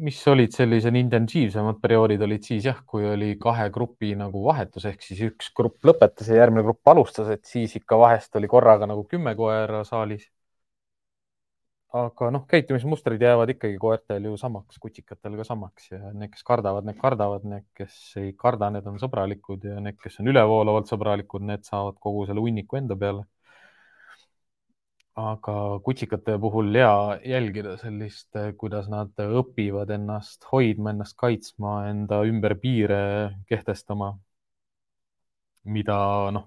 mis 0.00 0.20
olid 0.28 0.54
sellised 0.54 0.96
intensiivsemad 0.96 1.80
perioodid, 1.82 2.22
olid 2.24 2.44
siis 2.46 2.66
jah, 2.68 2.80
kui 2.86 3.04
oli 3.06 3.34
kahe 3.40 3.68
grupi 3.74 4.12
nagu 4.18 4.42
vahetus 4.46 4.86
ehk 4.90 5.02
siis 5.04 5.22
üks 5.28 5.50
grupp 5.56 5.86
lõpetas 5.86 6.30
ja 6.30 6.40
järgmine 6.40 6.64
grupp 6.66 6.92
alustas, 6.92 7.30
et 7.34 7.44
siis 7.48 7.76
ikka 7.80 7.98
vahest 8.00 8.36
oli 8.40 8.50
korraga 8.50 8.88
nagu 8.90 9.04
kümme 9.10 9.34
koera 9.38 9.84
saalis. 9.84 10.28
aga 11.98 12.28
noh, 12.30 12.44
käitumismustrid 12.46 13.22
jäävad 13.22 13.50
ikkagi 13.50 13.78
koertel 13.82 14.28
ju 14.28 14.36
samaks, 14.38 14.78
kutsikatel 14.78 15.34
ka 15.40 15.44
samaks 15.48 15.88
ja 15.90 16.12
need, 16.12 16.30
kes 16.30 16.44
kardavad, 16.46 16.86
need 16.86 17.00
kardavad, 17.00 17.46
need, 17.50 17.64
kes 17.74 17.96
ei 18.20 18.30
karda, 18.38 18.68
need 18.70 18.86
on 18.86 19.00
sõbralikud 19.02 19.66
ja 19.66 19.80
need, 19.82 19.98
kes 19.98 20.20
on 20.22 20.30
ülevoolavalt 20.30 20.86
sõbralikud, 20.92 21.42
need 21.48 21.66
saavad 21.66 21.98
kogu 21.98 22.28
selle 22.28 22.44
hunniku 22.44 22.78
enda 22.78 22.94
peale 23.00 23.26
aga 25.18 25.54
kutsikate 25.84 26.36
puhul 26.38 26.74
ja 26.74 27.18
jälgida 27.24 27.76
sellist, 27.80 28.30
kuidas 28.58 28.88
nad 28.88 29.12
õpivad 29.20 29.90
ennast 29.94 30.46
hoidma, 30.52 30.94
ennast 30.94 31.16
kaitsma, 31.18 31.88
enda 31.90 32.22
ümber 32.28 32.56
piire 32.60 33.02
kehtestama. 33.48 34.18
mida 35.64 35.94
noh, 36.32 36.46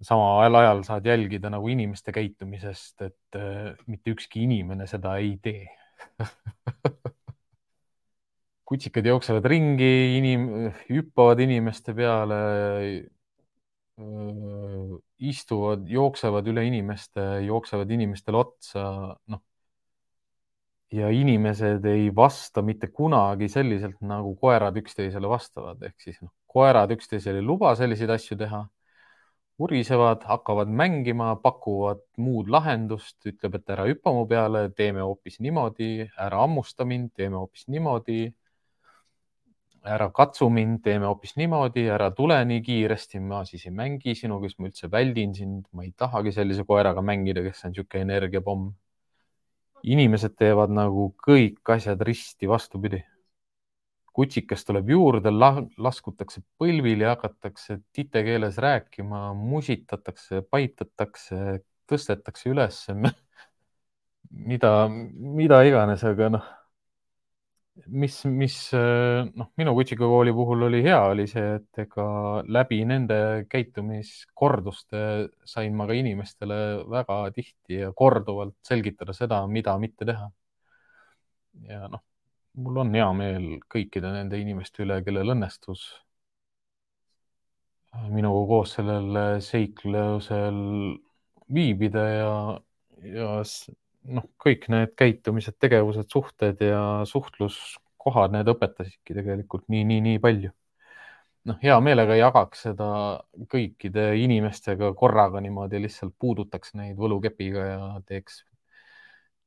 samal 0.00 0.54
ajal 0.56 0.80
saad 0.86 1.06
jälgida 1.06 1.50
nagu 1.52 1.68
inimeste 1.68 2.12
käitumisest, 2.12 3.02
et 3.04 3.36
äh, 3.36 3.76
mitte 3.86 4.14
ükski 4.14 4.46
inimene 4.46 4.86
seda 4.88 5.16
ei 5.20 5.34
tee 5.42 5.66
kutsikad 8.70 9.06
jooksevad 9.06 9.44
ringi, 9.50 9.92
inim-, 10.16 10.70
hüppavad 10.88 11.42
inimeste 11.42 11.94
peale 11.96 12.40
istuvad, 15.20 15.86
jooksevad 15.88 16.48
üle 16.50 16.64
inimeste, 16.68 17.22
jooksevad 17.46 17.90
inimestele 17.90 18.40
otsa, 18.40 18.84
noh. 19.28 19.42
ja 20.92 21.10
inimesed 21.14 21.84
ei 21.86 22.10
vasta 22.14 22.62
mitte 22.66 22.90
kunagi 22.90 23.48
selliselt, 23.48 24.00
nagu 24.02 24.34
koerad 24.40 24.76
üksteisele 24.80 25.30
vastavad, 25.30 25.82
ehk 25.86 26.02
siis 26.02 26.20
noh, 26.24 26.32
koerad 26.50 26.90
üksteisele 26.96 27.42
ei 27.42 27.46
luba 27.46 27.74
selliseid 27.78 28.10
asju 28.16 28.38
teha. 28.40 28.66
urisevad, 29.60 30.22
hakkavad 30.24 30.70
mängima, 30.72 31.34
pakuvad 31.36 31.98
muud 32.16 32.48
lahendust, 32.48 33.18
ütleb, 33.28 33.58
et 33.58 33.72
ära 33.74 33.84
hüppa 33.90 34.12
mu 34.16 34.22
peale, 34.26 34.70
teeme 34.72 35.02
hoopis 35.04 35.36
niimoodi, 35.44 36.06
ära 36.16 36.38
hammusta 36.40 36.86
mind, 36.88 37.10
teeme 37.12 37.36
hoopis 37.36 37.66
niimoodi 37.68 38.22
ära 39.84 40.10
katsu 40.12 40.48
mind, 40.52 40.80
teeme 40.84 41.08
hoopis 41.08 41.36
niimoodi, 41.40 41.86
ära 41.92 42.10
tule 42.16 42.36
nii 42.44 42.60
kiiresti, 42.64 43.20
ma 43.24 43.42
siis 43.48 43.64
ei 43.68 43.74
mängi 43.74 44.14
sinuga, 44.18 44.48
siis 44.48 44.60
ma 44.60 44.68
üldse 44.68 44.90
väldin 44.92 45.32
sind, 45.36 45.64
ma 45.72 45.86
ei 45.86 45.92
tahagi 45.96 46.32
sellise 46.36 46.66
koeraga 46.68 47.02
mängida, 47.04 47.42
kes 47.46 47.64
on 47.64 47.74
niisugune 47.74 48.04
energiapomm. 48.06 48.70
inimesed 49.80 50.34
teevad 50.36 50.68
nagu 50.76 51.06
kõik 51.24 51.64
asjad 51.72 52.00
risti 52.04 52.48
vastupidi. 52.48 53.04
kutsikas 54.12 54.64
tuleb 54.66 54.90
juurde, 54.90 55.30
laskutakse 55.78 56.42
põlvili, 56.58 57.04
hakatakse 57.06 57.78
tite 57.92 58.22
keeles 58.26 58.58
rääkima, 58.58 59.32
musitatakse, 59.34 60.42
paitatakse, 60.42 61.62
tõstetakse 61.88 62.50
ülesse 62.50 62.94
mida, 64.30 64.88
mida 64.88 65.62
iganes, 65.64 66.04
aga 66.04 66.28
noh 66.36 66.59
mis, 67.86 68.16
mis 68.24 68.56
noh, 68.72 69.50
minu 69.60 69.74
kutsikakooli 69.76 70.32
puhul 70.34 70.66
oli 70.68 70.82
hea, 70.84 71.00
oli 71.12 71.26
see, 71.30 71.56
et 71.58 71.82
ega 71.84 72.06
läbi 72.48 72.80
nende 72.88 73.18
käitumiskorduste 73.50 75.02
sain 75.48 75.76
ma 75.78 75.86
ka 75.88 75.96
inimestele 75.96 76.60
väga 76.90 77.22
tihti 77.36 77.80
ja 77.84 77.92
korduvalt 77.96 78.58
selgitada 78.66 79.16
seda, 79.16 79.42
mida 79.46 79.76
mitte 79.78 80.08
teha. 80.08 80.30
ja 81.70 81.88
noh, 81.88 82.04
mul 82.62 82.84
on 82.84 82.94
hea 82.94 83.08
meel 83.16 83.50
kõikide 83.72 84.12
nende 84.14 84.38
inimeste 84.40 84.84
üle, 84.84 85.00
kellel 85.06 85.34
õnnestus 85.34 85.88
minuga 88.14 88.42
koos 88.46 88.76
sellel 88.76 89.40
seiklusel 89.42 90.58
viibida 91.50 92.04
ja, 92.08 92.34
ja 93.02 93.30
noh, 94.08 94.26
kõik 94.40 94.66
need 94.72 94.94
käitumised, 94.98 95.56
tegevused, 95.60 96.08
suhted 96.12 96.62
ja 96.64 96.80
suhtluskohad, 97.08 98.32
need 98.34 98.48
õpetasidki 98.52 99.16
tegelikult 99.16 99.66
nii, 99.72 99.84
nii, 99.88 100.00
nii 100.08 100.22
palju. 100.22 100.52
noh, 101.48 101.56
hea 101.62 101.76
meelega 101.80 102.16
jagaks 102.18 102.66
seda 102.66 102.86
kõikide 103.52 104.10
inimestega 104.20 104.92
korraga 104.96 105.40
niimoodi, 105.40 105.80
lihtsalt 105.80 106.12
puudutaks 106.20 106.74
neid 106.76 106.98
võlukepiga 107.00 107.64
ja 107.64 107.84
teeks, 108.06 108.42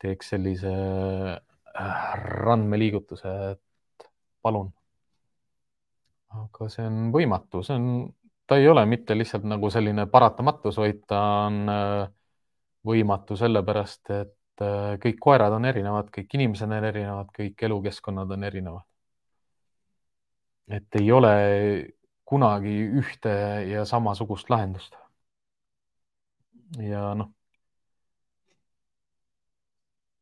teeks 0.01 0.33
sellise 0.33 0.73
äh, 0.73 2.15
randmeliigutuse, 2.23 3.35
et 3.53 4.09
palun. 4.41 4.73
aga 6.33 6.67
see 6.73 6.85
on 6.89 7.11
võimatu, 7.13 7.61
see 7.65 7.77
on, 7.77 7.87
ta 8.49 8.57
ei 8.57 8.67
ole 8.67 8.85
mitte 8.89 9.13
lihtsalt 9.13 9.45
nagu 9.45 9.69
selline 9.69 10.07
paratamatus, 10.09 10.79
vaid 10.81 11.03
ta 11.07 11.21
on 11.45 11.59
äh, 11.69 12.07
võimatu 12.89 13.37
sellepärast, 13.37 14.09
et 14.17 14.33
et 14.53 14.65
äh, 14.65 14.97
kõik 15.01 15.19
koerad 15.19 15.53
on 15.53 15.65
erinevad, 15.65 16.09
kõik 16.13 16.33
inimesed 16.37 16.67
on 16.69 16.85
erinevad, 16.85 17.29
kõik 17.33 17.63
elukeskkonnad 17.67 18.31
on 18.31 18.43
erinevad. 18.43 18.83
et 20.67 20.95
ei 20.95 21.11
ole 21.11 21.31
kunagi 22.25 22.75
ühte 22.99 23.33
ja 23.67 23.85
samasugust 23.85 24.49
lahendust. 24.49 24.95
ja 26.79 27.13
noh, 27.15 27.31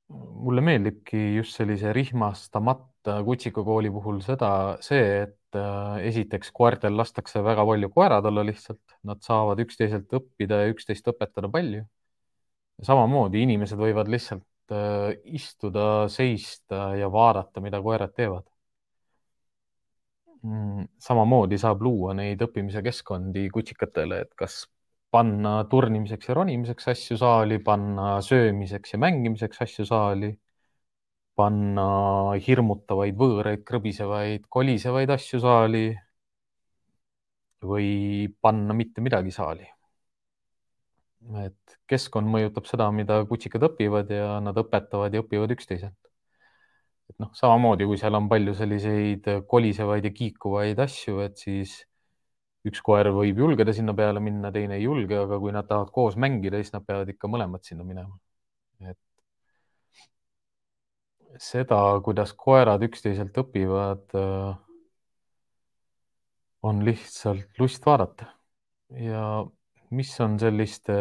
mulle 0.10 0.62
meeldibki 0.62 1.36
just 1.38 1.56
sellise 1.56 1.94
rihmastamata 1.94 3.22
kutsikakooli 3.24 3.92
puhul 3.92 4.20
seda, 4.22 4.78
see, 4.82 5.24
et 5.28 5.56
äh, 5.56 6.02
esiteks 6.08 6.52
koertel 6.52 6.98
lastakse 6.98 7.44
väga 7.44 7.66
palju 7.66 7.90
koerad 7.90 8.26
olla 8.26 8.44
lihtsalt, 8.48 8.98
nad 9.04 9.22
saavad 9.24 9.60
üksteiselt 9.60 10.12
õppida 10.20 10.64
ja 10.64 10.74
üksteist 10.74 11.08
õpetada 11.08 11.50
palju 11.52 11.86
samamoodi 12.86 13.44
inimesed 13.46 13.80
võivad 13.80 14.10
lihtsalt 14.12 14.74
äh, 14.74 15.14
istuda, 15.38 16.08
seista 16.10 16.92
ja 16.98 17.12
vaadata, 17.14 17.62
mida 17.64 17.82
koerad 17.84 18.14
teevad 18.18 18.46
mm,. 20.44 20.86
samamoodi 21.08 21.58
saab 21.62 21.82
luua 21.86 22.14
neid 22.18 22.42
õppimise 22.46 22.84
keskkondi 22.86 23.48
kutsikatele, 23.54 24.22
et 24.26 24.34
kas 24.38 24.64
panna 25.12 25.58
turnimiseks 25.72 26.30
ja 26.30 26.38
ronimiseks 26.38 26.88
asju 26.94 27.18
saali, 27.20 27.60
panna 27.64 28.14
söömiseks 28.26 28.96
ja 28.96 29.02
mängimiseks 29.06 29.62
asju 29.66 29.86
saali, 29.90 30.32
panna 31.36 31.88
hirmutavaid, 32.48 33.18
võõraid, 33.20 33.66
krõbisevaid, 33.68 34.48
kolisevaid 34.58 35.12
asju 35.18 35.42
saali 35.44 35.86
või 37.72 37.92
panna 38.42 38.74
mitte 38.74 39.02
midagi 39.06 39.32
saali 39.36 39.68
et 41.46 41.76
keskkond 41.90 42.30
mõjutab 42.32 42.68
seda, 42.70 42.88
mida 42.96 43.20
kutsikad 43.30 43.64
õpivad 43.70 44.10
ja 44.14 44.40
nad 44.44 44.58
õpetavad 44.58 45.14
ja 45.14 45.22
õpivad 45.24 45.54
üksteiselt. 45.56 45.98
et 47.12 47.18
noh, 47.20 47.32
samamoodi 47.36 47.86
kui 47.90 47.98
seal 48.00 48.16
on 48.16 48.30
palju 48.32 48.54
selliseid 48.56 49.26
kolisevaid 49.52 50.06
ja 50.08 50.12
kiikuvaid 50.16 50.80
asju, 50.80 51.20
et 51.26 51.38
siis 51.38 51.74
üks 52.68 52.82
koer 52.86 53.10
võib 53.12 53.42
julgeda 53.42 53.74
sinna 53.76 53.94
peale 53.98 54.22
minna, 54.24 54.52
teine 54.56 54.78
ei 54.78 54.86
julge, 54.86 55.18
aga 55.18 55.40
kui 55.42 55.52
nad 55.52 55.68
tahavad 55.68 55.92
koos 55.94 56.16
mängida, 56.16 56.62
siis 56.62 56.74
nad 56.76 56.86
peavad 56.88 57.10
ikka 57.12 57.28
mõlemad 57.32 57.66
sinna 57.68 57.84
minema. 57.88 58.16
et 58.82 58.98
seda, 61.42 61.80
kuidas 62.06 62.34
koerad 62.38 62.84
üksteiselt 62.86 63.38
õpivad, 63.44 64.16
on 66.62 66.84
lihtsalt 66.86 67.60
lust 67.60 67.86
vaadata 67.86 68.28
ja 69.02 69.24
mis 69.92 70.12
on 70.24 70.40
selliste 70.40 70.96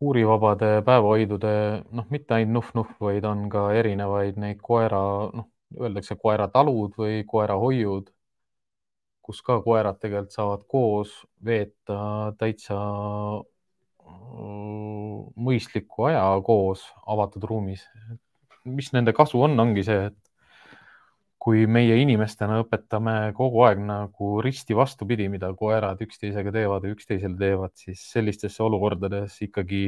puurivabade 0.00 0.80
päevahoidude, 0.84 1.52
noh, 1.92 2.06
mitte 2.12 2.34
ainult 2.34 2.72
Nuhv-Nuhv, 2.74 2.96
vaid 3.04 3.26
on 3.28 3.48
ka 3.52 3.66
erinevaid 3.76 4.38
neid 4.40 4.60
koera, 4.64 5.02
noh, 5.36 5.50
öeldakse 5.80 6.16
koeratalud 6.20 6.96
või 6.98 7.20
koerahoiud, 7.28 8.08
kus 9.22 9.42
ka 9.46 9.60
koerad 9.62 10.00
tegelikult 10.00 10.34
saavad 10.34 10.64
koos 10.68 11.12
veeta 11.44 12.32
täitsa 12.40 12.78
mõistliku 15.50 16.08
aja 16.08 16.24
koos 16.44 16.82
avatud 17.06 17.44
ruumis. 17.46 17.84
mis 18.64 18.90
nende 18.92 19.12
kasu 19.16 19.40
on, 19.42 19.60
ongi 19.60 19.84
see, 19.84 20.10
et 20.10 20.29
kui 21.40 21.64
meie 21.66 21.96
inimestena 22.02 22.58
õpetame 22.60 23.32
kogu 23.36 23.62
aeg 23.64 23.80
nagu 23.80 24.30
risti 24.44 24.76
vastupidi, 24.76 25.28
mida 25.32 25.48
koerad 25.56 26.00
üksteisega 26.04 26.52
teevad 26.52 26.84
ja 26.84 26.92
üksteisele 26.92 27.38
teevad, 27.40 27.72
siis 27.80 28.02
sellistesse 28.12 28.62
olukordades 28.62 29.38
ikkagi 29.46 29.84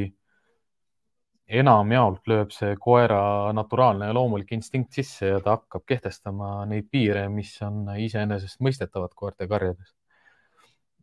enamjaolt 1.61 2.29
lööb 2.31 2.53
see 2.55 2.77
koera 2.81 3.53
naturaalne 3.53 4.09
ja 4.09 4.15
loomulik 4.17 4.55
instinkt 4.57 4.97
sisse 4.97 5.35
ja 5.35 5.41
ta 5.45 5.59
hakkab 5.59 5.85
kehtestama 5.87 6.63
neid 6.71 6.89
piire, 6.91 7.27
mis 7.29 7.53
on 7.67 7.91
iseenesestmõistetavad 8.01 9.13
koerte 9.15 9.49
karjades. 9.51 9.93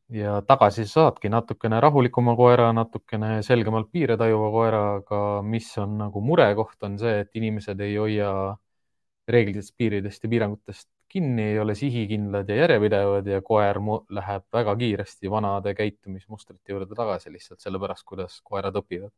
ja 0.09 0.39
tagasi 0.41 0.87
saadki 0.89 1.29
natukene 1.29 1.79
rahulikuma 1.79 2.33
koera, 2.35 2.71
natukene 2.73 3.43
selgemalt 3.45 3.91
piire 3.91 4.17
tajuva 4.17 4.49
koera, 4.55 4.81
aga 4.95 5.19
mis 5.45 5.67
on 5.77 5.99
nagu 5.99 6.21
murekoht, 6.25 6.79
on 6.83 6.97
see, 6.97 7.19
et 7.21 7.37
inimesed 7.37 7.79
ei 7.85 7.95
hoia 8.01 8.31
reeglitest, 9.29 9.73
piiridest 9.77 10.23
ja 10.23 10.29
piirangutest 10.29 10.89
kinni, 11.09 11.43
ei 11.53 11.59
ole 11.59 11.75
sihikindlad 11.75 12.49
ja 12.49 12.55
järjepidevad 12.63 13.27
ja 13.27 13.41
koer 13.41 13.79
läheb 14.09 14.45
väga 14.53 14.75
kiiresti 14.75 15.31
vanade 15.31 15.73
käitumismustrite 15.75 16.73
juurde 16.73 16.95
tagasi 16.95 17.31
lihtsalt 17.33 17.59
sellepärast, 17.59 18.05
kuidas 18.05 18.39
koerad 18.43 18.75
õpivad. 18.81 19.13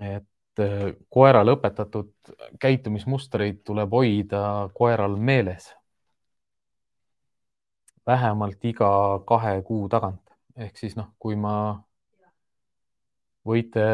et 0.00 0.60
äh, 0.60 0.94
koerale 1.10 1.52
õpetatud 1.56 2.12
käitumismustreid 2.60 3.62
tuleb 3.64 3.90
hoida 3.92 4.70
koeral 4.74 5.16
meeles. 5.16 5.72
vähemalt 8.06 8.64
iga 8.64 9.22
kahe 9.26 9.62
kuu 9.62 9.88
tagant 9.88 10.22
ehk 10.56 10.76
siis 10.78 10.96
noh, 10.96 11.12
kui 11.18 11.36
ma 11.36 11.54
võite 13.46 13.84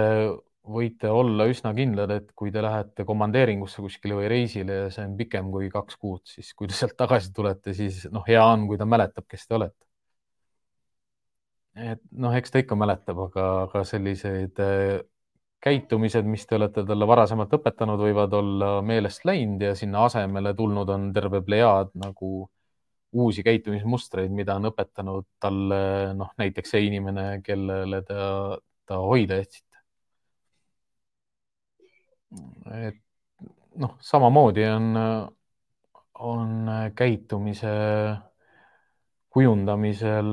võite 0.68 1.10
olla 1.12 1.46
üsna 1.50 1.72
kindlad, 1.76 2.12
et 2.14 2.30
kui 2.38 2.52
te 2.54 2.62
lähete 2.64 3.04
komandeeringusse 3.08 3.82
kuskile 3.84 4.18
või 4.18 4.30
reisile 4.32 4.80
ja 4.84 4.88
see 4.94 5.06
on 5.08 5.16
pikem 5.18 5.50
kui 5.54 5.70
kaks 5.72 5.98
kuud, 6.00 6.22
siis 6.28 6.52
kui 6.56 6.68
te 6.70 6.76
sealt 6.76 6.96
tagasi 6.98 7.32
tulete, 7.34 7.74
siis 7.76 8.04
noh, 8.12 8.24
hea 8.28 8.44
on, 8.44 8.66
kui 8.70 8.80
ta 8.80 8.86
mäletab, 8.88 9.26
kes 9.30 9.46
te 9.46 9.58
olete. 9.58 9.84
et 11.78 12.00
noh, 12.10 12.34
eks 12.34 12.50
ta 12.50 12.60
ikka 12.62 12.76
mäletab, 12.78 13.20
aga, 13.28 13.46
aga 13.68 13.84
sellised 13.86 14.58
äh, 14.64 14.98
käitumised, 15.62 16.26
mis 16.26 16.46
te 16.46 16.56
olete 16.58 16.84
talle 16.86 17.06
varasemalt 17.06 17.54
õpetanud, 17.58 18.02
võivad 18.02 18.34
olla 18.34 18.70
meelest 18.82 19.24
läinud 19.28 19.62
ja 19.62 19.74
sinna 19.78 20.04
asemele 20.08 20.54
tulnud 20.58 20.90
on 20.94 21.10
terve 21.14 21.42
plejaad 21.46 21.94
nagu 21.98 22.48
uusi 23.12 23.42
käitumismustreid, 23.46 24.32
mida 24.34 24.58
on 24.58 24.68
õpetanud 24.72 25.26
talle 25.40 25.80
noh, 26.18 26.34
näiteks 26.38 26.74
see 26.74 26.84
inimene, 26.90 27.28
kellele 27.46 28.02
ta, 28.06 28.58
ta 28.86 29.00
hoida 29.04 29.40
jätsite 29.40 29.67
et 32.74 32.98
noh, 33.78 33.96
samamoodi 34.00 34.64
on, 34.68 34.96
on 36.18 36.70
käitumise 36.96 37.72
kujundamisel 39.32 40.30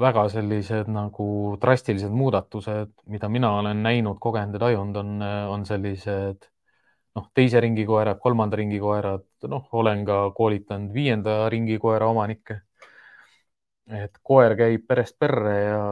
väga 0.00 0.26
sellised 0.28 0.90
nagu 0.92 1.56
drastilised 1.60 2.12
muudatused, 2.12 2.92
mida 3.08 3.28
mina 3.32 3.54
olen 3.60 3.82
näinud, 3.82 4.18
kogenud 4.20 4.58
ja 4.58 4.60
tajunud, 4.66 4.96
on, 5.00 5.22
on 5.54 5.64
sellised 5.66 6.48
noh, 7.16 7.28
teise 7.34 7.60
ringi 7.64 7.86
koerad, 7.88 8.20
kolmanda 8.22 8.58
ringi 8.60 8.78
koerad, 8.82 9.24
noh, 9.50 9.68
olen 9.80 10.04
ka 10.06 10.20
koolitanud 10.36 10.92
viienda 10.94 11.40
ringi 11.52 11.78
koera 11.82 12.10
omanikke. 12.12 12.60
et 13.88 14.18
koer 14.22 14.52
käib 14.56 14.82
perest 14.88 15.16
perre 15.18 15.54
ja, 15.64 15.82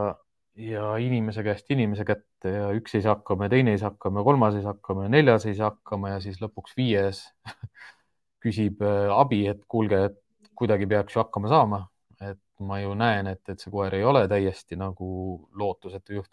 ja 0.57 0.95
inimese 0.97 1.43
käest 1.45 1.69
inimese 1.71 2.05
kätte 2.05 2.51
ja 2.51 2.69
üks 2.75 2.95
ei 2.97 3.03
saa 3.05 3.15
hakkama 3.15 3.45
ja 3.45 3.53
teine 3.53 3.73
ei 3.75 3.81
saa 3.81 3.91
hakkama 3.91 4.19
ja 4.19 4.25
kolmas 4.25 4.55
ei 4.55 4.63
saa 4.63 4.73
hakkama 4.73 5.05
ja 5.05 5.09
neljas 5.13 5.45
ei 5.45 5.55
saa 5.55 5.69
hakkama 5.71 6.15
ja 6.15 6.19
siis 6.23 6.39
lõpuks 6.41 6.73
viies 6.77 7.21
küsib 8.43 8.81
äh, 8.85 9.11
abi, 9.13 9.43
et 9.51 9.61
kuulge, 9.69 10.01
et 10.09 10.49
kuidagi 10.57 10.87
peaks 10.89 11.15
ju 11.15 11.21
hakkama 11.21 11.51
saama. 11.53 11.83
et 12.21 12.39
ma 12.59 12.79
ju 12.81 12.95
näen, 12.97 13.27
et, 13.29 13.43
et 13.49 13.61
see 13.61 13.71
koer 13.71 13.93
ei 13.93 14.03
ole 14.03 14.23
täiesti 14.27 14.75
nagu 14.79 15.07
lootusetu 15.53 16.17
juht. 16.17 16.31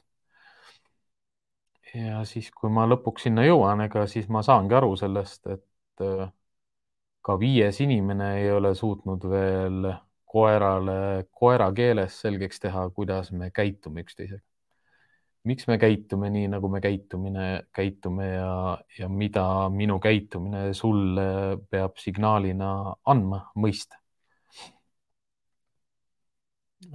ja 1.95 2.25
siis, 2.25 2.49
kui 2.51 2.73
ma 2.73 2.87
lõpuks 2.89 3.29
sinna 3.29 3.45
jõuan, 3.45 3.85
ega 3.85 4.07
siis 4.11 4.29
ma 4.33 4.43
saangi 4.43 4.75
aru 4.75 4.97
sellest, 4.97 5.47
et 5.53 6.05
äh, 6.07 6.31
ka 7.25 7.37
viies 7.41 7.81
inimene 7.85 8.35
ei 8.41 8.51
ole 8.53 8.75
suutnud 8.75 9.29
veel 9.31 9.93
koerale 10.35 10.97
koera 11.31 11.71
keeles 11.77 12.19
selgeks 12.25 12.63
teha, 12.65 12.89
kuidas 12.97 13.31
me 13.33 13.51
käitume 13.55 14.05
üksteisega. 14.05 14.43
miks 15.45 15.67
me 15.69 15.77
käitume 15.79 16.31
nii, 16.33 16.47
nagu 16.49 16.69
me 16.73 16.81
käitumine, 16.81 17.49
käitume 17.77 18.29
ja, 18.31 18.79
ja 18.99 19.09
mida 19.09 19.45
minu 19.71 19.99
käitumine 20.01 20.73
sulle 20.75 21.27
peab 21.71 22.01
signaalina 22.01 22.71
andma, 23.13 23.43
mõista. 23.55 24.01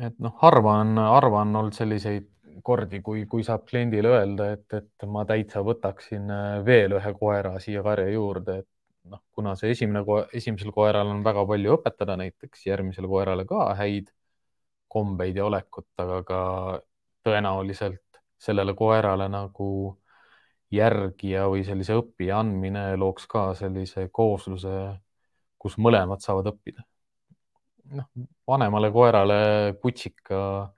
et 0.07 0.17
noh, 0.19 0.33
harva 0.41 0.79
on, 0.81 0.97
harva 0.97 1.41
on 1.45 1.55
olnud 1.61 1.77
selliseid 1.77 2.27
kordi, 2.63 2.99
kui, 3.05 3.23
kui 3.29 3.43
saab 3.43 3.63
kliendile 3.69 4.11
öelda, 4.15 4.49
et, 4.57 4.65
et 4.73 5.07
ma 5.07 5.23
täitsa 5.29 5.63
võtaksin 5.65 6.27
veel 6.65 6.97
ühe 6.99 7.13
koera 7.21 7.55
siia 7.63 7.83
karja 7.85 8.09
juurde, 8.13 8.59
et 8.63 8.69
noh, 9.09 9.21
kuna 9.35 9.55
see 9.59 9.73
esimene, 9.75 10.03
esimesel 10.35 10.71
koeral 10.75 11.11
on 11.13 11.23
väga 11.25 11.45
palju 11.49 11.77
õpetada, 11.77 12.17
näiteks 12.19 12.65
järgmisele 12.67 13.09
koerale 13.11 13.45
ka 13.49 13.73
häid 13.79 14.11
kombeid 14.89 15.37
ja 15.37 15.45
olekut, 15.45 15.89
aga 16.01 16.21
ka 16.27 16.41
tõenäoliselt 17.25 18.21
sellele 18.39 18.73
koerale 18.77 19.27
nagu 19.29 19.69
järgija 20.73 21.47
või 21.49 21.63
sellise 21.65 21.97
õppija 21.97 22.39
andmine 22.43 22.83
looks 22.97 23.25
ka 23.29 23.49
sellise 23.57 24.07
koosluse, 24.13 24.73
kus 25.59 25.77
mõlemad 25.81 26.21
saavad 26.23 26.53
õppida. 26.53 26.85
noh, 27.89 28.05
vanemale 28.47 28.91
koerale 28.93 29.39
kutsika 29.81 30.69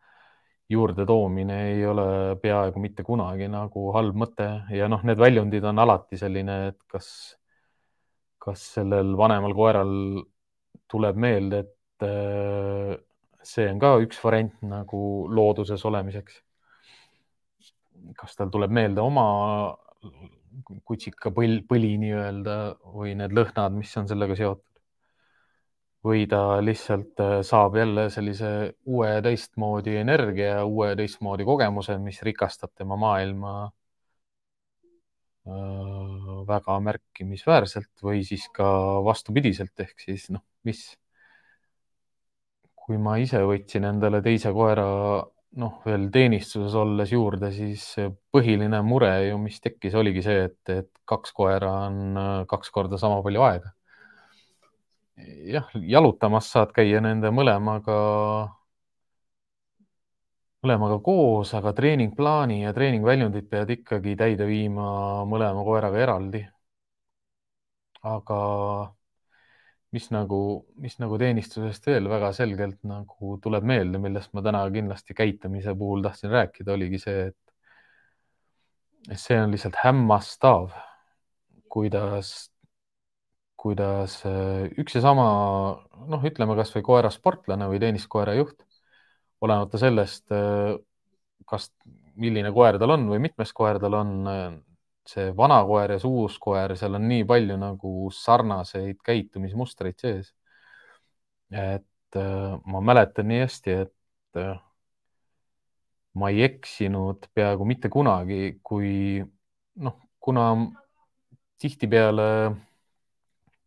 juurde 0.71 1.05
toomine 1.05 1.57
ei 1.73 1.85
ole 1.85 2.35
peaaegu 2.41 2.79
mitte 2.79 3.03
kunagi 3.03 3.49
nagu 3.51 3.91
halb 3.95 4.15
mõte 4.15 4.47
ja 4.71 4.87
noh, 4.87 5.03
need 5.03 5.19
väljundid 5.19 5.65
on 5.67 5.79
alati 5.83 6.17
selline, 6.17 6.57
et 6.71 6.79
kas 6.87 7.09
kas 8.41 8.63
sellel 8.77 9.13
vanemal 9.17 9.53
koeral 9.57 9.91
tuleb 10.91 11.19
meelde, 11.21 11.61
et 11.65 12.05
äh, 12.07 12.95
see 13.45 13.67
on 13.71 13.79
ka 13.81 13.93
üks 14.03 14.19
variant 14.23 14.57
nagu 14.65 15.01
looduses 15.29 15.85
olemiseks. 15.87 16.41
kas 18.17 18.35
tal 18.35 18.49
tuleb 18.51 18.73
meelde 18.73 19.01
oma 19.01 19.25
kutsika 20.83 21.31
põl, 21.31 21.61
põli 21.69 21.93
nii-öelda 22.01 22.57
või 22.95 23.13
need 23.19 23.33
lõhnad, 23.37 23.77
mis 23.77 23.93
on 24.01 24.09
sellega 24.09 24.35
seotud? 24.35 24.67
või 26.01 26.25
ta 26.25 26.57
lihtsalt 26.65 27.19
äh, 27.21 27.35
saab 27.45 27.75
jälle 27.77 28.07
sellise 28.09 28.47
uue 28.89 29.11
teistmoodi 29.21 29.99
energia, 30.01 30.63
uue 30.65 30.95
teistmoodi 30.97 31.45
kogemuse, 31.45 31.99
mis 32.01 32.17
rikastab 32.25 32.71
tema 32.73 32.97
maailma 32.97 33.69
väga 35.45 36.77
märkimisväärselt 36.85 38.03
või 38.05 38.21
siis 38.25 38.43
ka 38.53 38.65
vastupidiselt 39.05 39.79
ehk 39.81 39.99
siis 39.99 40.27
noh, 40.29 40.43
mis, 40.67 40.83
kui 42.77 42.99
ma 43.01 43.17
ise 43.17 43.41
võtsin 43.47 43.87
endale 43.89 44.21
teise 44.21 44.53
koera 44.53 44.85
noh, 45.59 45.81
veel 45.85 46.07
teenistuses 46.13 46.75
olles 46.79 47.11
juurde, 47.11 47.51
siis 47.51 47.83
põhiline 48.31 48.79
mure 48.85 49.11
ju, 49.27 49.37
mis 49.41 49.59
tekkis, 49.63 49.95
oligi 49.99 50.23
see, 50.23 50.47
et, 50.47 50.61
et 50.71 50.89
kaks 51.09 51.33
koera 51.35 51.71
on 51.87 52.17
äh, 52.17 52.31
kaks 52.49 52.71
korda 52.71 52.99
sama 53.01 53.21
palju 53.25 53.43
aega. 53.47 53.73
jah, 55.51 55.67
jalutamas 55.75 56.47
saad 56.53 56.71
käia 56.73 57.01
nende 57.03 57.29
mõlemaga 57.35 57.97
mõlemaga 60.61 60.97
koos, 61.05 61.51
aga 61.57 61.73
treeningplaani 61.77 62.61
ja 62.63 62.73
treeningväljundit 62.77 63.47
pead 63.49 63.71
ikkagi 63.77 64.15
täide 64.19 64.45
viima 64.49 64.87
mõlema 65.29 65.63
koeraga 65.65 66.01
eraldi. 66.05 66.43
aga 68.01 68.37
mis 69.93 70.07
nagu, 70.13 70.39
mis 70.81 70.95
nagu 71.01 71.17
teenistusest 71.21 71.85
veel 71.89 72.07
väga 72.09 72.31
selgelt 72.33 72.79
nagu 72.87 73.35
tuleb 73.43 73.65
meelde, 73.67 73.99
millest 74.01 74.31
ma 74.33 74.43
täna 74.45 74.63
kindlasti 74.73 75.13
käitumise 75.17 75.75
puhul 75.77 76.01
tahtsin 76.05 76.31
rääkida, 76.31 76.73
oligi 76.73 76.99
see, 77.01 77.27
et 79.09 79.19
see 79.19 79.37
on 79.41 79.51
lihtsalt 79.53 79.77
hämmastav, 79.83 80.71
kuidas, 81.69 82.33
kuidas 83.59 84.21
üks 84.81 84.97
ja 84.97 85.03
sama, 85.03 85.27
noh, 86.07 86.27
ütleme 86.31 86.57
kasvõi 86.59 86.85
koerasportlane 86.87 87.69
või 87.71 87.81
teeniskoera 87.83 88.37
juht 88.39 88.65
olenemata 89.41 89.79
sellest, 89.81 90.25
äh, 90.31 90.75
kas, 91.49 91.69
milline 92.21 92.51
koer 92.53 92.77
tal 92.79 92.93
on 92.95 93.07
või 93.09 93.21
mitmes 93.23 93.53
koer 93.55 93.79
tal 93.81 93.97
on, 93.97 94.11
äh, 94.29 94.51
see 95.07 95.31
vana 95.37 95.61
koer 95.67 95.95
ja 95.95 96.01
see 96.01 96.11
uus 96.11 96.37
koer, 96.41 96.75
seal 96.77 96.97
on 96.99 97.07
nii 97.09 97.25
palju 97.27 97.57
nagu 97.59 97.93
sarnaseid 98.15 98.99
käitumismustreid 99.05 99.97
sees. 99.99 100.33
et 101.51 102.15
äh, 102.15 102.59
ma 102.65 102.79
mäletan 102.81 103.27
nii 103.27 103.41
hästi, 103.43 103.71
et 103.85 103.91
ma 106.13 106.29
ei 106.31 106.43
eksinud 106.43 107.27
peaaegu 107.35 107.65
mitte 107.67 107.89
kunagi, 107.91 108.59
kui 108.63 109.21
noh, 109.83 109.97
kuna 110.19 110.45
tihtipeale, 111.61 112.55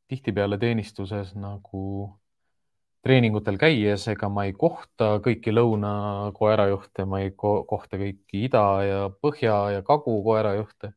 tihtipeale 0.09 0.59
teenistuses 0.61 1.35
nagu 1.37 1.85
treeningutel 3.05 3.59
käies, 3.61 4.09
ega 4.09 4.29
ma 4.33 4.47
ei 4.49 4.55
kohta 4.57 5.19
kõiki 5.25 5.53
lõuna 5.53 5.95
koerajuhte, 6.37 7.05
ma 7.05 7.21
ei 7.21 7.33
kohta 7.37 8.01
kõiki 8.01 8.45
ida 8.49 8.67
ja 8.89 9.01
põhja 9.23 9.59
ja 9.77 9.87
kagu 9.87 10.21
koerajuhte. 10.25 10.93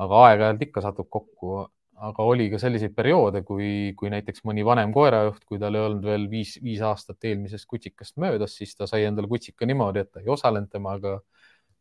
aga 0.00 0.20
aeg-ajalt 0.26 0.62
ikka 0.64 0.80
satub 0.80 1.08
kokku 1.12 1.66
aga 2.00 2.24
oli 2.24 2.48
ka 2.52 2.58
selliseid 2.60 2.94
perioode, 2.96 3.42
kui, 3.46 3.92
kui 3.98 4.10
näiteks 4.12 4.44
mõni 4.48 4.64
vanem 4.64 4.92
koerajuht, 4.94 5.42
kui 5.48 5.60
tal 5.60 5.76
ei 5.76 5.84
olnud 5.84 6.06
veel 6.06 6.26
viis, 6.32 6.54
viis 6.64 6.80
aastat 6.86 7.28
eelmisest 7.28 7.68
kutsikast 7.68 8.16
möödas, 8.22 8.56
siis 8.56 8.72
ta 8.76 8.88
sai 8.88 9.04
endale 9.08 9.28
kutsika 9.28 9.68
niimoodi, 9.68 10.04
et 10.04 10.12
ta 10.12 10.22
ei 10.22 10.30
osalenud 10.32 10.70
temaga 10.72 11.18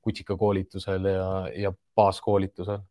kutsikakoolitusel 0.04 1.08
ja, 1.08 1.30
ja 1.68 1.74
baaskoolitusel. 1.96 2.84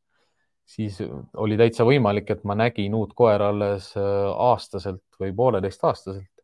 siis 0.68 0.98
oli 1.36 1.56
täitsa 1.56 1.84
võimalik, 1.88 2.30
et 2.32 2.42
ma 2.44 2.56
nägin 2.56 2.94
uut 2.96 3.14
koera 3.16 3.48
alles 3.52 3.92
äh, 3.96 4.02
aastaselt 4.48 5.04
või 5.20 5.32
pooleteistaastaselt. 5.36 6.37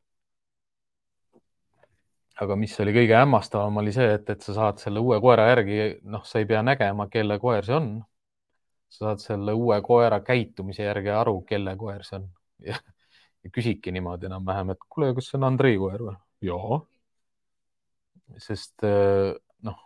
Aga 2.43 2.57
mis 2.59 2.74
oli 2.80 2.95
kõige 2.97 3.14
hämmastavam, 3.18 3.76
oli 3.82 3.93
see, 3.95 4.09
et, 4.18 4.30
et 4.30 4.43
sa 4.43 4.55
saad 4.57 4.82
selle 4.82 5.01
uue 5.01 5.20
koera 5.22 5.47
järgi, 5.53 5.78
noh, 6.11 6.24
sa 6.26 6.41
ei 6.43 6.49
pea 6.51 6.62
nägema, 6.66 7.09
kelle 7.12 7.39
koer 7.43 7.66
see 7.66 7.76
on 7.76 7.95
sa 8.95 9.09
saad 9.09 9.22
selle 9.22 9.55
uue 9.59 9.80
koera 9.82 10.20
käitumise 10.22 10.87
järgi 10.87 11.11
aru, 11.11 11.41
kelle 11.49 11.76
koer 11.76 12.05
see 12.07 12.18
on 12.20 12.28
ja, 12.70 12.78
ja 13.45 13.51
küsidki 13.55 13.93
niimoodi 13.95 14.30
enam-vähem, 14.30 14.74
et 14.74 14.87
kuule, 14.89 15.14
kas 15.16 15.30
see 15.30 15.41
on 15.41 15.49
Andrei 15.51 15.78
koer 15.80 16.05
või? 16.09 16.14
jaa. 16.45 16.78
sest 18.47 18.87
äh, 18.87 19.32
noh. 19.66 19.80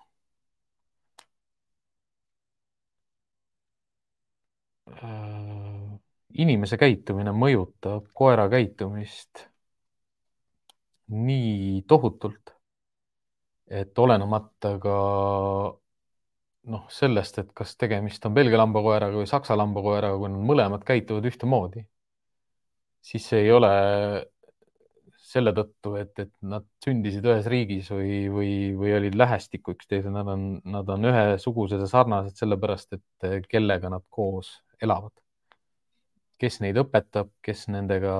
Äh, 4.99 5.99
inimese 6.45 6.79
käitumine 6.81 7.33
mõjutab 7.37 8.09
koera 8.17 8.49
käitumist 8.53 9.49
nii 11.09 11.83
tohutult, 11.89 12.55
et 13.69 13.99
olenemata 13.99 14.75
ka 14.83 14.97
noh, 16.69 16.89
sellest, 16.93 17.39
et 17.43 17.53
kas 17.57 17.77
tegemist 17.81 18.25
on 18.29 18.35
Belgia 18.37 18.61
lambakoeraga 18.61 19.17
või 19.21 19.29
Saksa 19.29 19.57
lambakoeraga, 19.57 20.19
kui 20.21 20.33
nad 20.33 20.45
mõlemad 20.51 20.85
käituvad 20.89 21.29
ühtemoodi, 21.31 21.85
siis 23.05 23.29
see 23.31 23.47
ei 23.47 23.53
ole 23.55 23.71
selle 25.29 25.53
tõttu, 25.57 25.93
et, 26.01 26.15
et 26.23 26.33
nad 26.49 26.65
sündisid 26.85 27.27
ühes 27.29 27.49
riigis 27.53 27.91
või, 27.93 28.13
või, 28.33 28.53
või 28.79 28.95
olid 28.97 29.17
lähestikku 29.19 29.75
üksteisele, 29.77 30.13
nad 30.15 30.31
on, 30.33 30.45
nad 30.65 30.89
on 30.95 31.09
ühesugused 31.11 31.83
ja 31.85 31.89
sarnased 31.91 32.39
sellepärast, 32.41 32.97
et 32.97 33.49
kellega 33.53 33.91
nad 33.93 34.05
koos 34.09 34.55
elavad. 34.83 35.13
kes 36.39 36.61
neid 36.63 36.79
õpetab, 36.79 37.33
kes 37.43 37.67
nendega, 37.75 38.15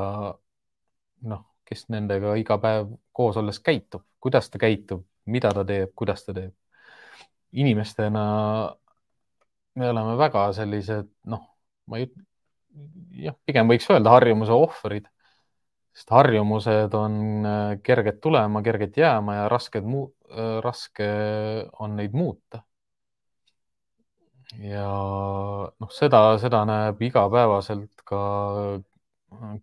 noh, 1.31 1.45
kes 1.69 1.87
nendega 1.93 2.35
iga 2.41 2.57
päev 2.63 2.95
koos 3.13 3.37
olles 3.37 3.61
käitub, 3.61 4.05
kuidas 4.21 4.49
ta 4.51 4.59
käitub, 4.59 5.05
mida 5.29 5.53
ta 5.53 5.65
teeb, 5.69 5.93
kuidas 5.95 6.25
ta 6.25 6.35
teeb 6.37 6.55
inimestena 7.53 8.25
me 9.79 9.91
oleme 9.91 10.17
väga 10.19 10.49
sellised, 10.57 11.09
noh, 11.31 11.45
ma 11.89 12.01
ei, 12.01 12.09
jah, 13.25 13.37
pigem 13.47 13.71
võiks 13.71 13.89
öelda 13.93 14.13
harjumuse 14.17 14.55
ohvrid, 14.55 15.07
sest 15.97 16.11
harjumused 16.15 16.95
on 16.99 17.21
äh, 17.49 17.75
kerged 17.85 18.21
tulema, 18.25 18.63
kerged 18.67 18.99
jääma 18.99 19.39
ja 19.41 19.47
rasked, 19.53 19.87
äh, 19.87 20.59
raske 20.65 21.09
on 21.79 21.97
neid 21.99 22.17
muuta. 22.17 22.65
ja 24.65 24.85
noh, 25.69 25.91
seda, 25.93 26.21
seda 26.41 26.63
näeb 26.65 27.03
igapäevaselt 27.05 28.05
ka 28.09 28.21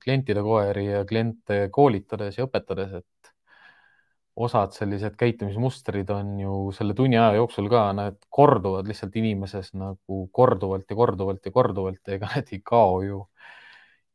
klientide 0.04 0.42
koeri 0.46 0.86
ja 0.86 1.06
kliente 1.06 1.68
koolitades 1.74 2.38
ja 2.38 2.46
õpetades, 2.46 2.94
et 3.02 3.32
osad 4.36 4.74
sellised 4.76 5.16
käitumismustrid 5.20 6.10
on 6.12 6.34
ju 6.40 6.56
selle 6.76 6.94
tunni 6.94 7.18
aja 7.18 7.38
jooksul 7.40 7.70
ka, 7.72 7.86
need 7.96 8.18
korduvad 8.30 8.88
lihtsalt 8.90 9.16
inimeses 9.16 9.72
nagu 9.80 10.26
korduvalt 10.36 10.90
ja 10.92 10.98
korduvalt 11.00 11.46
ja 11.46 11.54
korduvalt, 11.56 12.02
ega 12.18 12.30
need 12.36 12.52
ei 12.52 12.62
kao 12.64 13.00
ju, 13.06 13.22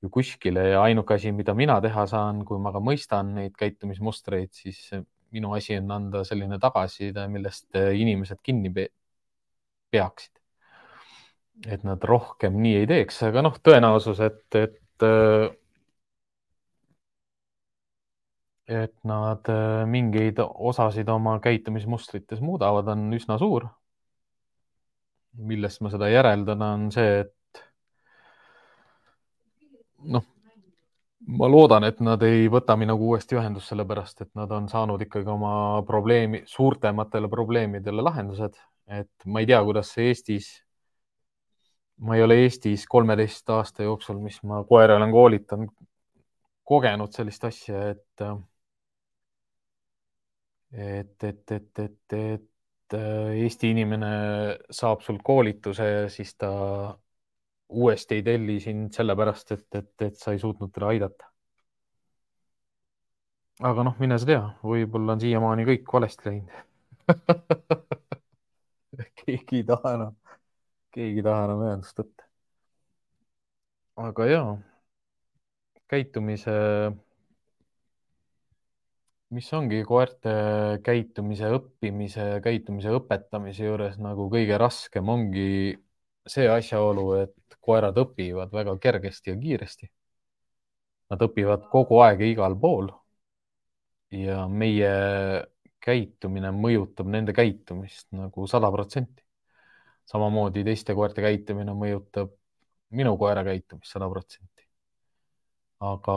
ju 0.02 0.10
kuskile 0.12 0.66
ja 0.74 0.82
ainuke 0.84 1.16
asi, 1.16 1.32
mida 1.32 1.54
mina 1.56 1.78
teha 1.80 2.04
saan, 2.10 2.44
kui 2.44 2.60
ma 2.60 2.72
ka 2.74 2.82
mõistan 2.84 3.32
neid 3.38 3.56
käitumismustreid, 3.58 4.52
siis 4.52 4.90
minu 5.32 5.54
asi 5.56 5.78
on 5.78 5.90
anda 5.94 6.24
selline 6.26 6.58
tagasiside, 6.60 7.24
millest 7.30 7.76
inimesed 7.76 8.42
kinni 8.42 8.72
peaksid. 9.90 10.36
et 11.68 11.82
nad 11.84 12.04
rohkem 12.08 12.54
nii 12.56 12.76
ei 12.82 12.86
teeks, 12.88 13.18
aga 13.26 13.42
noh, 13.44 13.56
tõenäosus, 13.60 14.20
et, 14.24 14.46
et 14.56 14.78
et 18.70 18.94
nad 19.04 19.48
äh, 19.50 19.82
mingeid 19.90 20.38
osasid 20.38 21.08
oma 21.10 21.38
käitumismustrites 21.42 22.40
muudavad, 22.40 22.88
on 22.94 23.10
üsna 23.16 23.38
suur. 23.38 23.66
millest 25.30 25.80
ma 25.80 25.90
seda 25.92 26.08
järeldan, 26.10 26.62
on 26.62 26.86
see, 26.90 27.20
et 27.22 27.60
noh, 30.10 30.24
ma 31.38 31.48
loodan, 31.50 31.86
et 31.86 32.00
nad 32.02 32.22
ei 32.26 32.48
võta 32.50 32.74
minuga 32.76 33.06
uuesti 33.12 33.38
ühendust, 33.38 33.70
sellepärast 33.70 34.24
et 34.24 34.30
nad 34.38 34.50
on 34.54 34.66
saanud 34.68 35.02
ikkagi 35.06 35.30
oma 35.30 35.52
probleemi, 35.86 36.42
suurtematele 36.50 37.30
probleemidele 37.30 38.02
lahendused, 38.02 38.58
et 38.90 39.30
ma 39.30 39.42
ei 39.42 39.50
tea, 39.50 39.62
kuidas 39.66 39.94
see 39.94 40.10
Eestis, 40.10 40.50
ma 42.00 42.16
ei 42.16 42.22
ole 42.24 42.38
Eestis 42.44 42.86
kolmeteist 42.88 43.50
aasta 43.50 43.84
jooksul, 43.84 44.20
mis 44.24 44.38
ma 44.48 44.62
koera 44.68 44.96
olen 44.96 45.12
koolitanud, 45.12 45.72
kogenud 46.64 47.12
sellist 47.12 47.44
asja, 47.44 47.90
et 47.90 48.22
et, 50.72 51.24
et, 51.24 51.50
et, 51.50 51.78
et, 51.78 52.12
et 52.12 52.94
äh, 52.94 53.32
Eesti 53.44 53.70
inimene 53.74 54.10
saab 54.70 55.02
sul 55.02 55.18
koolituse 55.24 55.88
ja 55.88 56.08
siis 56.08 56.34
ta 56.38 56.50
uuesti 57.68 58.14
ei 58.14 58.22
telli 58.22 58.60
sind 58.60 58.92
sellepärast, 58.94 59.52
et, 59.52 59.66
et, 59.74 60.02
et 60.02 60.16
sa 60.16 60.32
ei 60.32 60.38
suutnud 60.38 60.70
teda 60.72 60.86
aidata. 60.94 61.26
aga 63.60 63.82
noh, 63.84 63.96
mine 64.00 64.18
sa 64.18 64.26
tea, 64.26 64.42
võib-olla 64.64 65.12
on 65.16 65.20
siiamaani 65.20 65.66
kõik 65.68 65.92
valesti 65.92 66.30
läinud 66.30 66.50
keegi 69.20 69.60
ei 69.60 69.64
taha 69.68 69.94
enam, 69.98 70.14
keegi 70.94 71.20
ei 71.22 71.26
taha 71.26 71.46
enam 71.48 71.62
ühendust 71.66 72.02
võtta. 72.02 72.26
aga 74.08 74.26
ja, 74.30 74.42
käitumise 75.92 76.56
mis 79.36 79.50
ongi 79.54 79.82
koerte 79.86 80.32
käitumise 80.86 81.50
õppimise, 81.54 82.26
käitumise 82.44 82.94
õpetamise 82.98 83.68
juures 83.68 83.98
nagu 84.02 84.26
kõige 84.32 84.58
raskem, 84.58 85.08
ongi 85.08 85.46
see 86.26 86.48
asjaolu, 86.50 87.06
et 87.24 87.58
koerad 87.62 87.98
õpivad 88.02 88.52
väga 88.54 88.76
kergesti 88.82 89.32
ja 89.32 89.36
kiiresti. 89.38 89.90
Nad 91.10 91.22
õpivad 91.26 91.66
kogu 91.70 92.00
aeg 92.04 92.22
ja 92.24 92.32
igal 92.34 92.56
pool. 92.58 92.90
ja 94.10 94.48
meie 94.50 94.90
käitumine 95.78 96.50
mõjutab 96.50 97.06
nende 97.06 97.32
käitumist 97.32 98.08
nagu 98.10 98.46
sada 98.50 98.70
protsenti. 98.74 99.22
Samamoodi 100.10 100.64
teiste 100.66 100.94
koerte 100.98 101.22
käitumine 101.24 101.74
mõjutab 101.82 102.32
minu 102.98 103.14
koera 103.18 103.44
käitumist 103.46 103.92
sada 103.94 104.08
protsenti. 104.10 104.66
aga 105.80 106.16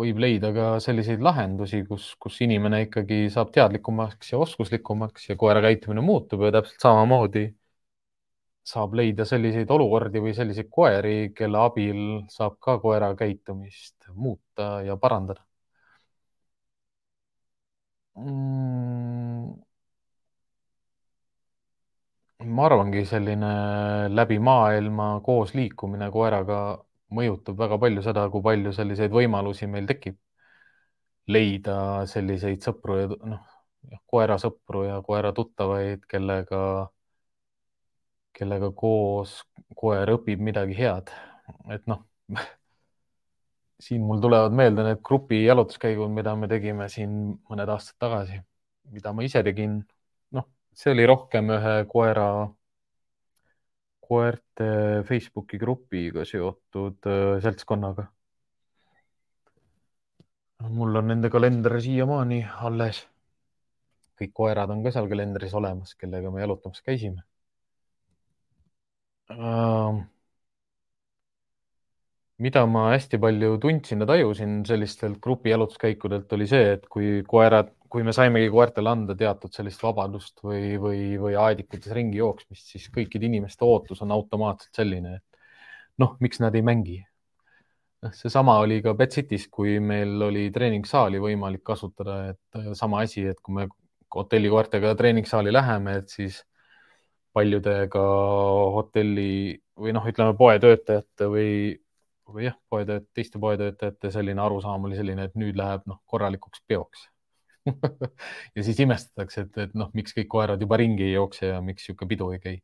võib 0.00 0.18
leida 0.22 0.50
ka 0.54 0.66
selliseid 0.84 1.22
lahendusi, 1.26 1.82
kus, 1.88 2.08
kus 2.22 2.40
inimene 2.46 2.82
ikkagi 2.86 3.20
saab 3.34 3.52
teadlikumaks 3.54 4.32
ja 4.32 4.38
oskuslikumaks 4.46 5.28
ja 5.30 5.36
koera 5.42 5.62
käitumine 5.64 6.02
muutub 6.10 6.42
ja 6.46 6.52
täpselt 6.58 6.86
samamoodi 6.88 7.46
saab 8.72 8.94
leida 8.98 9.24
selliseid 9.30 9.70
olukordi 9.76 10.22
või 10.24 10.34
selliseid 10.38 10.68
koeri, 10.78 11.16
kelle 11.38 11.58
abil 11.68 12.00
saab 12.36 12.58
ka 12.68 12.78
koera 12.84 13.12
käitumist 13.22 14.10
muuta 14.14 14.70
ja 14.90 14.96
parandada 15.06 15.42
mm.. 18.16 19.65
Ma 22.48 22.66
arvangi, 22.68 23.04
selline 23.08 23.50
läbi 24.12 24.38
maailma 24.38 25.08
koos 25.26 25.54
liikumine 25.58 26.10
koeraga 26.14 26.58
mõjutab 27.16 27.58
väga 27.58 27.78
palju 27.82 28.02
seda, 28.06 28.26
kui 28.30 28.42
palju 28.42 28.72
selliseid 28.76 29.12
võimalusi 29.14 29.68
meil 29.70 29.86
tekib. 29.90 30.18
leida 31.34 32.06
selliseid 32.06 32.62
sõpru 32.62 32.96
ja 33.00 33.06
noh, 33.30 33.40
koerasõpru 34.06 34.84
ja 34.86 35.00
koeratuttavaid, 35.02 36.04
kellega, 36.06 36.60
kellega 38.38 38.70
koos 38.82 39.40
koer 39.74 40.12
õpib 40.14 40.44
midagi 40.50 40.76
head. 40.78 41.10
et 41.74 41.86
noh 41.90 42.04
siin 43.80 44.02
mul 44.02 44.20
tulevad 44.20 44.54
meelde 44.56 44.84
need 44.86 45.02
grupi 45.04 45.42
jalutuskäigud, 45.44 46.10
mida 46.10 46.34
me 46.36 46.48
tegime 46.48 46.88
siin 46.92 47.12
mõned 47.50 47.70
aastad 47.74 47.98
tagasi, 48.06 48.40
mida 48.92 49.12
ma 49.12 49.26
ise 49.26 49.42
tegin. 49.46 49.80
See 50.76 50.92
oli 50.92 51.06
rohkem 51.08 51.50
ühe 51.56 51.74
koera, 51.90 52.28
koerte 54.06 54.68
Facebooki 55.08 55.58
grupiga 55.58 56.24
seotud 56.28 57.08
äh, 57.10 57.38
seltskonnaga. 57.42 58.10
mul 60.76 60.96
on 60.98 61.06
nende 61.12 61.28
kalender 61.30 61.80
siiamaani 61.80 62.40
alles. 62.68 63.04
kõik 64.20 64.32
koerad 64.32 64.70
on 64.72 64.82
ka 64.84 64.92
seal 64.92 65.08
kalendris 65.08 65.54
olemas, 65.54 65.94
kellega 66.00 66.30
me 66.32 66.40
jalutamas 66.40 66.80
käisime 66.82 67.22
uh, 69.30 70.00
mida 72.38 72.64
ma 72.68 72.90
hästi 72.92 73.18
palju 73.22 73.56
tundsin 73.62 74.02
ja 74.04 74.08
tajusin 74.08 74.58
sellistelt 74.68 75.18
grupi 75.24 75.50
jalutuskäikudelt 75.50 76.32
oli 76.36 76.46
see, 76.50 76.72
et 76.76 76.86
kui 76.92 77.22
koerad, 77.28 77.72
kui 77.90 78.04
me 78.06 78.12
saimegi 78.16 78.48
koertele 78.52 78.90
anda 78.90 79.16
teatud 79.18 79.54
sellist 79.54 79.82
vabadust 79.84 80.40
või, 80.44 80.76
või, 80.80 81.00
või 81.20 81.36
aedikutes 81.40 81.92
ringi 81.96 82.20
jooksmist, 82.20 82.70
siis 82.72 82.88
kõikide 82.94 83.28
inimeste 83.28 83.64
ootus 83.66 84.02
on 84.04 84.14
automaatselt 84.14 84.78
selline, 84.80 85.18
et 85.18 86.02
noh, 86.02 86.16
miks 86.20 86.40
nad 86.42 86.54
ei 86.54 86.64
mängi. 86.66 86.98
noh, 88.04 88.12
seesama 88.14 88.58
oli 88.62 88.80
ka 88.84 88.94
Betsitis, 88.94 89.48
kui 89.48 89.78
meil 89.80 90.20
oli 90.22 90.50
treeningsaali 90.52 91.20
võimalik 91.22 91.64
kasutada, 91.64 92.34
et 92.34 92.76
sama 92.78 93.00
asi, 93.06 93.24
et 93.26 93.40
kui 93.42 93.56
me 93.60 93.68
hotellikoertega 94.14 94.94
treeningsaali 94.96 95.52
läheme, 95.52 95.96
et 96.02 96.12
siis 96.12 96.42
paljudega 97.36 98.04
hotelli 98.76 99.56
või 99.76 99.92
noh, 99.92 100.06
ütleme 100.08 100.36
poetöötajate 100.38 101.28
või 101.32 101.50
või 102.26 102.48
jah, 102.48 102.56
poetööt-, 102.70 103.06
teiste 103.14 103.38
poetöötajate 103.38 104.10
selline 104.10 104.42
arusaam 104.42 104.88
oli 104.88 104.96
selline, 104.98 105.28
et 105.28 105.36
nüüd 105.38 105.58
läheb 105.58 105.84
noh, 105.86 106.00
korralikuks 106.10 106.64
peoks 106.66 107.04
ja 108.56 108.64
siis 108.64 108.80
imestatakse, 108.84 109.46
et, 109.46 109.58
et 109.66 109.76
noh, 109.78 109.90
miks 109.96 110.14
kõik 110.16 110.28
koerad 110.32 110.62
juba 110.62 110.78
ringi 110.80 111.06
ei 111.08 111.14
jookse 111.16 111.50
ja 111.52 111.60
miks 111.64 111.84
niisugune 111.86 112.10
pidu 112.12 112.30
ei 112.34 112.40
käi. 112.42 112.56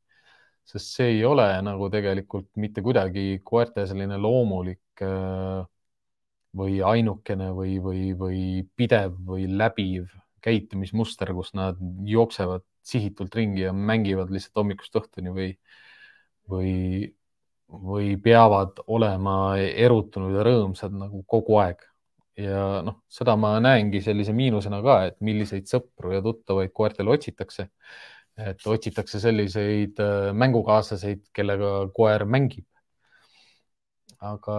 sest 0.68 0.94
see 0.96 1.08
ei 1.16 1.24
ole 1.26 1.46
nagu 1.66 1.88
tegelikult 1.90 2.48
mitte 2.62 2.82
kuidagi 2.86 3.40
koerte 3.44 3.86
selline 3.90 4.18
loomulik 4.22 5.02
äh, 5.02 5.64
või 6.60 6.80
ainukene 6.86 7.50
või, 7.56 7.78
või, 7.82 8.12
või 8.18 8.42
pidev 8.76 9.16
või 9.26 9.48
läbiv 9.50 10.12
käitumismuster, 10.42 11.32
kus 11.34 11.52
nad 11.54 11.80
jooksevad 12.06 12.64
sihitult 12.86 13.34
ringi 13.38 13.64
ja 13.66 13.72
mängivad 13.72 14.30
lihtsalt 14.30 14.58
hommikust 14.62 14.96
õhtuni 14.98 15.34
või, 15.34 15.50
või 16.50 16.72
või 17.72 18.16
peavad 18.20 18.82
olema 18.86 19.56
erutunud 19.58 20.34
ja 20.36 20.44
rõõmsad 20.46 20.94
nagu 20.96 21.22
kogu 21.28 21.56
aeg. 21.62 21.80
Ja 22.38 22.80
noh, 22.86 23.02
seda 23.12 23.34
ma 23.36 23.56
näengi 23.60 24.00
sellise 24.04 24.32
miinusena 24.36 24.80
ka, 24.84 24.96
et 25.10 25.20
milliseid 25.24 25.68
sõpru 25.68 26.14
ja 26.14 26.22
tuttavaid 26.24 26.72
koertele 26.72 27.12
otsitakse. 27.16 27.68
et 28.36 28.62
otsitakse 28.66 29.20
selliseid 29.20 29.98
äh, 30.00 30.30
mängukaaslaseid, 30.32 31.26
kellega 31.36 31.72
koer 31.94 32.24
mängib. 32.24 32.64
aga 34.22 34.56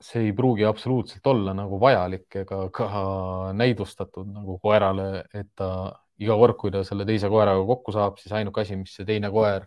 see 0.00 0.26
ei 0.28 0.32
pruugi 0.36 0.64
absoluutselt 0.64 1.26
olla 1.26 1.54
nagu 1.54 1.78
vajalik 1.80 2.36
ega 2.42 2.58
ka 2.74 2.88
näidustatud 3.56 4.28
nagu 4.32 4.58
koerale, 4.58 5.24
et 5.34 5.50
ta 5.56 5.68
iga 6.18 6.36
kord, 6.38 6.56
kui 6.60 6.72
ta 6.74 6.82
selle 6.84 7.06
teise 7.08 7.30
koeraga 7.32 7.64
kokku 7.66 7.94
saab, 7.94 8.18
siis 8.20 8.32
ainuke 8.36 8.62
asi, 8.62 8.76
mis 8.80 8.94
see 8.96 9.06
teine 9.08 9.30
koer 9.34 9.66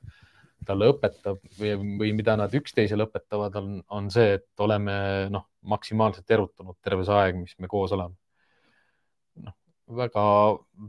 talle 0.65 0.89
õpetab 0.91 1.39
või, 1.59 1.73
või 1.99 2.13
mida 2.17 2.35
nad 2.39 2.53
üksteisele 2.55 3.07
õpetavad, 3.07 3.55
on, 3.59 3.77
on 3.93 4.09
see, 4.13 4.37
et 4.39 4.63
oleme 4.63 4.95
noh, 5.33 5.47
maksimaalselt 5.67 6.31
erutunud 6.31 6.77
terve 6.83 7.05
see 7.07 7.15
aeg, 7.15 7.37
mis 7.39 7.55
me 7.61 7.69
koos 7.71 7.93
oleme. 7.95 8.15
noh, 9.45 9.55
väga, 10.01 10.25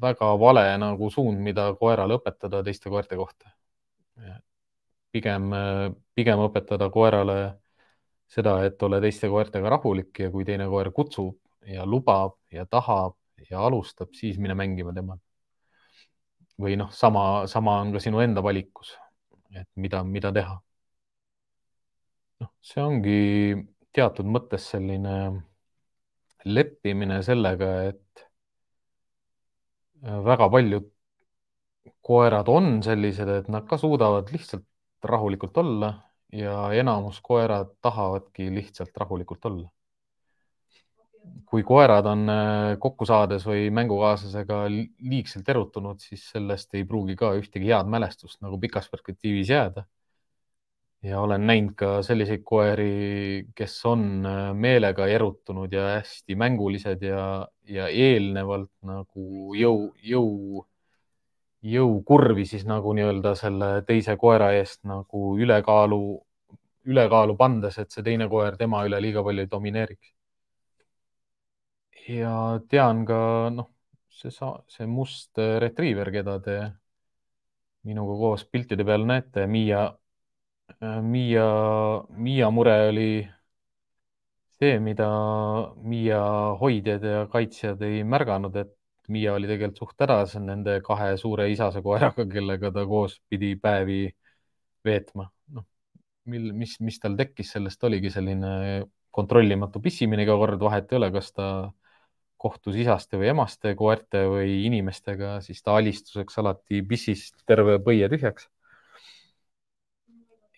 väga 0.03 0.33
vale 0.41 0.65
nagu 0.81 1.11
suund, 1.11 1.41
mida 1.45 1.69
koerale 1.81 2.19
õpetada 2.19 2.63
teiste 2.65 2.91
koerte 2.91 3.17
kohta. 3.17 3.53
pigem, 5.13 5.51
pigem 6.15 6.41
õpetada 6.45 6.91
koerale 6.91 7.39
seda, 8.29 8.59
et 8.65 8.83
ole 8.83 9.01
teiste 9.01 9.29
koertega 9.29 9.71
rahulik 9.73 10.19
ja 10.21 10.31
kui 10.31 10.45
teine 10.45 10.67
koer 10.69 10.91
kutsub 10.93 11.39
ja 11.67 11.87
lubab 11.87 12.37
ja 12.53 12.67
tahab 12.67 13.17
ja 13.51 13.63
alustab, 13.65 14.13
siis 14.15 14.39
mine 14.39 14.55
mängima 14.55 14.93
temaga. 14.93 15.23
või 16.59 16.75
noh, 16.77 16.91
sama, 16.91 17.47
sama 17.47 17.79
on 17.81 17.93
ka 17.95 18.01
sinu 18.03 18.19
enda 18.21 18.43
valikus 18.43 18.97
et 19.55 19.69
mida, 19.77 20.03
mida 20.05 20.33
teha. 20.33 20.57
noh, 22.41 22.51
see 22.63 22.83
ongi 22.83 23.19
teatud 23.95 24.27
mõttes 24.37 24.69
selline 24.73 25.15
leppimine 26.45 27.19
sellega, 27.27 27.71
et 27.91 28.25
väga 30.03 30.49
paljud 30.55 30.91
koerad 32.09 32.49
on 32.49 32.79
sellised, 32.87 33.29
et 33.29 33.49
nad 33.53 33.67
ka 33.69 33.79
suudavad 33.81 34.31
lihtsalt 34.33 34.65
rahulikult 35.05 35.57
olla 35.63 35.93
ja 36.33 36.55
enamus 36.75 37.21
koerad 37.25 37.75
tahavadki 37.83 38.49
lihtsalt 38.55 38.97
rahulikult 38.97 39.45
olla. 39.51 39.69
Kui 41.49 41.63
koerad 41.65 42.07
on 42.07 42.29
äh, 42.29 42.79
kokku 42.81 43.07
saades 43.09 43.47
või 43.49 43.69
mängukaaslasega 43.75 44.65
liigselt 44.69 45.49
erutunud, 45.49 46.01
siis 46.03 46.27
sellest 46.33 46.75
ei 46.77 46.85
pruugi 46.89 47.17
ka 47.17 47.33
ühtegi 47.39 47.71
head 47.73 47.89
mälestust 47.91 48.43
nagu 48.45 48.59
pikas 48.61 48.89
perspektiivis 48.93 49.55
jääda. 49.55 49.85
ja 51.03 51.21
olen 51.21 51.47
näinud 51.47 51.75
ka 51.79 51.89
selliseid 52.03 52.43
koeri, 52.45 53.47
kes 53.55 53.77
on 53.87 54.27
äh, 54.27 54.55
meelega 54.55 55.07
erutunud 55.07 55.73
ja 55.73 55.85
hästi 55.95 56.37
mängulised 56.37 57.03
ja, 57.03 57.49
ja 57.65 57.89
eelnevalt 57.89 58.73
nagu 58.83 59.55
jõu, 59.55 59.93
jõu, 60.03 60.67
jõukurvi 61.63 62.45
siis 62.47 62.67
nagu 62.67 62.93
nii-öelda 62.93 63.35
selle 63.39 63.71
teise 63.87 64.17
koera 64.17 64.53
eest 64.59 64.83
nagu 64.85 65.37
ülekaalu, 65.39 66.03
ülekaalu 66.85 67.37
pandes, 67.37 67.79
et 67.79 67.91
see 67.91 68.03
teine 68.03 68.29
koer 68.29 68.57
tema 68.57 68.85
üle 68.85 69.01
liiga 69.01 69.25
palju 69.25 69.47
ei 69.47 69.51
domineeriks 69.51 70.18
ja 72.09 72.35
tean 72.71 73.05
ka 73.09 73.21
noh, 73.55 73.71
see, 74.09 74.33
see 74.75 74.87
must 74.89 75.39
retriiver, 75.65 76.11
keda 76.15 76.39
te 76.45 76.59
minuga 77.89 78.17
koos 78.21 78.45
piltide 78.53 78.85
peal 78.89 79.05
näete, 79.09 79.47
Miia, 79.47 79.83
Miia, 81.03 81.49
Miia 82.27 82.51
mure 82.55 82.77
oli 82.89 83.11
see, 84.59 84.79
mida 84.83 85.09
Miia 85.83 86.21
hoidjad 86.61 87.05
ja 87.05 87.23
kaitsjad 87.33 87.83
ei 87.87 88.03
märganud, 88.05 88.57
et 88.57 88.75
Miia 89.09 89.35
oli 89.39 89.49
tegelikult 89.49 89.81
suht 89.81 90.05
hädas 90.05 90.35
nende 90.43 90.81
kahe 90.85 91.15
suure 91.21 91.49
isase 91.53 91.81
koeraga, 91.85 92.27
kellega 92.35 92.73
ta 92.75 92.85
koos 92.87 93.19
pidi 93.29 93.55
päevi 93.57 94.03
veetma. 94.85 95.29
noh, 95.57 95.65
mil, 96.29 96.53
mis, 96.53 96.77
mis 96.85 96.99
tal 97.01 97.17
tekkis, 97.17 97.55
sellest 97.57 97.85
oligi 97.89 98.11
selline 98.13 98.85
kontrollimatu 99.19 99.81
pissimine 99.81 100.27
iga 100.27 100.37
kord, 100.37 100.61
vahet 100.61 100.93
ei 100.93 100.99
ole, 101.01 101.11
kas 101.15 101.33
ta 101.33 101.49
kohtus 102.39 102.77
isaste 102.79 103.19
või 103.19 103.33
emaste 103.33 103.75
koerte 103.79 104.23
või 104.31 104.63
inimestega, 104.69 105.39
siis 105.45 105.63
ta 105.63 105.77
alistuseks 105.79 106.39
alati 106.39 106.83
pissis 106.87 107.29
terve 107.47 107.79
põie 107.83 108.09
tühjaks. 108.11 108.49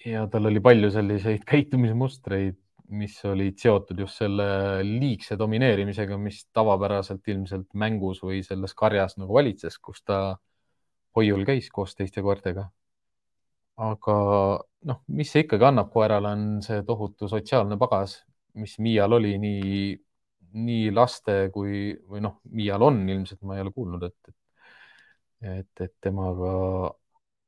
ja 0.04 0.26
tal 0.32 0.48
oli 0.48 0.60
palju 0.60 0.90
selliseid 0.92 1.44
käitumismustreid, 1.52 2.58
mis 2.90 3.16
olid 3.24 3.58
seotud 3.60 3.98
just 4.02 4.18
selle 4.18 4.46
liigse 4.84 5.36
domineerimisega, 5.38 6.18
mis 6.18 6.44
tavapäraselt 6.52 7.28
ilmselt 7.28 7.68
mängus 7.74 8.22
või 8.22 8.42
selles 8.42 8.74
karjas 8.74 9.16
nagu 9.16 9.34
valitses, 9.34 9.78
kus 9.78 10.02
ta 10.02 10.36
hoiul 11.16 11.44
käis 11.46 11.70
koos 11.70 11.94
teiste 11.94 12.22
koertega. 12.22 12.68
aga 13.80 14.14
noh, 14.84 14.98
mis 15.08 15.30
see 15.32 15.46
ikkagi 15.46 15.64
annab 15.64 15.88
koerale, 15.92 16.34
on 16.36 16.62
see 16.64 16.82
tohutu 16.84 17.28
sotsiaalne 17.28 17.78
pagas, 17.80 18.18
mis 18.60 18.76
Miial 18.82 19.12
oli 19.16 19.38
nii 19.40 19.94
nii 20.52 20.90
laste 20.94 21.34
kui, 21.54 21.90
või 22.10 22.22
noh, 22.24 22.40
Miial 22.50 22.82
on 22.82 23.02
ilmselt, 23.08 23.42
ma 23.46 23.56
ei 23.56 23.64
ole 23.64 23.72
kuulnud, 23.74 24.02
et, 24.08 24.34
et, 25.42 25.82
et 25.86 25.94
temaga, 26.00 26.52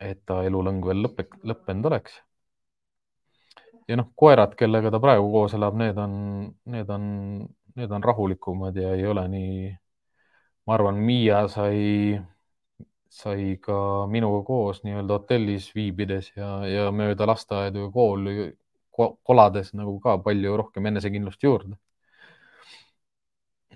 et 0.00 0.22
ta 0.26 0.42
elulõng 0.46 0.84
veel 0.86 1.02
lõppe, 1.06 1.26
lõppenud 1.48 1.90
oleks. 1.90 2.20
ja 3.88 3.96
noh, 3.98 4.10
koerad, 4.16 4.54
kellega 4.58 4.90
ta 4.90 5.00
praegu 5.02 5.30
koos 5.32 5.54
elab, 5.58 5.76
need 5.78 5.98
on, 5.98 6.12
need 6.74 6.90
on, 6.90 7.04
need 7.76 7.90
on 7.92 8.04
rahulikumad 8.04 8.76
ja 8.76 8.94
ei 8.96 9.06
ole 9.06 9.26
nii. 9.28 9.72
ma 10.66 10.74
arvan, 10.76 10.98
Miia 11.02 11.46
sai, 11.50 12.20
sai 13.10 13.56
ka 13.62 14.06
minuga 14.10 14.42
koos 14.46 14.82
nii-öelda 14.86 15.18
hotellis 15.18 15.72
viibides 15.74 16.32
ja, 16.36 16.50
ja 16.66 16.90
mööda 16.94 17.26
lasteaedu 17.26 17.86
ja 17.86 17.90
kooli 17.94 18.52
kolades 19.24 19.72
nagu 19.74 19.98
ka 20.04 20.18
palju 20.22 20.56
rohkem 20.60 20.86
enesekindlust 20.92 21.42
juurde 21.42 21.76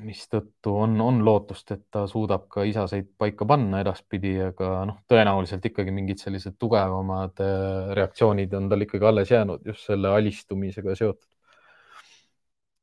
mistõttu 0.05 0.75
on, 0.83 0.97
on 1.01 1.21
lootust, 1.25 1.71
et 1.75 1.85
ta 1.93 2.05
suudab 2.11 2.47
ka 2.53 2.65
isaseid 2.69 3.09
paika 3.19 3.47
panna 3.49 3.81
edaspidi, 3.85 4.35
aga 4.49 4.71
noh, 4.89 4.99
tõenäoliselt 5.09 5.65
ikkagi 5.71 5.95
mingid 5.95 6.21
sellised 6.23 6.57
tugevamad 6.61 7.43
äh, 7.45 7.93
reaktsioonid 7.99 8.55
on 8.59 8.69
tal 8.73 8.87
ikkagi 8.87 9.09
alles 9.09 9.33
jäänud 9.33 9.67
just 9.67 9.87
selle 9.89 10.13
alistumisega 10.17 10.97
seotud. 10.99 11.29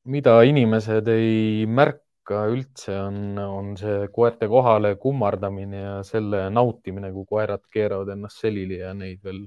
mida 0.03 0.33
inimesed 0.43 1.07
ei 1.07 1.65
märka 1.65 2.41
üldse 2.51 2.95
on, 2.99 3.37
on 3.39 3.75
see 3.79 4.07
koerte 4.11 4.49
kohale 4.51 4.95
kummardamine 4.99 5.81
ja 5.81 5.93
selle 6.03 6.49
nautimine, 6.51 7.11
kui 7.15 7.25
koerad 7.29 7.63
keeravad 7.71 8.11
ennast 8.15 8.41
selili 8.43 8.81
ja 8.81 8.93
neid 8.93 9.23
veel 9.23 9.45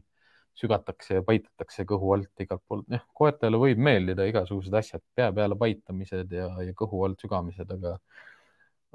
sügatakse 0.57 1.19
ja 1.19 1.25
paitatakse 1.27 1.85
kõhu 1.89 2.15
alt 2.17 2.45
igalt 2.45 2.63
poolt. 2.69 2.87
jah, 2.93 3.05
koertele 3.15 3.61
võib 3.61 3.81
meeldida 3.89 4.27
igasugused 4.29 4.75
asjad, 4.75 5.03
pea 5.15 5.29
peale 5.37 5.59
paitamised 5.59 6.33
ja, 6.33 6.49
ja 6.65 6.77
kõhu 6.77 7.05
alt 7.07 7.23
sügamised, 7.25 7.71
aga, 7.77 7.97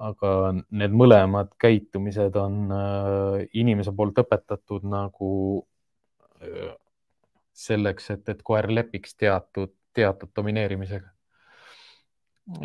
aga 0.10 0.34
need 0.70 0.98
mõlemad 1.04 1.54
käitumised 1.62 2.38
on 2.42 2.62
äh, 2.76 3.40
inimese 3.64 3.94
poolt 3.96 4.24
õpetatud 4.24 4.88
nagu 4.90 5.32
äh, 6.42 6.76
selleks, 7.54 8.12
et, 8.16 8.28
et 8.34 8.44
koer 8.44 8.72
lepiks 8.72 9.16
teatud, 9.20 9.76
teatud 9.94 10.32
domineerimisega 10.36 11.12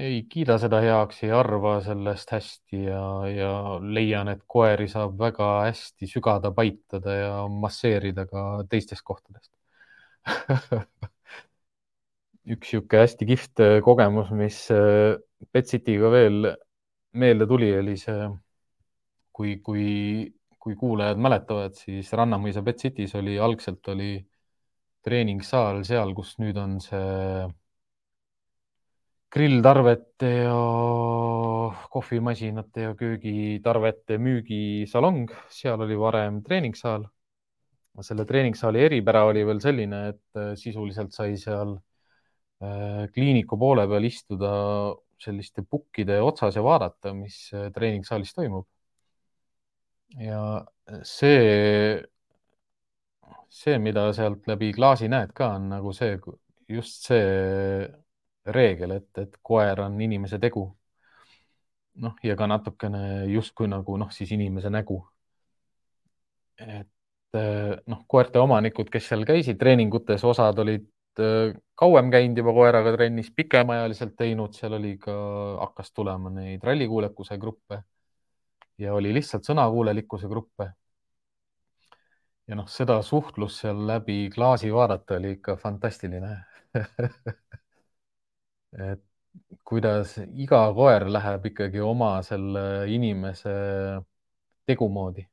ei 0.01 0.23
kiida 0.31 0.57
seda 0.63 0.81
heaks, 0.83 1.23
ei 1.27 1.33
arva 1.37 1.77
sellest 1.85 2.33
hästi 2.35 2.83
ja, 2.89 3.03
ja 3.31 3.51
leian, 3.81 4.29
et 4.33 4.43
koeri 4.49 4.89
saab 4.91 5.19
väga 5.21 5.51
hästi 5.67 6.09
sügada, 6.11 6.53
paitada 6.57 7.17
ja 7.17 7.35
masseerida 7.51 8.27
ka 8.31 8.47
teistest 8.71 9.05
kohtadest 9.07 9.53
üks 12.47 12.73
niisugune 12.73 13.03
hästi 13.03 13.27
kihvt 13.29 13.63
kogemus, 13.85 14.31
mis 14.39 14.59
äh, 14.75 15.17
Betsitiga 15.53 16.11
veel 16.13 16.51
meelde 17.17 17.47
tuli, 17.49 17.71
oli 17.79 17.97
see, 18.01 18.29
kui, 19.37 19.57
kui, 19.65 19.87
kui 20.63 20.77
kuulajad 20.79 21.21
mäletavad, 21.23 21.77
siis 21.79 22.13
Rannamõisa 22.17 22.63
Betsitis 22.67 23.15
oli, 23.19 23.37
algselt 23.43 23.89
oli 23.93 24.11
treeningsaal 25.07 25.83
seal, 25.87 26.15
kus 26.17 26.35
nüüd 26.43 26.59
on 26.61 26.79
see 26.83 27.47
grilltarvete 29.33 30.31
ja 30.47 30.57
kohvimasinate 31.91 32.87
ja 32.87 32.95
köögitarvete 32.95 34.19
müügisalong, 34.23 35.31
seal 35.51 35.81
oli 35.81 35.99
varem 35.99 36.43
treeningsaal. 36.47 37.07
selle 38.01 38.27
treeningsaali 38.29 38.83
eripära 38.85 39.25
oli 39.25 39.43
veel 39.47 39.61
selline, 39.61 40.01
et 40.13 40.37
äh, 40.37 40.51
sisuliselt 40.61 41.15
sai 41.17 41.37
seal 41.41 41.71
äh, 42.61 43.07
kliiniku 43.13 43.57
poole 43.57 43.87
peal 43.89 44.05
istuda 44.05 44.51
selliste 45.19 45.65
pukkide 45.65 46.19
otsas 46.21 46.59
ja 46.59 46.63
vaadata, 46.63 47.15
mis 47.17 47.39
äh, 47.55 47.71
treeningssaalis 47.73 48.35
toimub. 48.37 48.69
ja 50.21 50.65
see, 51.03 52.03
see, 53.49 53.79
mida 53.79 54.11
sealt 54.13 54.47
läbi 54.49 54.73
klaasi 54.77 55.09
näed 55.09 55.33
ka, 55.37 55.55
on 55.57 55.71
nagu 55.73 55.93
see, 55.97 56.19
just 56.69 57.09
see 57.09 57.89
reegel, 58.55 58.97
et, 58.99 59.11
et 59.19 59.39
koer 59.43 59.81
on 59.85 60.01
inimese 60.01 60.39
tegu. 60.43 60.67
noh, 61.97 62.13
ja 62.23 62.35
ka 62.37 62.47
natukene 62.47 63.25
justkui 63.33 63.69
nagu 63.73 63.97
noh, 63.97 64.11
siis 64.13 64.33
inimese 64.37 64.71
nägu. 64.71 65.01
et 66.59 67.39
eh, 67.41 67.73
noh, 67.87 68.05
koerte 68.09 68.39
omanikud, 68.41 68.91
kes 68.93 69.09
seal 69.09 69.25
käisid 69.29 69.59
treeningutes, 69.61 70.25
osad 70.25 70.59
olid 70.59 70.87
eh, 71.21 71.57
kauem 71.75 72.11
käinud 72.11 72.39
juba 72.39 72.55
koeraga 72.57 72.93
trennis, 72.97 73.31
pikemaajaliselt 73.37 74.17
teinud, 74.17 74.55
seal 74.57 74.79
oli 74.79 74.97
ka, 74.99 75.13
hakkas 75.61 75.93
tulema 75.93 76.33
neid 76.33 76.65
rallikuulekuse 76.65 77.39
gruppe 77.39 77.83
ja 78.79 78.95
oli 78.95 79.15
lihtsalt 79.15 79.45
sõnakuulelikkuse 79.49 80.29
gruppe. 80.29 80.71
ja 82.47 82.55
noh, 82.55 82.69
seda 82.71 83.01
suhtlust 83.03 83.65
seal 83.65 83.87
läbi 83.89 84.29
klaasi 84.35 84.73
vaadata 84.73 85.17
oli 85.17 85.33
ikka 85.39 85.57
fantastiline 85.57 86.37
et 88.77 89.03
kuidas 89.67 90.17
iga 90.35 90.61
koer 90.77 91.07
läheb 91.11 91.49
ikkagi 91.51 91.81
oma 91.85 92.17
selle 92.27 92.63
inimese 92.93 93.55
tegu 94.67 94.89
moodi. 94.89 95.27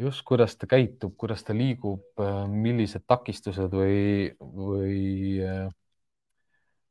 just, 0.00 0.22
kuidas 0.24 0.56
ta 0.56 0.66
käitub, 0.66 1.12
kuidas 1.18 1.42
ta 1.44 1.52
liigub, 1.52 2.22
millised 2.48 3.02
takistused 3.10 3.74
või, 3.74 4.30
või 4.40 5.00
äh, 5.44 5.66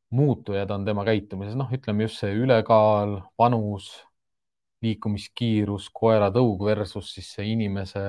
muutujad 0.09 0.69
on 0.71 0.85
tema 0.85 1.05
käitumises, 1.07 1.55
noh, 1.57 1.71
ütleme 1.73 2.05
just 2.05 2.21
see 2.21 2.35
ülekaal, 2.37 3.15
vanus, 3.39 3.89
liikumiskiirus, 4.85 5.89
koera 5.93 6.29
tõug 6.35 6.61
versus 6.69 7.13
siis 7.15 7.31
see 7.35 7.49
inimese, 7.53 8.03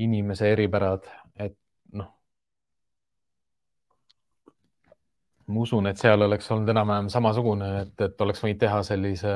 inimese 0.00 0.50
eripärad, 0.54 1.04
et 1.36 1.56
ma 5.50 5.64
usun, 5.64 5.88
et 5.90 5.98
seal 6.00 6.22
oleks 6.26 6.50
olnud 6.54 6.70
enam-vähem 6.72 7.08
samasugune, 7.12 7.70
et, 7.82 7.94
et 8.06 8.22
oleks 8.24 8.42
võinud 8.44 8.60
teha 8.60 8.80
sellise 8.86 9.34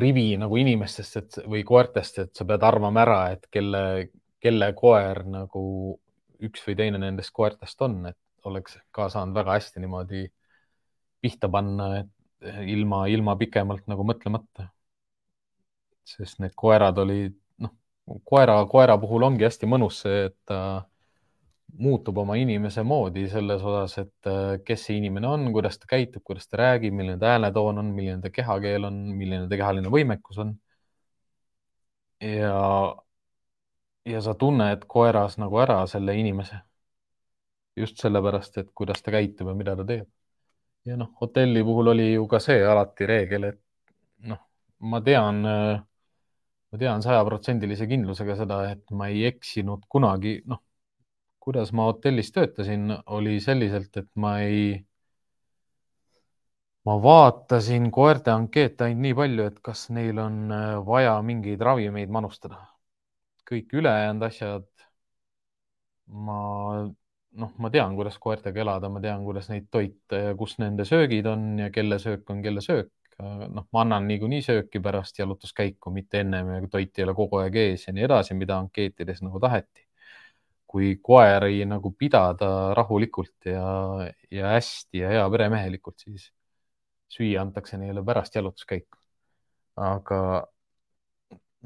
rivi 0.00 0.36
nagu 0.38 0.58
inimestest, 0.60 1.16
et 1.16 1.38
või 1.50 1.64
koertest, 1.66 2.20
et 2.22 2.34
sa 2.36 2.46
pead 2.46 2.64
arvama 2.66 3.02
ära, 3.02 3.20
et 3.34 3.46
kelle, 3.50 3.82
kelle 4.42 4.70
koer 4.78 5.24
nagu 5.26 5.62
üks 6.46 6.62
või 6.66 6.76
teine 6.78 7.00
nendest 7.02 7.32
koertest 7.36 7.82
on, 7.86 7.98
et 8.12 8.48
oleks 8.48 8.78
ka 8.94 9.08
saanud 9.12 9.36
väga 9.36 9.58
hästi 9.58 9.82
niimoodi 9.82 10.24
pihta 11.20 11.50
panna, 11.52 11.90
et 12.00 12.52
ilma, 12.70 13.04
ilma 13.12 13.36
pikemalt 13.36 13.88
nagu 13.90 14.06
mõtlemata. 14.06 14.70
sest 16.10 16.40
need 16.42 16.54
koerad 16.58 16.96
olid, 16.98 17.34
noh, 17.62 17.70
koera, 18.26 18.56
koera 18.66 18.96
puhul 18.98 19.22
ongi 19.22 19.44
hästi 19.46 19.68
mõnus 19.68 20.00
see, 20.02 20.24
et 20.30 20.36
ta 20.48 20.56
äh, 20.78 20.86
muutub 21.78 22.18
oma 22.18 22.36
inimese 22.40 22.82
moodi 22.82 23.26
selles 23.30 23.62
osas, 23.62 23.96
et 24.02 24.28
äh, 24.30 24.58
kes 24.64 24.86
see 24.86 24.98
inimene 25.00 25.28
on, 25.28 25.46
kuidas 25.54 25.78
ta 25.78 25.88
käitub, 25.90 26.22
kuidas 26.26 26.48
ta 26.48 26.60
räägib, 26.62 26.94
milline 26.96 27.18
ta 27.20 27.34
hääletoon 27.34 27.78
on, 27.82 27.92
milline 27.96 28.20
ta 28.22 28.30
kehakeel 28.34 28.88
on, 28.88 28.98
milline 29.18 29.48
ta 29.48 29.58
kehaline 29.60 29.92
võimekus 29.92 30.40
on. 30.44 30.54
ja, 32.20 32.56
ja 34.04 34.20
sa 34.20 34.34
tunned 34.34 34.84
koeras 34.88 35.38
nagu 35.40 35.60
ära 35.62 35.82
selle 35.90 36.16
inimese. 36.18 36.60
just 37.76 37.98
sellepärast, 38.02 38.58
et 38.58 38.70
kuidas 38.74 39.02
ta 39.02 39.12
käitub 39.14 39.48
ja 39.48 39.54
mida 39.54 39.76
ta 39.76 39.84
teeb. 39.84 40.08
ja 40.84 40.96
noh, 40.96 41.12
hotelli 41.20 41.62
puhul 41.64 41.94
oli 41.94 42.12
ju 42.12 42.26
ka 42.26 42.40
see 42.40 42.64
alati 42.66 43.06
reegel, 43.06 43.44
et 43.52 43.60
noh, 44.28 44.40
ma 44.80 45.00
tean 45.04 45.44
äh, 45.46 45.80
ma 46.70 46.78
tean 46.78 47.02
sajaprotsendilise 47.04 47.86
kindlusega 47.90 48.36
seda, 48.38 48.60
et 48.72 48.84
ma 48.94 49.08
ei 49.10 49.24
eksinud 49.30 49.86
kunagi, 49.90 50.38
noh, 50.50 50.62
kuidas 51.50 51.72
ma 51.74 51.88
hotellis 51.88 52.30
töötasin, 52.30 52.92
oli 53.10 53.40
selliselt, 53.42 53.96
et 53.98 54.08
ma 54.22 54.36
ei, 54.44 54.76
ma 56.86 56.94
vaatasin 57.02 57.88
koerte 57.90 58.30
ankeete 58.30 58.86
ainult 58.86 59.02
nii 59.02 59.16
palju, 59.18 59.46
et 59.50 59.56
kas 59.66 59.88
neil 59.96 60.20
on 60.22 60.36
äh, 60.54 60.76
vaja 60.86 61.16
mingeid 61.26 61.62
ravimeid 61.66 62.12
manustada. 62.14 62.66
kõik 63.50 63.72
ülejäänud 63.74 64.22
asjad, 64.22 64.68
ma, 66.06 66.36
noh, 67.42 67.50
ma 67.58 67.70
tean, 67.74 67.96
kuidas 67.98 68.18
koertega 68.22 68.62
elada, 68.62 68.86
ma 68.88 69.02
tean, 69.02 69.24
kuidas 69.26 69.50
neid 69.50 69.66
toita 69.74 70.22
ja 70.28 70.36
kus 70.38 70.54
nende 70.62 70.86
söögid 70.86 71.26
on 71.26 71.58
ja 71.58 71.66
kelle 71.74 71.98
söök 71.98 72.30
on 72.30 72.44
kelle 72.46 72.62
söök. 72.62 72.92
noh, 73.20 73.66
ma 73.72 73.82
annan 73.82 74.06
niikuinii 74.08 74.40
sööki 74.46 74.80
pärast 74.80 75.18
jalutuskäiku, 75.18 75.90
mitte 75.90 76.22
ennem 76.22 76.54
ja 76.54 76.60
toit 76.70 76.98
ei 76.98 77.04
ole 77.04 77.14
kogu 77.14 77.42
aeg 77.42 77.56
ees 77.56 77.88
ja 77.88 77.92
nii 77.92 78.06
edasi, 78.06 78.38
mida 78.38 78.56
ankeetides 78.62 79.20
nagu 79.26 79.40
taheti 79.42 79.89
kui 80.70 80.92
koeri 81.02 81.64
nagu 81.66 81.90
pidada 81.98 82.50
rahulikult 82.78 83.48
ja, 83.50 83.64
ja 84.30 84.54
hästi 84.54 85.02
ja 85.02 85.10
heaperemehelikult, 85.16 85.98
siis 86.04 86.30
süüa 87.10 87.42
antakse 87.42 87.78
neile 87.80 88.04
pärast 88.06 88.38
jalutuskäiku. 88.38 88.98
aga 89.80 90.20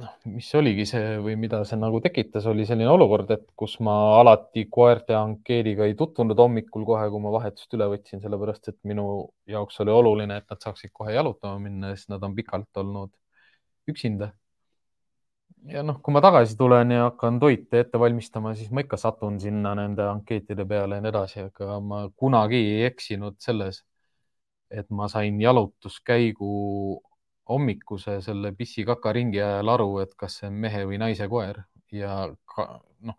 noh, 0.00 0.12
mis 0.36 0.48
oligi 0.58 0.86
see 0.88 1.18
või 1.24 1.34
mida 1.40 1.60
see 1.68 1.78
nagu 1.80 2.00
tekitas, 2.04 2.46
oli 2.50 2.66
selline 2.68 2.90
olukord, 2.90 3.30
et 3.36 3.44
kus 3.60 3.76
ma 3.84 3.94
alati 4.20 4.66
koerte 4.76 5.16
ankeediga 5.18 5.88
ei 5.88 5.96
tutvunud 5.98 6.40
hommikul 6.40 6.86
kohe, 6.88 7.08
kui 7.12 7.24
ma 7.24 7.34
vahetust 7.36 7.76
üle 7.76 7.90
võtsin, 7.92 8.22
sellepärast 8.24 8.72
et 8.72 8.78
minu 8.90 9.06
jaoks 9.50 9.80
oli 9.84 9.94
oluline, 9.94 10.40
et 10.40 10.48
nad 10.50 10.64
saaksid 10.64 10.94
kohe 10.96 11.14
jalutama 11.16 11.60
minna, 11.68 11.92
sest 11.94 12.12
nad 12.14 12.24
on 12.26 12.34
pikalt 12.38 12.82
olnud 12.84 13.12
üksinda 13.90 14.32
ja 15.70 15.82
noh, 15.86 15.98
kui 16.04 16.12
ma 16.14 16.20
tagasi 16.24 16.56
tulen 16.58 16.92
ja 16.92 17.08
hakkan 17.08 17.38
toite 17.40 17.80
ette 17.84 18.00
valmistama, 18.00 18.54
siis 18.58 18.70
ma 18.74 18.84
ikka 18.84 18.98
satun 19.00 19.38
sinna 19.40 19.74
nende 19.78 20.04
ankeetide 20.08 20.66
peale 20.68 20.98
ja 20.98 21.04
nii 21.04 21.12
edasi, 21.12 21.44
aga 21.48 21.78
ma 21.80 22.04
kunagi 22.20 22.60
ei 22.60 22.84
eksinud 22.90 23.38
selles, 23.42 23.82
et 24.70 24.90
ma 24.90 25.08
sain 25.08 25.40
jalutuskäigu 25.40 26.54
hommikuse 27.48 28.18
selle 28.24 28.52
pissi-kaka 28.56 29.12
ringi 29.12 29.40
ajal 29.42 29.74
aru, 29.76 29.90
et 30.04 30.14
kas 30.20 30.40
see 30.40 30.48
on 30.48 30.58
mehe 30.66 30.84
või 30.88 30.98
naise 31.00 31.28
koer 31.28 31.60
ja 31.92 32.16
noh, 33.04 33.18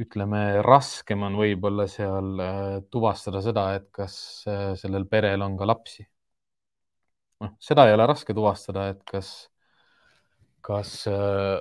ütleme, 0.00 0.42
raskem 0.64 1.22
on 1.26 1.36
võib-olla 1.40 1.86
seal 1.90 2.40
äh, 2.40 2.78
tuvastada 2.90 3.42
seda, 3.44 3.66
et 3.78 3.90
kas 3.94 4.16
äh, 4.48 4.72
sellel 4.80 5.06
perel 5.10 5.42
on 5.44 5.58
ka 5.58 5.68
lapsi. 5.68 6.06
noh, 7.42 7.56
seda 7.60 7.88
ei 7.88 7.94
ole 7.96 8.06
raske 8.06 8.34
tuvastada, 8.34 8.88
et 8.94 9.02
kas 9.04 9.51
kas 10.62 10.94
äh, 11.10 11.60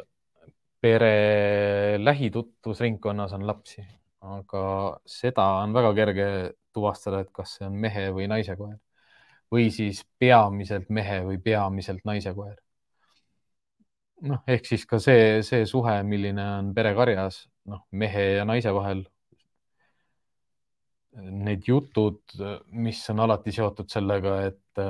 pere 0.82 1.98
lähitutvusringkonnas 2.02 3.34
on 3.38 3.46
lapsi, 3.48 3.84
aga 4.22 4.64
seda 5.06 5.46
on 5.62 5.76
väga 5.78 5.94
kerge 5.98 6.28
tuvastada, 6.74 7.22
et 7.22 7.32
kas 7.36 7.58
see 7.58 7.68
on 7.68 7.78
mehe 7.86 8.10
või 8.16 8.28
naise 8.32 8.56
koer. 8.58 8.80
või 9.52 9.68
siis 9.76 10.06
peamiselt 10.20 10.90
mehe 10.90 11.18
või 11.26 11.38
peamiselt 11.44 12.06
naise 12.08 12.34
koer. 12.34 12.56
noh, 14.22 14.44
ehk 14.48 14.66
siis 14.70 14.86
ka 14.86 15.00
see, 15.02 15.42
see 15.44 15.66
suhe, 15.66 15.96
milline 16.04 16.44
on 16.60 16.74
perekarjas, 16.78 17.48
noh, 17.66 17.86
mehe 17.92 18.26
ja 18.38 18.46
naise 18.46 18.74
vahel. 18.74 19.02
Need 21.12 21.66
jutud, 21.68 22.22
mis 22.72 23.02
on 23.12 23.20
alati 23.26 23.52
seotud 23.52 23.90
sellega, 23.92 24.36
et 24.48 24.82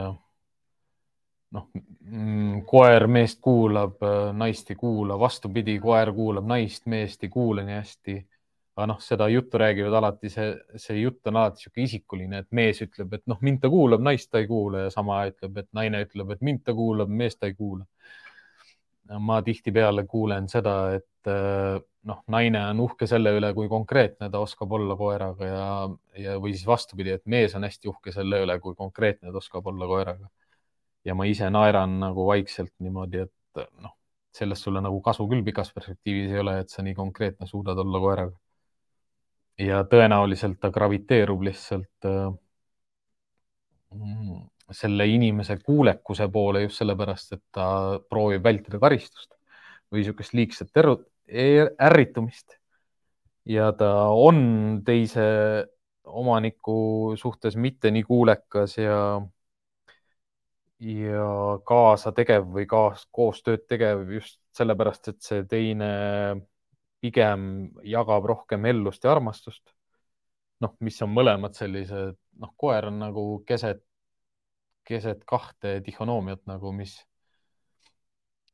noh, 1.52 1.68
mm, 1.76 2.62
koer 2.68 3.08
meest 3.08 3.42
kuulab, 3.44 3.98
naist 4.34 4.70
ei 4.72 4.80
kuula, 4.80 5.20
vastupidi, 5.20 5.80
koer 5.80 6.14
kuulab 6.16 6.48
naist, 6.48 6.86
meest 6.92 7.24
ei 7.24 7.30
kuula 7.34 7.66
nii 7.68 7.80
hästi 7.80 8.20
aga 8.76 8.88
noh, 8.88 9.00
seda 9.04 9.28
juttu 9.30 9.60
räägivad 9.60 9.94
alati, 10.00 10.30
see, 10.32 10.52
see 10.80 11.02
jutt 11.02 11.28
on 11.28 11.38
alati 11.42 11.60
niisugune 11.60 11.88
isikuline, 11.88 12.42
et 12.42 12.48
mees 12.56 12.82
ütleb, 12.86 13.14
et 13.18 13.24
noh, 13.28 13.40
mind 13.44 13.62
ta 13.62 13.70
kuulab, 13.72 14.04
naist 14.04 14.32
ta 14.32 14.40
ei 14.42 14.48
kuula 14.48 14.86
ja 14.86 14.92
sama 14.94 15.22
ütleb, 15.30 15.60
et 15.60 15.70
naine 15.76 16.02
ütleb, 16.06 16.32
et 16.32 16.44
mind 16.46 16.64
ta 16.66 16.76
kuulab, 16.78 17.12
meest 17.22 17.42
ta 17.42 17.52
ei 17.52 17.56
kuula. 17.58 17.86
ma 19.20 19.42
tihtipeale 19.44 20.06
kuulen 20.08 20.46
seda, 20.48 20.74
et 20.96 21.28
äh, 21.28 21.82
noh, 22.08 22.20
naine 22.32 22.62
on 22.70 22.80
uhke 22.86 23.08
selle 23.08 23.34
üle, 23.36 23.50
kui 23.54 23.68
konkreetne 23.70 24.30
ta 24.32 24.40
oskab 24.40 24.72
olla 24.72 24.96
koeraga 24.96 25.50
ja, 25.50 25.66
ja, 26.16 26.38
või 26.40 26.54
siis 26.56 26.64
vastupidi, 26.68 27.18
et 27.18 27.26
mees 27.26 27.56
on 27.60 27.68
hästi 27.68 27.92
uhke 27.92 28.14
selle 28.16 28.40
üle, 28.46 28.56
kui 28.64 28.78
konkreetne 28.78 29.34
ta 29.34 29.42
oskab 29.42 29.68
olla 29.68 29.90
koeraga. 29.90 30.30
Ja 31.06 31.16
ma 31.16 31.26
ise 31.26 31.50
naeran 31.50 32.00
nagu 32.02 32.26
vaikselt 32.28 32.74
niimoodi, 32.80 33.26
et 33.26 33.66
noh, 33.82 33.96
sellest 34.32 34.64
sulle 34.68 34.82
nagu 34.84 35.02
kasu 35.04 35.28
küll 35.30 35.44
pikas 35.44 35.74
perspektiivis 35.76 36.32
ei 36.32 36.40
ole, 36.40 36.60
et 36.62 36.70
sa 36.70 36.84
nii 36.86 36.96
konkreetne 36.98 37.48
suudad 37.50 37.80
olla 37.82 38.00
koeraga 38.00 38.38
ja 39.62 39.82
tõenäoliselt 39.90 40.60
ta 40.62 40.72
graviteerub 40.74 41.44
lihtsalt 41.46 42.08
äh, 42.08 42.32
selle 44.72 45.08
inimese 45.12 45.58
kuulekuse 45.66 46.28
poole 46.32 46.64
just 46.66 46.80
sellepärast, 46.80 47.36
et 47.36 47.44
ta 47.52 47.68
proovib 48.10 48.44
vältida 48.44 48.80
karistust 48.80 49.34
või 49.92 50.02
niisugust 50.02 50.34
liigset 50.38 50.72
e-, 51.28 51.68
ärritumist. 51.90 52.58
ja 53.46 53.72
ta 53.74 54.08
on 54.14 54.82
teise 54.86 55.22
omaniku 56.06 57.14
suhtes 57.18 57.56
mitte 57.56 57.92
nii 57.92 58.04
kuulekas 58.04 58.78
ja, 58.78 59.22
ja 60.82 61.26
kaasategev 61.68 62.48
või 62.56 62.66
kaas, 62.70 63.06
koostööd 63.14 63.68
tegev 63.70 64.08
just 64.16 64.40
sellepärast, 64.58 65.12
et 65.12 65.22
see 65.22 65.44
teine 65.50 65.92
pigem 67.02 67.46
jagab 67.86 68.26
rohkem 68.30 68.66
ellust 68.66 69.06
ja 69.06 69.14
armastust. 69.16 69.64
noh, 70.62 70.76
mis 70.86 71.00
on 71.02 71.10
mõlemad 71.10 71.56
sellised, 71.58 72.18
noh, 72.38 72.52
koer 72.58 72.86
on 72.92 73.00
nagu 73.02 73.22
keset, 73.50 73.80
keset 74.86 75.24
kahte 75.26 75.80
dihhanoomiat 75.86 76.44
nagu, 76.46 76.70
mis 76.72 77.00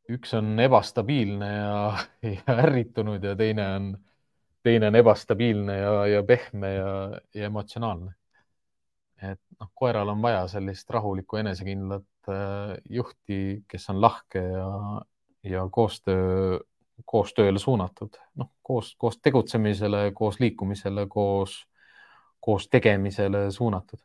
üks 0.07 0.31
on 0.37 0.59
ebastabiilne 0.63 1.49
ja, 1.51 2.05
ja 2.23 2.55
ärritunud 2.63 3.23
ja 3.23 3.35
teine 3.35 3.67
on, 3.75 3.89
teine 4.63 4.87
on 4.87 4.95
ebastabiilne 4.95 5.75
ja, 5.81 5.91
ja 6.13 6.23
pehme 6.23 6.73
ja, 6.73 6.93
ja 7.35 7.51
emotsionaalne. 7.51 8.15
Et 9.21 9.41
noh, 9.59 9.69
koeral 9.75 10.09
on 10.13 10.21
vaja 10.21 10.45
sellist 10.51 10.89
rahulikku 10.93 11.39
enesekindlat 11.41 12.29
äh, 12.29 12.77
juhti, 12.89 13.63
kes 13.67 13.89
on 13.93 14.01
lahke 14.01 14.43
ja, 14.43 14.71
ja 15.43 15.67
koostöö 15.71 16.59
koostööle 17.05 17.59
suunatud, 17.59 18.17
noh, 18.35 18.51
koos, 18.63 18.95
koos 18.97 19.19
tegutsemisele, 19.21 20.11
koos 20.15 20.39
liikumisele, 20.39 21.05
koos, 21.09 21.59
koos 22.39 22.67
tegemisele 22.69 23.51
suunatud. 23.51 23.99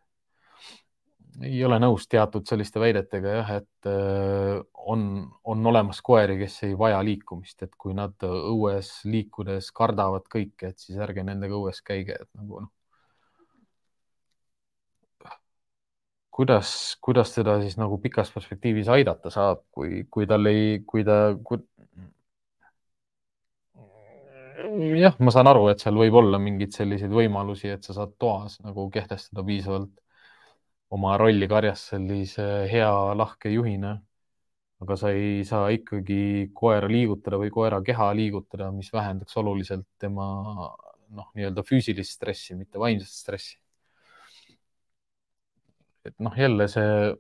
ei 1.40 1.64
ole 1.64 1.78
nõus 1.80 2.04
teatud 2.12 2.44
selliste 2.44 2.80
väidetega 2.80 3.28
jah, 3.38 3.50
et 3.62 3.88
äh, 3.88 4.60
on, 4.74 5.30
on 5.44 5.66
olemas 5.66 6.02
koeri, 6.04 6.36
kes 6.38 6.58
ei 6.68 6.76
vaja 6.78 7.00
liikumist, 7.04 7.62
et 7.62 7.72
kui 7.78 7.94
nad 7.96 8.14
õues 8.28 8.90
liikudes 9.08 9.70
kardavad 9.72 10.28
kõike, 10.28 10.68
et 10.68 10.78
siis 10.78 10.98
ärge 11.00 11.24
nendega 11.24 11.56
õues 11.56 11.80
käige, 11.82 12.18
et 12.20 12.28
nagu 12.36 12.66
noh. 12.66 12.72
Kuidas, 16.32 16.96
kuidas 17.04 17.34
teda 17.34 17.58
siis 17.62 17.76
nagu 17.80 17.98
pikas 18.02 18.30
perspektiivis 18.34 18.88
aidata 18.92 19.30
saab, 19.32 19.64
kui, 19.74 20.04
kui 20.10 20.26
tal 20.30 20.48
ei, 20.50 20.80
kui 20.88 21.04
ta, 21.04 21.18
kui 21.44 21.60
jah, 25.00 25.16
ma 25.20 25.32
saan 25.34 25.50
aru, 25.50 25.66
et 25.72 25.82
seal 25.82 25.98
võib 25.98 26.16
olla 26.20 26.38
mingeid 26.42 26.74
selliseid 26.76 27.12
võimalusi, 27.14 27.72
et 27.74 27.84
sa 27.84 27.96
saad 27.96 28.14
toas 28.20 28.58
nagu 28.64 28.88
kehtestada 28.94 29.44
piisavalt 29.46 29.92
oma 30.92 31.16
rolli 31.20 31.48
karjas 31.48 31.86
sellise 31.92 32.46
hea 32.72 32.92
lahke 33.18 33.52
juhina. 33.52 34.00
aga 34.82 34.96
sa 34.98 35.12
ei 35.14 35.44
saa 35.46 35.68
ikkagi 35.70 36.50
koera 36.58 36.88
liigutada 36.90 37.38
või 37.38 37.52
koera 37.54 37.78
keha 37.86 38.08
liigutada, 38.18 38.72
mis 38.74 38.88
vähendaks 38.92 39.36
oluliselt 39.38 39.86
tema 40.02 40.26
noh, 41.12 41.28
nii-öelda 41.38 41.62
füüsilist 41.62 42.16
stressi, 42.18 42.56
mitte 42.58 42.82
vaimset 42.82 43.14
stressi. 43.14 43.61
Et 46.04 46.14
noh, 46.18 46.34
jälle 46.38 46.68
see 46.68 47.14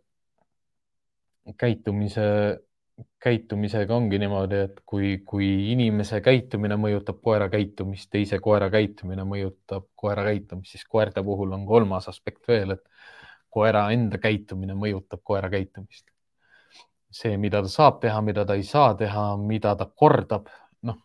käitumise 1.58 2.26
käitumisega 3.22 3.94
ongi 3.94 4.18
niimoodi, 4.18 4.58
et 4.66 4.80
kui, 4.86 5.12
kui 5.26 5.48
inimese 5.72 6.20
käitumine 6.24 6.76
mõjutab 6.80 7.20
koera 7.24 7.48
käitumist, 7.52 8.10
teise 8.12 8.38
koera 8.42 8.68
käitumine 8.70 9.24
mõjutab 9.28 9.86
koera 9.96 10.24
käitumist, 10.26 10.74
siis 10.74 10.84
koerte 10.90 11.22
puhul 11.24 11.54
on 11.56 11.66
kolmas 11.66 12.08
aspekt 12.10 12.48
veel, 12.48 12.76
et 12.76 12.82
koera 13.52 13.86
enda 13.94 14.18
käitumine 14.22 14.76
mõjutab 14.78 15.22
koera 15.24 15.50
käitumist. 15.52 16.08
see, 17.12 17.36
mida 17.36 17.60
ta 17.60 17.68
saab 17.68 17.98
teha, 18.00 18.20
mida 18.24 18.44
ta 18.48 18.54
ei 18.56 18.62
saa 18.64 18.94
teha, 18.96 19.22
mida 19.36 19.74
ta 19.76 19.84
kordab, 19.84 20.46
noh. 20.88 20.96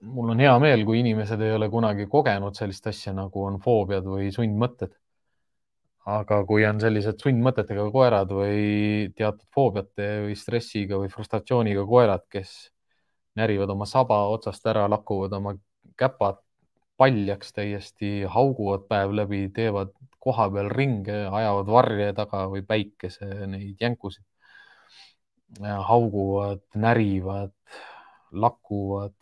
mul 0.00 0.30
on 0.32 0.40
hea 0.40 0.54
meel, 0.58 0.84
kui 0.88 1.02
inimesed 1.02 1.42
ei 1.44 1.52
ole 1.52 1.68
kunagi 1.68 2.06
kogenud 2.08 2.56
sellist 2.56 2.86
asja, 2.88 3.12
nagu 3.12 3.44
on 3.44 3.58
foobiad 3.60 4.08
või 4.08 4.30
sundmõtted 4.32 4.96
aga 6.10 6.40
kui 6.48 6.64
on 6.68 6.80
sellised 6.82 7.20
sundmõtetega 7.22 7.86
koerad 7.94 8.32
või 8.34 9.10
teatud 9.16 9.46
foobiate 9.54 10.10
või 10.26 10.36
stressiga 10.38 10.98
või 11.00 11.10
frustratsiooniga 11.12 11.84
koerad, 11.88 12.24
kes 12.32 12.54
närivad 13.38 13.70
oma 13.70 13.86
saba 13.86 14.22
otsast 14.32 14.66
ära, 14.70 14.86
lakuvad 14.90 15.34
oma 15.38 15.54
käpad 16.00 16.40
paljaks 17.00 17.54
täiesti, 17.56 18.24
hauguvad 18.28 18.84
päev 18.90 19.14
läbi, 19.16 19.46
teevad 19.56 19.92
koha 20.20 20.50
peal 20.52 20.68
ringe, 20.72 21.22
ajavad 21.30 21.70
varje 21.72 22.10
taga 22.16 22.44
või 22.52 22.64
päikese 22.66 23.46
neid 23.48 23.80
jänkusid. 23.80 24.24
hauguvad, 25.60 26.60
närivad, 26.78 27.50
lakuvad 28.30 29.14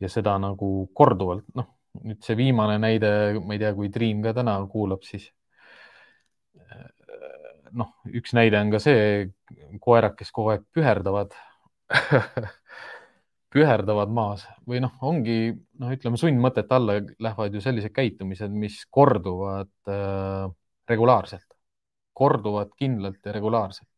ja 0.00 0.08
seda 0.10 0.34
nagu 0.42 0.88
korduvalt, 0.94 1.44
noh, 1.54 1.68
nüüd 2.02 2.24
see 2.26 2.34
viimane 2.36 2.78
näide, 2.82 3.10
ma 3.38 3.54
ei 3.54 3.60
tea, 3.62 3.70
kui 3.76 3.92
Triin 3.92 4.24
ka 4.24 4.32
täna 4.34 4.56
kuulab, 4.72 5.04
siis 5.06 5.28
noh, 7.76 7.92
üks 8.06 8.34
näide 8.36 8.60
on 8.60 8.70
ka 8.74 8.80
see, 8.82 9.26
koerad, 9.82 10.16
kes 10.18 10.32
kogu 10.34 10.54
aeg 10.54 10.66
püherdavad 10.74 11.34
püherdavad 13.54 14.12
maas 14.12 14.44
või 14.68 14.82
noh, 14.84 14.94
ongi 15.06 15.38
noh, 15.80 15.92
ütleme 15.94 16.20
sundmõtete 16.20 16.76
alla 16.76 16.98
lähevad 17.00 17.54
ju 17.54 17.62
sellised 17.64 17.94
käitumised, 17.96 18.52
mis 18.52 18.82
korduvad 18.92 19.72
äh, 19.90 20.46
regulaarselt, 20.90 21.46
korduvad 22.16 22.74
kindlalt 22.78 23.22
ja 23.24 23.34
regulaarselt 23.36 23.90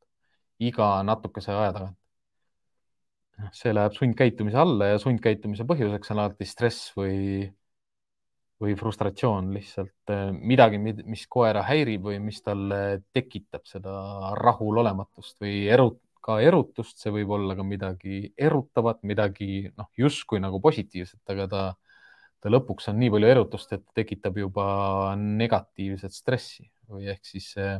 iga 0.58 0.98
natukese 1.06 1.54
aja 1.54 1.72
tagant. 1.76 1.96
Noh, 3.38 3.50
see 3.54 3.70
läheb 3.74 3.94
sundkäitumise 3.94 4.58
alla 4.58 4.92
ja 4.92 4.98
sundkäitumise 5.02 5.66
põhjuseks 5.68 6.10
on 6.14 6.22
alati 6.24 6.46
stress 6.48 6.90
või 6.98 7.46
või 8.62 8.74
frustratsioon 8.78 9.52
lihtsalt 9.54 10.12
äh, 10.12 10.28
midagi, 10.34 10.80
mis 10.82 11.24
koera 11.30 11.62
häirib 11.66 12.08
või 12.10 12.18
mis 12.22 12.40
talle 12.42 13.02
tekitab 13.14 13.66
seda 13.70 14.34
rahulolematust 14.38 15.38
või 15.44 15.66
erut-, 15.70 16.02
ka 16.28 16.40
erutust, 16.44 16.98
see 17.00 17.12
võib 17.14 17.32
olla 17.38 17.56
ka 17.56 17.64
midagi 17.64 18.22
erutavat, 18.36 19.00
midagi 19.08 19.68
noh, 19.70 19.88
justkui 19.96 20.42
nagu 20.42 20.60
positiivset, 20.60 21.22
aga 21.32 21.46
ta, 21.52 21.62
ta 22.42 22.52
lõpuks 22.52 22.90
on 22.92 22.98
nii 23.00 23.12
palju 23.14 23.30
erutust, 23.32 23.72
et 23.76 23.86
tekitab 23.96 24.36
juba 24.42 24.66
negatiivset 25.18 26.12
stressi 26.12 26.68
või 26.90 27.08
ehk 27.12 27.24
siis 27.30 27.52
see, 27.54 27.72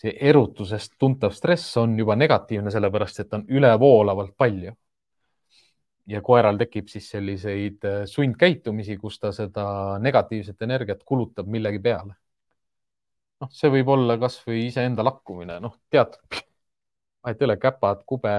see 0.00 0.16
erutusest 0.30 0.96
tuntav 0.98 1.34
stress 1.36 1.76
on 1.82 1.98
juba 1.98 2.16
negatiivne, 2.16 2.72
sellepärast 2.72 3.24
et 3.24 3.38
on 3.38 3.46
ülevoolavalt 3.48 4.34
palju 4.38 4.74
ja 6.10 6.20
koeral 6.24 6.58
tekib 6.60 6.88
siis 6.90 7.08
selliseid 7.12 7.84
äh, 7.86 8.00
sundkäitumisi, 8.10 8.96
kus 9.00 9.18
ta 9.22 9.32
seda 9.34 9.64
negatiivset 10.02 10.62
energiat 10.66 11.04
kulutab 11.06 11.48
millegi 11.50 11.80
peale. 11.82 12.16
noh, 13.40 13.50
see 13.56 13.70
võib 13.72 13.88
olla 13.94 14.18
kasvõi 14.20 14.66
iseenda 14.66 15.04
lakkumine, 15.06 15.56
noh, 15.64 15.78
teatud, 15.92 16.40
vahet 17.24 17.40
ei 17.40 17.46
ole, 17.48 17.56
käpad, 17.62 18.02
kube, 18.08 18.34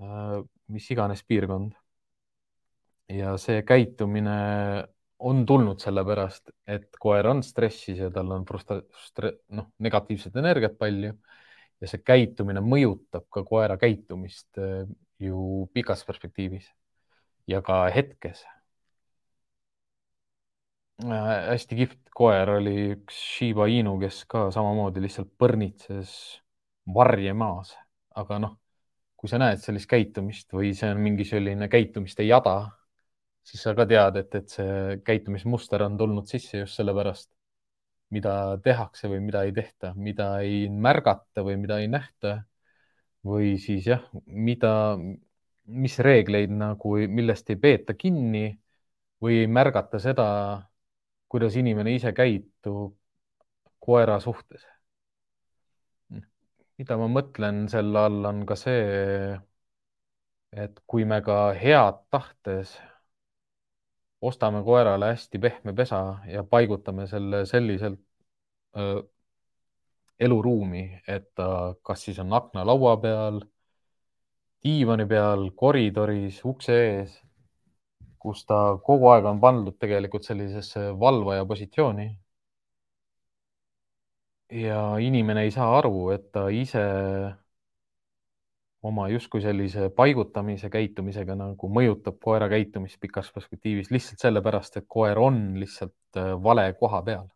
äh, 0.00 0.38
mis 0.74 0.88
iganes 0.90 1.22
piirkond. 1.26 1.76
ja 3.10 3.36
see 3.42 3.62
käitumine 3.66 4.38
on 5.20 5.44
tulnud 5.46 5.82
sellepärast, 5.82 6.50
et 6.66 6.96
koer 6.98 7.26
on 7.28 7.42
stressis 7.44 7.98
ja 7.98 8.08
tal 8.14 8.30
on 8.32 8.46
frustra-, 8.48 9.34
noh, 9.56 9.68
negatiivset 9.78 10.36
energiat 10.40 10.78
palju 10.78 11.12
ja 11.80 11.88
see 11.90 12.00
käitumine 12.04 12.62
mõjutab 12.64 13.26
ka 13.32 13.44
koera 13.44 13.76
käitumist 13.80 14.58
äh, 14.60 14.86
ju 15.20 15.68
pikas 15.74 16.04
perspektiivis 16.08 16.70
ja 17.50 17.60
ka 17.62 17.82
hetkes 17.94 18.44
äh,. 21.04 21.50
hästi 21.52 21.76
kihvt 21.82 22.00
koer 22.14 22.56
oli 22.58 22.76
üks 22.94 23.20
Shiba 23.36 23.66
Inu, 23.72 23.96
kes 24.00 24.24
ka 24.30 24.48
samamoodi 24.54 25.02
lihtsalt 25.04 25.30
põrnitses 25.40 26.10
varje 26.94 27.32
maas, 27.36 27.74
aga 28.18 28.38
noh, 28.42 28.56
kui 29.20 29.28
sa 29.30 29.38
näed 29.40 29.60
sellist 29.62 29.88
käitumist 29.90 30.52
või 30.56 30.72
see 30.76 30.90
on 30.94 31.00
mingi 31.04 31.26
selline 31.28 31.68
käitumiste 31.72 32.24
jada, 32.26 32.56
siis 33.44 33.62
sa 33.64 33.74
ka 33.76 33.86
tead, 33.88 34.16
et, 34.20 34.34
et 34.40 34.54
see 34.56 34.96
käitumismuster 35.06 35.84
on 35.86 35.98
tulnud 36.00 36.28
sisse 36.30 36.62
just 36.62 36.78
sellepärast, 36.80 37.30
mida 38.14 38.34
tehakse 38.64 39.10
või 39.10 39.20
mida 39.26 39.44
ei 39.46 39.52
tehta, 39.54 39.92
mida 39.94 40.30
ei 40.44 40.64
märgata 40.70 41.44
või 41.46 41.58
mida 41.62 41.78
ei 41.82 41.88
nähta. 41.92 42.40
Või 43.26 43.56
siis 43.60 43.86
jah, 43.86 44.02
mida, 44.26 44.72
mis 45.66 45.98
reegleid 45.98 46.52
nagu, 46.54 46.96
millest 47.18 47.50
ei 47.50 47.58
peeta 47.60 47.94
kinni 47.94 48.46
või 49.22 49.42
ei 49.42 49.46
märgata 49.50 50.00
seda, 50.02 50.26
kuidas 51.28 51.56
inimene 51.60 51.94
ise 51.94 52.12
käitub 52.16 52.96
koera 53.80 54.20
suhtes. 54.20 54.66
mida 56.80 56.96
ma 56.96 57.06
mõtlen 57.12 57.66
selle 57.68 57.98
all, 58.08 58.24
on 58.24 58.44
ka 58.48 58.56
see, 58.56 59.34
et 60.64 60.78
kui 60.86 61.04
me 61.04 61.20
ka 61.26 61.52
head 61.62 61.98
tahtes 62.14 62.72
ostame 64.20 64.62
koerale 64.64 65.12
hästi 65.12 65.38
pehme 65.38 65.74
pesa 65.76 66.00
ja 66.26 66.44
paigutame 66.44 67.06
selle 67.06 67.44
selliselt 67.46 68.00
eluruumi, 70.20 70.84
et 71.08 71.30
ta 71.34 71.74
kas 71.82 72.04
siis 72.06 72.18
on 72.22 72.32
aknalaua 72.36 72.96
peal, 73.02 73.40
diivani 74.64 75.06
peal, 75.08 75.50
koridoris, 75.56 76.40
ukse 76.44 76.76
ees, 76.86 77.14
kus 78.20 78.44
ta 78.48 78.60
kogu 78.84 79.08
aeg 79.14 79.28
on 79.30 79.40
pandud 79.40 79.78
tegelikult 79.80 80.26
sellisesse 80.28 80.90
valvaja 81.00 81.46
positsiooni. 81.48 82.10
ja 84.50 84.98
inimene 84.98 85.44
ei 85.46 85.50
saa 85.54 85.76
aru, 85.78 86.10
et 86.10 86.32
ta 86.32 86.48
ise 86.50 86.80
oma 88.82 89.08
justkui 89.08 89.42
sellise 89.44 89.90
paigutamise 89.94 90.70
käitumisega 90.72 91.36
nagu 91.38 91.68
mõjutab 91.68 92.16
koera 92.24 92.48
käitumist 92.48 92.98
pikas 93.00 93.30
perspektiivis 93.34 93.90
lihtsalt 93.94 94.24
sellepärast, 94.24 94.80
et 94.80 94.88
koer 94.88 95.18
on 95.18 95.38
lihtsalt 95.60 96.18
äh, 96.18 96.32
vale 96.42 96.72
koha 96.80 97.02
peal. 97.06 97.28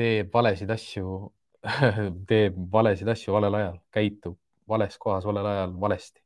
teeb 0.00 0.30
valesid 0.32 0.70
asju 0.70 1.32
teeb 2.28 2.56
valesid 2.72 3.08
asju 3.08 3.32
valel 3.34 3.54
ajal, 3.60 3.78
käitub 3.92 4.38
vales 4.68 4.98
kohas 4.98 5.24
valel 5.24 5.46
ajal 5.46 5.74
valesti. 5.80 6.22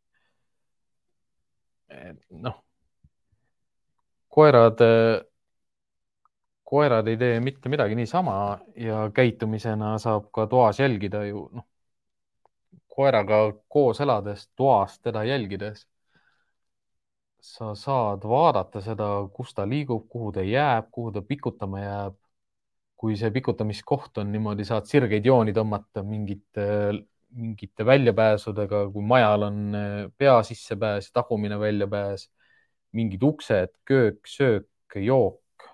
noh, 2.31 2.57
koerad, 4.29 4.81
äh, 4.81 5.21
koerad 6.65 7.09
ei 7.09 7.17
tee 7.17 7.41
mitte 7.41 7.69
midagi 7.69 7.95
niisama 7.95 8.59
ja 8.77 9.11
käitumisena 9.15 9.99
saab 9.99 10.27
ka 10.35 10.47
toas 10.47 10.81
jälgida 10.81 11.25
ju 11.25 11.49
noh 11.53 11.67
koeraga 12.97 13.39
koos 13.69 14.01
elades, 14.01 14.49
toas 14.57 14.99
teda 15.01 15.25
jälgides, 15.25 15.87
sa 17.41 17.75
saad 17.75 18.23
vaadata 18.29 18.81
seda, 18.81 19.09
kus 19.37 19.55
ta 19.55 19.67
liigub, 19.69 20.07
kuhu 20.09 20.33
ta 20.33 20.43
jääb, 20.47 20.91
kuhu 20.95 21.13
ta 21.13 21.23
pikutama 21.23 21.81
jääb. 21.81 22.15
Kui 23.05 23.19
see 23.21 23.29
pikutamiskoht 23.35 24.23
on 24.23 24.31
niimoodi, 24.33 24.65
saad 24.65 24.89
sirgeid 24.89 25.27
jooni 25.29 25.53
tõmmata 25.53 26.01
mingite, 26.09 26.65
mingite 27.37 27.85
väljapääsudega, 27.85 28.87
kui 28.95 29.05
majal 29.05 29.45
on 29.51 29.59
eh, 29.77 29.99
pea 30.17 30.39
sissepääs, 30.49 31.11
tagumine 31.13 31.59
väljapääs, 31.61 32.31
mingid 32.97 33.27
uksed, 33.29 33.75
köök, 33.85 34.23
söök, 34.25 34.97
jook, 35.05 35.69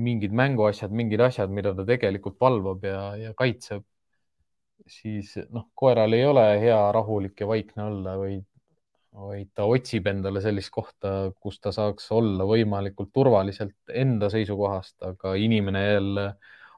mingid 0.00 0.32
mänguasjad, 0.32 0.94
mingid 0.96 1.20
asjad, 1.26 1.52
mida 1.52 1.74
ta 1.76 1.84
tegelikult 1.84 2.38
valvab 2.40 2.88
ja, 2.88 3.02
ja 3.20 3.36
kaitseb 3.36 3.84
siis 4.88 5.34
noh, 5.52 5.68
koeral 5.76 6.16
ei 6.16 6.24
ole 6.24 6.44
hea 6.62 6.78
rahulik 6.96 7.42
ja 7.44 7.48
vaikne 7.50 7.84
olla, 7.84 8.16
vaid, 8.22 8.46
vaid 9.16 9.50
ta 9.54 9.66
otsib 9.66 10.06
endale 10.06 10.40
sellist 10.42 10.70
kohta, 10.74 11.32
kus 11.42 11.58
ta 11.60 11.72
saaks 11.74 12.10
olla 12.14 12.46
võimalikult 12.46 13.10
turvaliselt 13.12 13.94
enda 13.94 14.30
seisukohast, 14.30 14.96
aga 15.02 15.34
inimene 15.34 15.82
jälle 15.84 16.26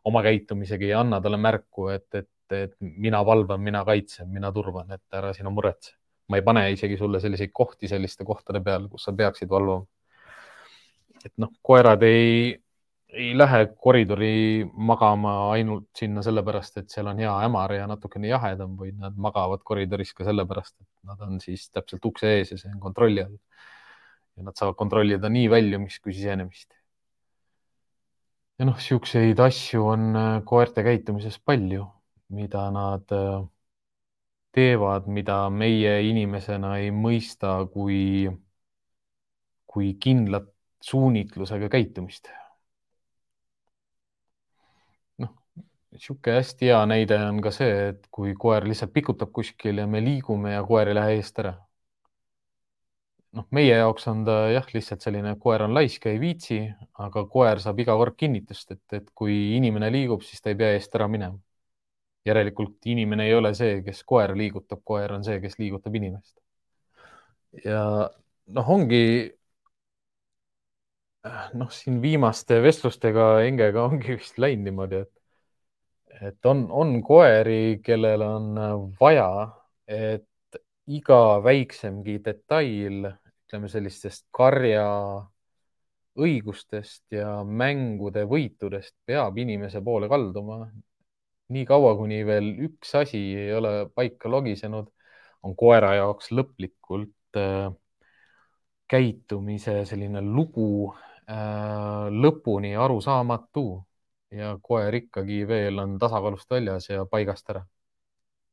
oma 0.09 0.23
käitumisega 0.25 0.89
ei 0.89 0.95
anna 0.97 1.21
talle 1.21 1.39
märku, 1.39 1.89
et, 1.93 2.09
et, 2.15 2.57
et 2.57 2.75
mina 2.81 3.23
valvan, 3.27 3.61
mina 3.63 3.85
kaitsen, 3.85 4.31
mina 4.33 4.53
turvan, 4.53 4.91
et 4.97 5.19
ära 5.19 5.33
sina 5.37 5.51
muretse. 5.51 5.97
ma 6.31 6.39
ei 6.39 6.45
pane 6.47 6.63
isegi 6.73 6.97
sulle 6.97 7.21
selliseid 7.21 7.51
kohti 7.53 7.89
selliste 7.91 8.25
kohtade 8.25 8.63
peal, 8.65 8.87
kus 8.89 9.05
sa 9.05 9.13
peaksid 9.13 9.51
valvama. 9.51 9.85
et 11.25 11.33
noh, 11.37 11.53
koerad 11.63 12.03
ei 12.03 12.62
ei 13.13 13.33
lähe 13.39 13.67
koridori 13.85 14.65
magama 14.73 15.33
ainult 15.53 15.89
sinna 15.99 16.23
sellepärast, 16.25 16.79
et 16.81 16.93
seal 16.93 17.11
on 17.11 17.21
hea 17.21 17.33
hämar 17.45 17.75
ja 17.77 17.87
natukene 17.91 18.31
jahedam, 18.31 18.77
vaid 18.81 18.99
nad 19.01 19.17
magavad 19.21 19.63
koridoris 19.69 20.15
ka 20.17 20.25
sellepärast, 20.29 20.77
et 20.81 21.09
nad 21.11 21.21
on 21.27 21.41
siis 21.43 21.69
täpselt 21.71 22.05
ukse 22.09 22.31
ees 22.39 22.55
ja 22.55 22.61
see 22.61 22.73
on 22.73 22.81
kontrolli 22.81 23.25
all. 23.25 23.37
ja 24.37 24.47
nad 24.47 24.57
saavad 24.57 24.79
kontrollida 24.81 25.29
nii 25.29 25.51
väljumist 25.53 26.01
kui 26.03 26.15
sisenemist. 26.17 26.73
ja 28.59 28.69
noh, 28.69 28.79
siukseid 28.81 29.41
asju 29.41 29.87
on 29.93 30.17
äh, 30.17 30.31
koerte 30.49 30.85
käitumises 30.87 31.39
palju, 31.39 31.87
mida 32.33 32.71
nad 32.73 33.13
äh, 33.13 33.43
teevad, 34.57 35.09
mida 35.09 35.51
meie 35.51 35.99
inimesena 36.09 36.79
ei 36.81 36.89
mõista 36.93 37.59
kui, 37.73 38.31
kui 39.67 39.95
kindlat 40.01 40.49
suunitlusega 40.83 41.69
käitumist 41.73 42.33
niisugune 45.93 46.37
hästi 46.39 46.71
hea 46.71 46.81
näide 46.89 47.19
on 47.29 47.41
ka 47.45 47.51
see, 47.55 47.75
et 47.93 48.07
kui 48.17 48.33
koer 48.45 48.65
lihtsalt 48.69 48.93
pikutab 48.95 49.33
kuskil 49.37 49.83
ja 49.83 49.87
me 49.87 50.01
liigume 50.05 50.55
ja 50.55 50.65
koer 50.65 50.89
ei 50.89 50.97
lähe 50.99 51.19
eest 51.19 51.39
ära. 51.43 51.55
noh, 53.33 53.47
meie 53.57 53.77
jaoks 53.77 54.07
on 54.13 54.25
ta 54.29 54.35
jah, 54.53 54.67
lihtsalt 54.75 55.05
selline 55.05 55.35
koer 55.41 55.63
on 55.65 55.75
laisk, 55.77 56.07
ei 56.11 56.19
viitsi, 56.21 56.59
aga 57.01 57.25
koer 57.35 57.61
saab 57.65 57.79
iga 57.81 57.95
kord 57.97 58.17
kinnitust, 58.21 58.75
et, 58.75 58.83
et 58.99 59.07
kui 59.17 59.37
inimene 59.57 59.89
liigub, 59.93 60.21
siis 60.27 60.43
ta 60.45 60.53
ei 60.53 60.59
pea 60.61 60.75
eest 60.77 60.95
ära 60.99 61.09
minema. 61.09 61.39
järelikult 62.29 62.87
inimene 62.87 63.25
ei 63.27 63.35
ole 63.35 63.51
see, 63.59 63.81
kes 63.83 64.05
koera 64.07 64.35
liigutab, 64.39 64.83
koer 64.85 65.13
on 65.17 65.25
see, 65.27 65.41
kes 65.43 65.57
liigutab 65.59 65.95
inimest. 66.01 66.35
ja 67.65 68.11
noh, 68.59 68.69
ongi 68.77 69.03
noh, 71.55 71.71
siin 71.71 72.01
viimaste 72.03 72.61
vestlustega 72.63 73.27
Engega 73.47 73.85
ongi 73.89 74.17
vist 74.19 74.39
läinud 74.43 74.69
niimoodi, 74.69 75.03
et 75.07 75.22
et 76.21 76.47
on, 76.47 76.67
on 76.71 77.01
koeri, 77.03 77.81
kellel 77.85 78.23
on 78.23 78.55
vaja, 79.01 79.49
et 79.87 80.59
iga 80.93 81.41
väiksemgi 81.45 82.19
detail, 82.25 83.07
ütleme 83.47 83.69
sellistest 83.71 84.27
karja 84.35 84.87
õigustest 86.19 87.15
ja 87.17 87.41
mängude 87.45 88.25
võitudest 88.29 88.95
peab 89.07 89.39
inimese 89.39 89.81
poole 89.85 90.09
kalduma. 90.09 90.67
nii 91.53 91.65
kaua, 91.69 91.95
kuni 91.97 92.23
veel 92.25 92.49
üks 92.65 92.95
asi 92.97 93.19
ei 93.37 93.53
ole 93.53 93.89
paika 93.95 94.29
logisenud, 94.29 94.89
on 95.43 95.57
koera 95.57 95.95
jaoks 95.99 96.31
lõplikult 96.33 97.37
äh, 97.37 97.73
käitumise 98.89 99.83
selline 99.89 100.23
lugu 100.23 100.93
äh, 101.29 102.09
lõpuni 102.09 102.73
arusaamatu 102.77 103.67
ja 104.33 104.57
koer 104.63 104.95
ikkagi 105.03 105.43
veel 105.49 105.79
on 105.83 105.99
tasakaalust 106.01 106.51
väljas 106.51 106.89
ja 106.91 107.05
paigast 107.11 107.51
ära. 107.53 107.65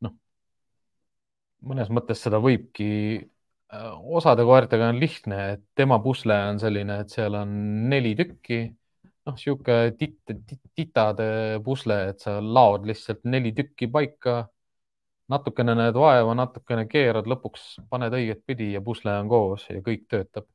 noh, 0.05 0.15
mõnes 1.71 1.89
mõttes 1.93 2.21
seda 2.23 2.39
võibki, 2.43 2.89
äh, 3.73 3.87
osade 4.19 4.45
koertega 4.47 4.89
on 4.93 4.99
lihtne, 4.99 5.39
et 5.55 5.63
tema 5.75 5.99
pusle 6.03 6.35
on 6.51 6.59
selline, 6.61 7.01
et 7.03 7.15
seal 7.15 7.35
on 7.39 7.55
neli 7.91 8.15
tükki, 8.19 8.61
noh, 9.27 9.37
sihuke 9.39 9.79
tit, 9.99 10.19
tit, 10.27 10.61
titade 10.75 11.27
pusle, 11.65 11.99
et 12.13 12.23
sa 12.23 12.39
laod 12.41 12.87
lihtsalt 12.89 13.25
neli 13.29 13.53
tükki 13.57 13.89
paika 13.91 14.41
natukene 15.29 15.75
näed 15.77 15.97
vaeva, 15.97 16.33
natukene 16.37 16.85
keerad, 16.89 17.27
lõpuks 17.29 17.65
paned 17.89 18.15
õiget 18.17 18.41
pidi 18.49 18.71
ja 18.73 18.81
pusle 18.81 19.13
on 19.21 19.29
koos 19.29 19.67
ja 19.69 19.81
kõik 19.85 20.07
töötab. 20.09 20.47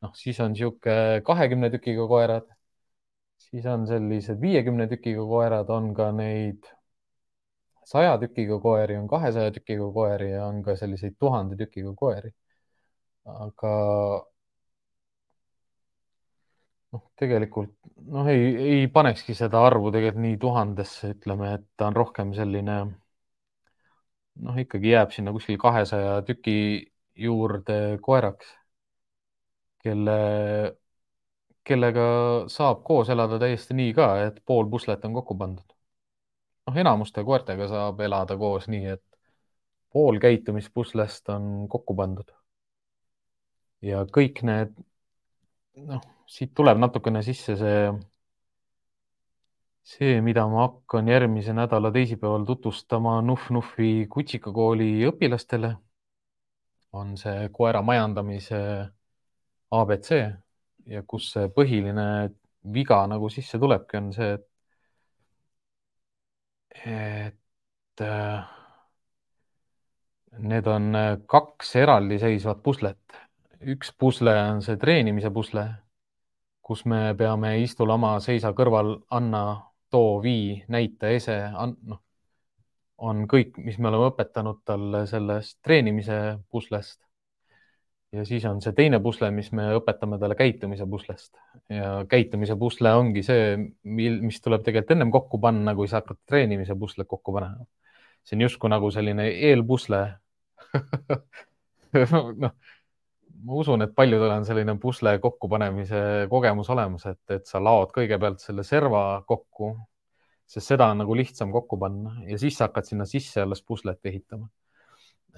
noh, 0.00 0.12
siis 0.16 0.38
on 0.40 0.54
niisugune 0.54 1.20
kahekümne 1.24 1.68
tükiga 1.72 2.06
koerad 2.08 2.46
siis 3.40 3.66
on 3.66 3.86
sellised 3.88 4.40
viiekümne 4.42 4.86
tükiga 4.90 5.24
koerad, 5.32 5.70
on 5.76 5.92
ka 5.96 6.10
neid 6.16 6.68
saja 7.90 8.16
tükiga 8.22 8.60
koeri, 8.62 8.98
on 9.00 9.08
kahesaja 9.10 9.52
tükiga 9.56 9.88
koeri 9.96 10.30
ja 10.32 10.46
on 10.46 10.62
ka 10.66 10.76
selliseid 10.82 11.16
tuhande 11.18 11.56
tükiga 11.60 11.94
koeri. 12.02 12.32
aga 13.30 13.70
noh, 16.92 17.02
tegelikult 17.20 17.74
noh, 18.14 18.28
ei, 18.32 18.46
ei 18.74 18.88
panekski 18.94 19.34
seda 19.38 19.62
arvu 19.66 19.92
tegelikult 19.94 20.24
nii 20.24 20.38
tuhandesse, 20.44 21.12
ütleme, 21.16 21.54
et 21.58 21.66
ta 21.76 21.90
on 21.90 21.98
rohkem 21.98 22.32
selline 22.38 22.78
noh, 24.46 24.56
ikkagi 24.64 24.94
jääb 24.94 25.12
sinna 25.14 25.34
kuskil 25.36 25.58
kahesaja 25.60 26.20
tüki 26.28 26.56
juurde 27.20 27.98
koeraks, 28.02 28.48
kelle, 29.84 30.16
kellega 31.64 32.04
saab 32.48 32.82
koos 32.84 33.10
elada 33.12 33.38
täiesti 33.38 33.76
nii 33.76 33.92
ka, 33.96 34.08
et 34.26 34.40
pool 34.46 34.68
puslet 34.70 35.04
on 35.04 35.14
kokku 35.14 35.36
pandud. 35.38 35.76
noh, 36.66 36.76
enamuste 36.76 37.24
koertega 37.24 37.68
saab 37.68 38.00
elada 38.00 38.36
koos 38.36 38.68
nii, 38.68 38.86
et 38.96 39.04
pool 39.92 40.20
käitumispuslest 40.22 41.28
on 41.34 41.66
kokku 41.68 41.94
pandud. 41.94 42.30
ja 43.82 44.04
kõik 44.16 44.42
need, 44.46 44.72
noh, 45.88 46.02
siit 46.28 46.54
tuleb 46.54 46.78
natukene 46.78 47.22
sisse 47.26 47.56
see, 47.56 47.84
see, 49.92 50.20
mida 50.24 50.46
ma 50.48 50.66
hakkan 50.66 51.08
järgmise 51.08 51.54
nädala 51.56 51.92
teisipäeval 51.92 52.44
tutvustama 52.48 53.20
Nuff-Nuffi 53.24 54.06
kutsikakooli 54.12 54.92
õpilastele, 55.08 55.74
on 56.92 57.16
see 57.16 57.48
koera 57.54 57.82
majandamise 57.86 58.60
abc 59.70 60.08
ja 60.90 61.02
kus 61.06 61.30
see 61.32 61.48
põhiline 61.54 62.06
viga 62.74 63.02
nagu 63.08 63.30
sisse 63.32 63.58
tulebki, 63.62 63.96
on 64.00 64.12
see, 64.14 64.32
et, 64.36 64.46
et 66.84 68.04
äh, 68.06 68.60
Need 70.38 70.66
on 70.66 70.94
äh, 70.94 71.18
kaks 71.26 71.74
eraldiseisvat 71.76 72.62
puslet. 72.62 73.18
üks 73.60 73.90
pusle 73.98 74.32
on 74.50 74.62
see 74.64 74.76
treenimise 74.80 75.28
pusle, 75.30 75.64
kus 76.64 76.84
me 76.88 77.00
peame 77.18 77.50
istu, 77.60 77.84
lama, 77.84 78.14
seisa 78.24 78.54
kõrval, 78.56 78.94
anna, 79.10 79.42
too, 79.92 80.20
vii, 80.24 80.62
näita, 80.72 81.10
ese, 81.12 81.36
noh, 81.90 82.00
on 83.10 83.26
kõik, 83.28 83.58
mis 83.66 83.76
me 83.78 83.90
oleme 83.90 84.08
õpetanud 84.12 84.62
talle 84.64 85.02
sellest 85.10 85.58
treenimise 85.66 86.38
puslest. 86.48 87.02
Ja 88.12 88.24
siis 88.26 88.44
on 88.48 88.60
see 88.62 88.74
teine 88.76 88.98
pusle, 89.02 89.30
mis 89.34 89.50
me 89.56 89.68
õpetame 89.78 90.18
talle 90.20 90.36
käitumise 90.38 90.86
puslest. 90.90 91.34
Ja 91.70 92.00
käitumise 92.10 92.56
pusle 92.58 92.92
ongi 92.98 93.22
see, 93.26 93.54
mil, 93.84 94.18
mis 94.24 94.40
tuleb 94.42 94.64
tegelikult 94.66 94.96
ennem 94.96 95.12
kokku 95.14 95.38
panna, 95.42 95.74
kui 95.78 95.88
sa 95.90 96.00
hakkad 96.00 96.18
treenimise 96.28 96.74
puslet 96.78 97.08
kokku 97.10 97.34
panema. 97.36 97.66
See 98.26 98.36
on 98.36 98.44
justkui 98.44 98.70
nagu 98.72 98.90
selline 98.92 99.28
eelpusle. 99.50 100.02
Noh, 102.42 102.52
ma 103.44 103.56
usun, 103.62 103.82
et 103.84 103.94
paljudel 103.96 104.32
on 104.34 104.44
selline 104.46 104.74
pusle 104.80 105.16
kokkupanemise 105.22 106.02
kogemus 106.30 106.70
olemas, 106.70 107.06
et, 107.10 107.22
et 107.34 107.46
sa 107.48 107.62
laod 107.62 107.92
kõigepealt 107.94 108.42
selle 108.42 108.64
serva 108.66 109.22
kokku, 109.26 109.72
sest 110.50 110.72
seda 110.72 110.90
on 110.92 111.00
nagu 111.02 111.16
lihtsam 111.16 111.52
kokku 111.54 111.78
panna 111.80 112.16
ja 112.28 112.38
siis 112.40 112.58
sa 112.58 112.68
hakkad 112.68 112.88
sinna 112.90 113.06
sisse 113.08 113.42
alles 113.42 113.62
puslet 113.62 114.00
ehitama. 114.10 114.48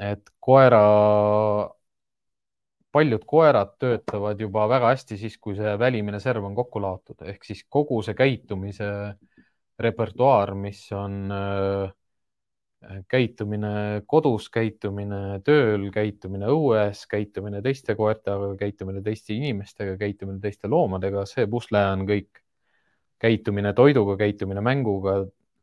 et 0.01 0.31
koera, 0.41 0.83
paljud 2.93 3.25
koerad 3.27 3.77
töötavad 3.81 4.41
juba 4.41 4.67
väga 4.69 4.93
hästi 4.93 5.17
siis, 5.21 5.39
kui 5.41 5.57
see 5.57 5.73
välimine 5.81 6.21
serv 6.21 6.45
on 6.45 6.55
kokku 6.55 6.83
laotud, 6.83 7.25
ehk 7.29 7.45
siis 7.45 7.65
kogu 7.69 8.03
see 8.05 8.15
käitumise 8.19 8.89
repertuaar, 9.83 10.55
mis 10.55 10.85
on 10.97 11.33
äh, 11.33 11.93
käitumine 13.09 14.03
kodus, 14.07 14.49
käitumine 14.53 15.41
tööl, 15.47 15.89
käitumine 15.95 16.49
õues, 16.51 17.05
käitumine 17.11 17.63
teiste 17.63 17.95
koertega, 17.99 18.53
käitumine 18.59 19.03
teiste 19.03 19.35
inimestega, 19.37 19.97
käitumine 20.01 20.41
teiste 20.43 20.71
loomadega, 20.71 21.25
see 21.27 21.47
pusle 21.51 21.85
on 21.93 22.07
kõik. 22.09 22.43
käitumine 23.23 23.71
toiduga, 23.73 24.17
käitumine 24.19 24.61
mänguga, 24.61 25.13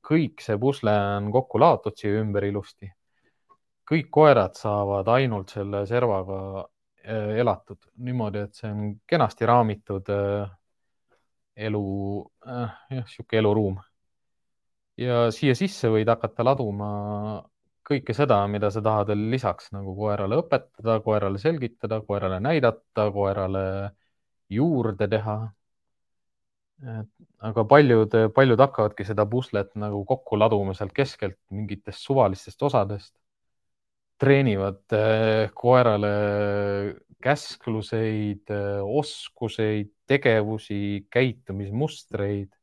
kõik 0.07 0.39
see 0.39 0.55
pusle 0.57 0.93
on 0.95 1.27
kokku 1.31 1.59
laotud 1.59 1.97
siia 1.97 2.21
ümber 2.21 2.45
ilusti. 2.47 2.91
kõik 3.89 4.09
koerad 4.09 4.55
saavad 4.55 5.07
ainult 5.07 5.49
selle 5.49 5.85
servaga 5.89 6.67
elatud 7.03 7.91
niimoodi, 8.05 8.45
et 8.47 8.57
see 8.57 8.71
on 8.71 8.89
kenasti 9.07 9.47
raamitud 9.47 10.09
äh, 10.13 10.49
elu, 11.67 11.85
äh, 12.47 12.75
jah, 12.95 13.07
sihuke 13.07 13.39
eluruum 13.39 13.79
ja 14.99 15.29
siia 15.35 15.55
sisse 15.57 15.89
võid 15.91 16.09
hakata 16.11 16.45
laduma 16.45 16.89
kõike 17.89 18.13
seda, 18.13 18.41
mida 18.51 18.69
sa 18.73 18.81
tahad 18.85 19.09
veel 19.09 19.29
lisaks 19.33 19.71
nagu 19.73 19.95
koerale 19.97 20.37
õpetada, 20.43 20.99
koerale 21.05 21.39
selgitada, 21.41 22.01
koerale 22.05 22.39
näidata, 22.43 23.07
koerale 23.15 23.63
juurde 24.49 25.07
teha. 25.09 25.39
aga 27.47 27.63
paljud, 27.67 28.13
paljud 28.35 28.61
hakkavadki 28.63 29.03
seda 29.07 29.25
puslet 29.27 29.73
nagu 29.75 30.03
kokku 30.07 30.37
laduma 30.39 30.73
sealt 30.73 30.93
keskelt 30.95 31.37
mingitest 31.51 32.05
suvalistest 32.05 32.61
osadest. 32.63 33.18
Treenivad 34.19 34.95
eh, 34.95 35.49
koerale 35.55 36.13
käskluseid, 37.23 38.45
eh, 38.51 38.79
oskuseid, 38.83 39.91
tegevusi, 40.09 41.07
käitumismustreid 41.11 42.55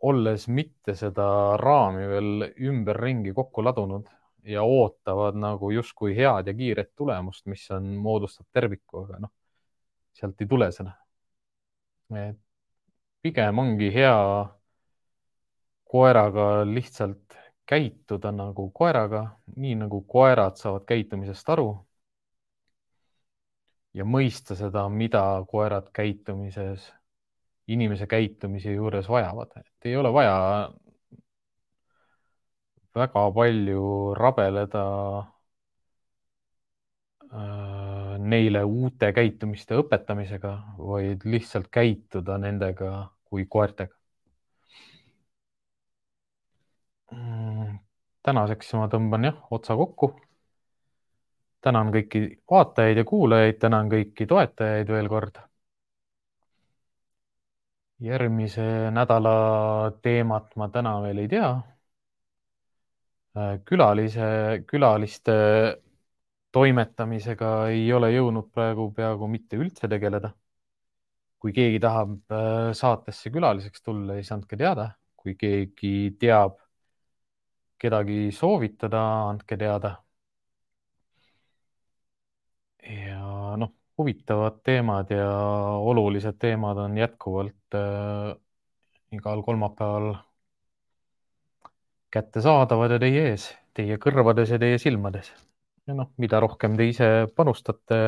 olles 0.00 0.48
mitte 0.48 0.94
seda 0.98 1.56
raami 1.60 2.06
veel 2.10 2.46
ümberringi 2.70 3.32
kokku 3.36 3.62
ladunud 3.64 4.08
ja 4.48 4.62
ootavad 4.62 5.36
nagu 5.38 5.70
justkui 5.70 6.16
head 6.16 6.48
ja 6.48 6.54
kiiret 6.54 6.94
tulemust, 6.96 7.46
mis 7.46 7.66
on, 7.74 7.90
moodustab 8.02 8.46
terviku, 8.52 9.04
aga 9.04 9.20
noh, 9.26 9.32
sealt 10.14 10.40
ei 10.40 10.48
tule 10.50 10.70
seda. 10.72 10.94
pigem 13.22 13.58
ongi 13.58 13.90
hea 13.92 14.18
koeraga 15.88 16.64
lihtsalt 16.64 17.36
käituda 17.68 18.32
nagu 18.32 18.70
koeraga, 18.74 19.24
nii 19.56 19.74
nagu 19.84 20.00
koerad 20.08 20.56
saavad 20.56 20.86
käitumisest 20.88 21.48
aru. 21.56 21.68
ja 23.94 24.04
mõista 24.04 24.54
seda, 24.54 24.84
mida 24.88 25.22
koerad 25.50 25.88
käitumises 25.92 26.84
inimese 27.68 28.06
käitumise 28.06 28.72
juures 28.72 29.08
vajavad, 29.08 29.50
et 29.60 29.88
ei 29.90 29.96
ole 29.96 30.12
vaja 30.12 30.36
väga 32.96 33.24
palju 33.34 34.14
rabeleda 34.18 34.84
äh, 37.32 38.16
neile 38.18 38.64
uute 38.64 39.12
käitumiste 39.12 39.78
õpetamisega, 39.82 40.54
vaid 40.78 41.28
lihtsalt 41.28 41.68
käituda 41.72 42.38
nendega 42.42 42.92
kui 43.28 43.46
koertega. 43.46 43.97
Tänaseks 48.28 48.72
ma 48.78 48.88
tõmban 48.92 49.28
jah 49.30 49.44
otsa 49.58 49.76
kokku. 49.76 50.14
tänan 51.60 51.92
kõiki 51.92 52.20
vaatajaid 52.50 53.02
ja 53.02 53.04
kuulajaid, 53.04 53.58
tänan 53.60 53.88
kõiki 53.90 54.26
toetajaid 54.30 54.88
veel 54.96 55.08
kord 55.10 55.40
järgmise 58.00 58.62
nädala 58.94 59.32
teemat 60.02 60.54
ma 60.56 60.68
täna 60.74 60.94
veel 61.02 61.18
ei 61.24 61.28
tea. 61.34 61.50
Äh, 63.36 63.58
külalise, 63.68 64.28
külaliste 64.66 65.34
toimetamisega 66.52 67.50
ei 67.72 67.86
ole 67.92 68.10
jõudnud 68.14 68.48
praegu 68.54 68.88
peaaegu 68.96 69.28
mitte 69.30 69.58
üldse 69.60 69.88
tegeleda. 69.88 70.32
kui 71.38 71.52
keegi 71.54 71.78
tahab 71.78 72.32
äh, 72.34 72.72
saatesse 72.74 73.30
külaliseks 73.30 73.82
tulla, 73.82 74.16
siis 74.16 74.32
andke 74.34 74.56
teada, 74.58 74.88
kui 75.16 75.36
keegi 75.38 76.16
teab 76.18 76.56
kedagi 77.78 78.30
soovitada, 78.32 79.02
andke 79.30 79.56
teada. 79.56 79.96
ja 82.88 83.56
noh 83.60 83.72
huvitavad 83.98 84.60
teemad 84.62 85.10
ja 85.10 85.30
olulised 85.90 86.38
teemad 86.38 86.76
on 86.78 86.98
jätkuvalt 86.98 87.74
äh, 87.74 88.36
igal 89.12 89.42
kolmapäeval 89.42 90.14
kättesaadavad 92.10 92.94
ja 92.94 92.98
teie 93.02 93.24
ees, 93.30 93.48
teie 93.74 93.98
kõrvades 93.98 94.52
ja 94.54 94.58
teie 94.58 94.78
silmades. 94.78 95.32
ja 95.86 95.94
noh, 95.94 96.12
mida 96.16 96.40
rohkem 96.40 96.76
te 96.76 96.86
ise 96.88 97.08
panustate 97.36 97.98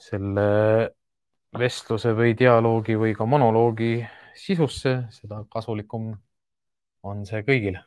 selle 0.00 0.48
vestluse 1.58 2.14
või 2.16 2.34
dialoogi 2.38 2.96
või 2.98 3.14
ka 3.14 3.26
monoloogi 3.28 3.94
sisusse, 4.34 4.96
seda 5.12 5.44
kasulikum 5.52 6.12
on 7.02 7.26
see 7.28 7.44
kõigile. 7.46 7.84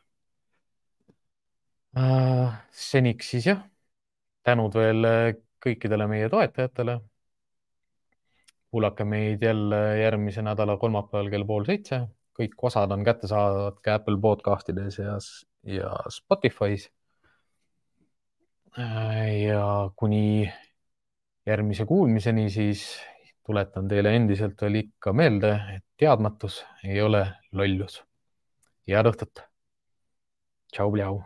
Seniks 1.96 3.30
siis 3.32 3.46
jah, 3.48 3.62
tänud 4.44 4.74
veel 4.76 5.06
kõikidele 5.64 6.06
meie 6.10 6.28
toetajatele. 6.28 7.00
kuulake 8.70 9.04
meid 9.08 9.42
jälle 9.42 9.78
järgmise 10.02 10.42
nädala 10.42 10.76
kolmapäeval 10.76 11.30
kell 11.30 11.46
pool 11.48 11.64
seitse. 11.64 12.00
kõik 12.36 12.54
osad 12.68 12.92
on 12.92 13.04
kättesaadavad 13.04 13.80
ka 13.80 13.94
Apple 13.94 14.18
podcastides 14.20 14.98
ja, 14.98 15.16
ja 15.64 15.90
Spotify's. 16.12 16.90
ja 18.76 19.90
kuni 19.96 20.52
järgmise 21.46 21.86
kuulmiseni, 21.86 22.50
siis 22.50 23.00
tuletan 23.46 23.88
teile 23.88 24.16
endiselt 24.16 24.60
veel 24.62 24.82
ikka 24.82 25.12
meelde, 25.12 25.52
et 25.76 25.84
teadmatus 25.96 26.64
ei 26.84 27.00
ole 27.02 27.24
lollus. 27.52 28.02
head 28.88 29.06
õhtut. 29.06 29.46
tšau-pljau 30.72 31.24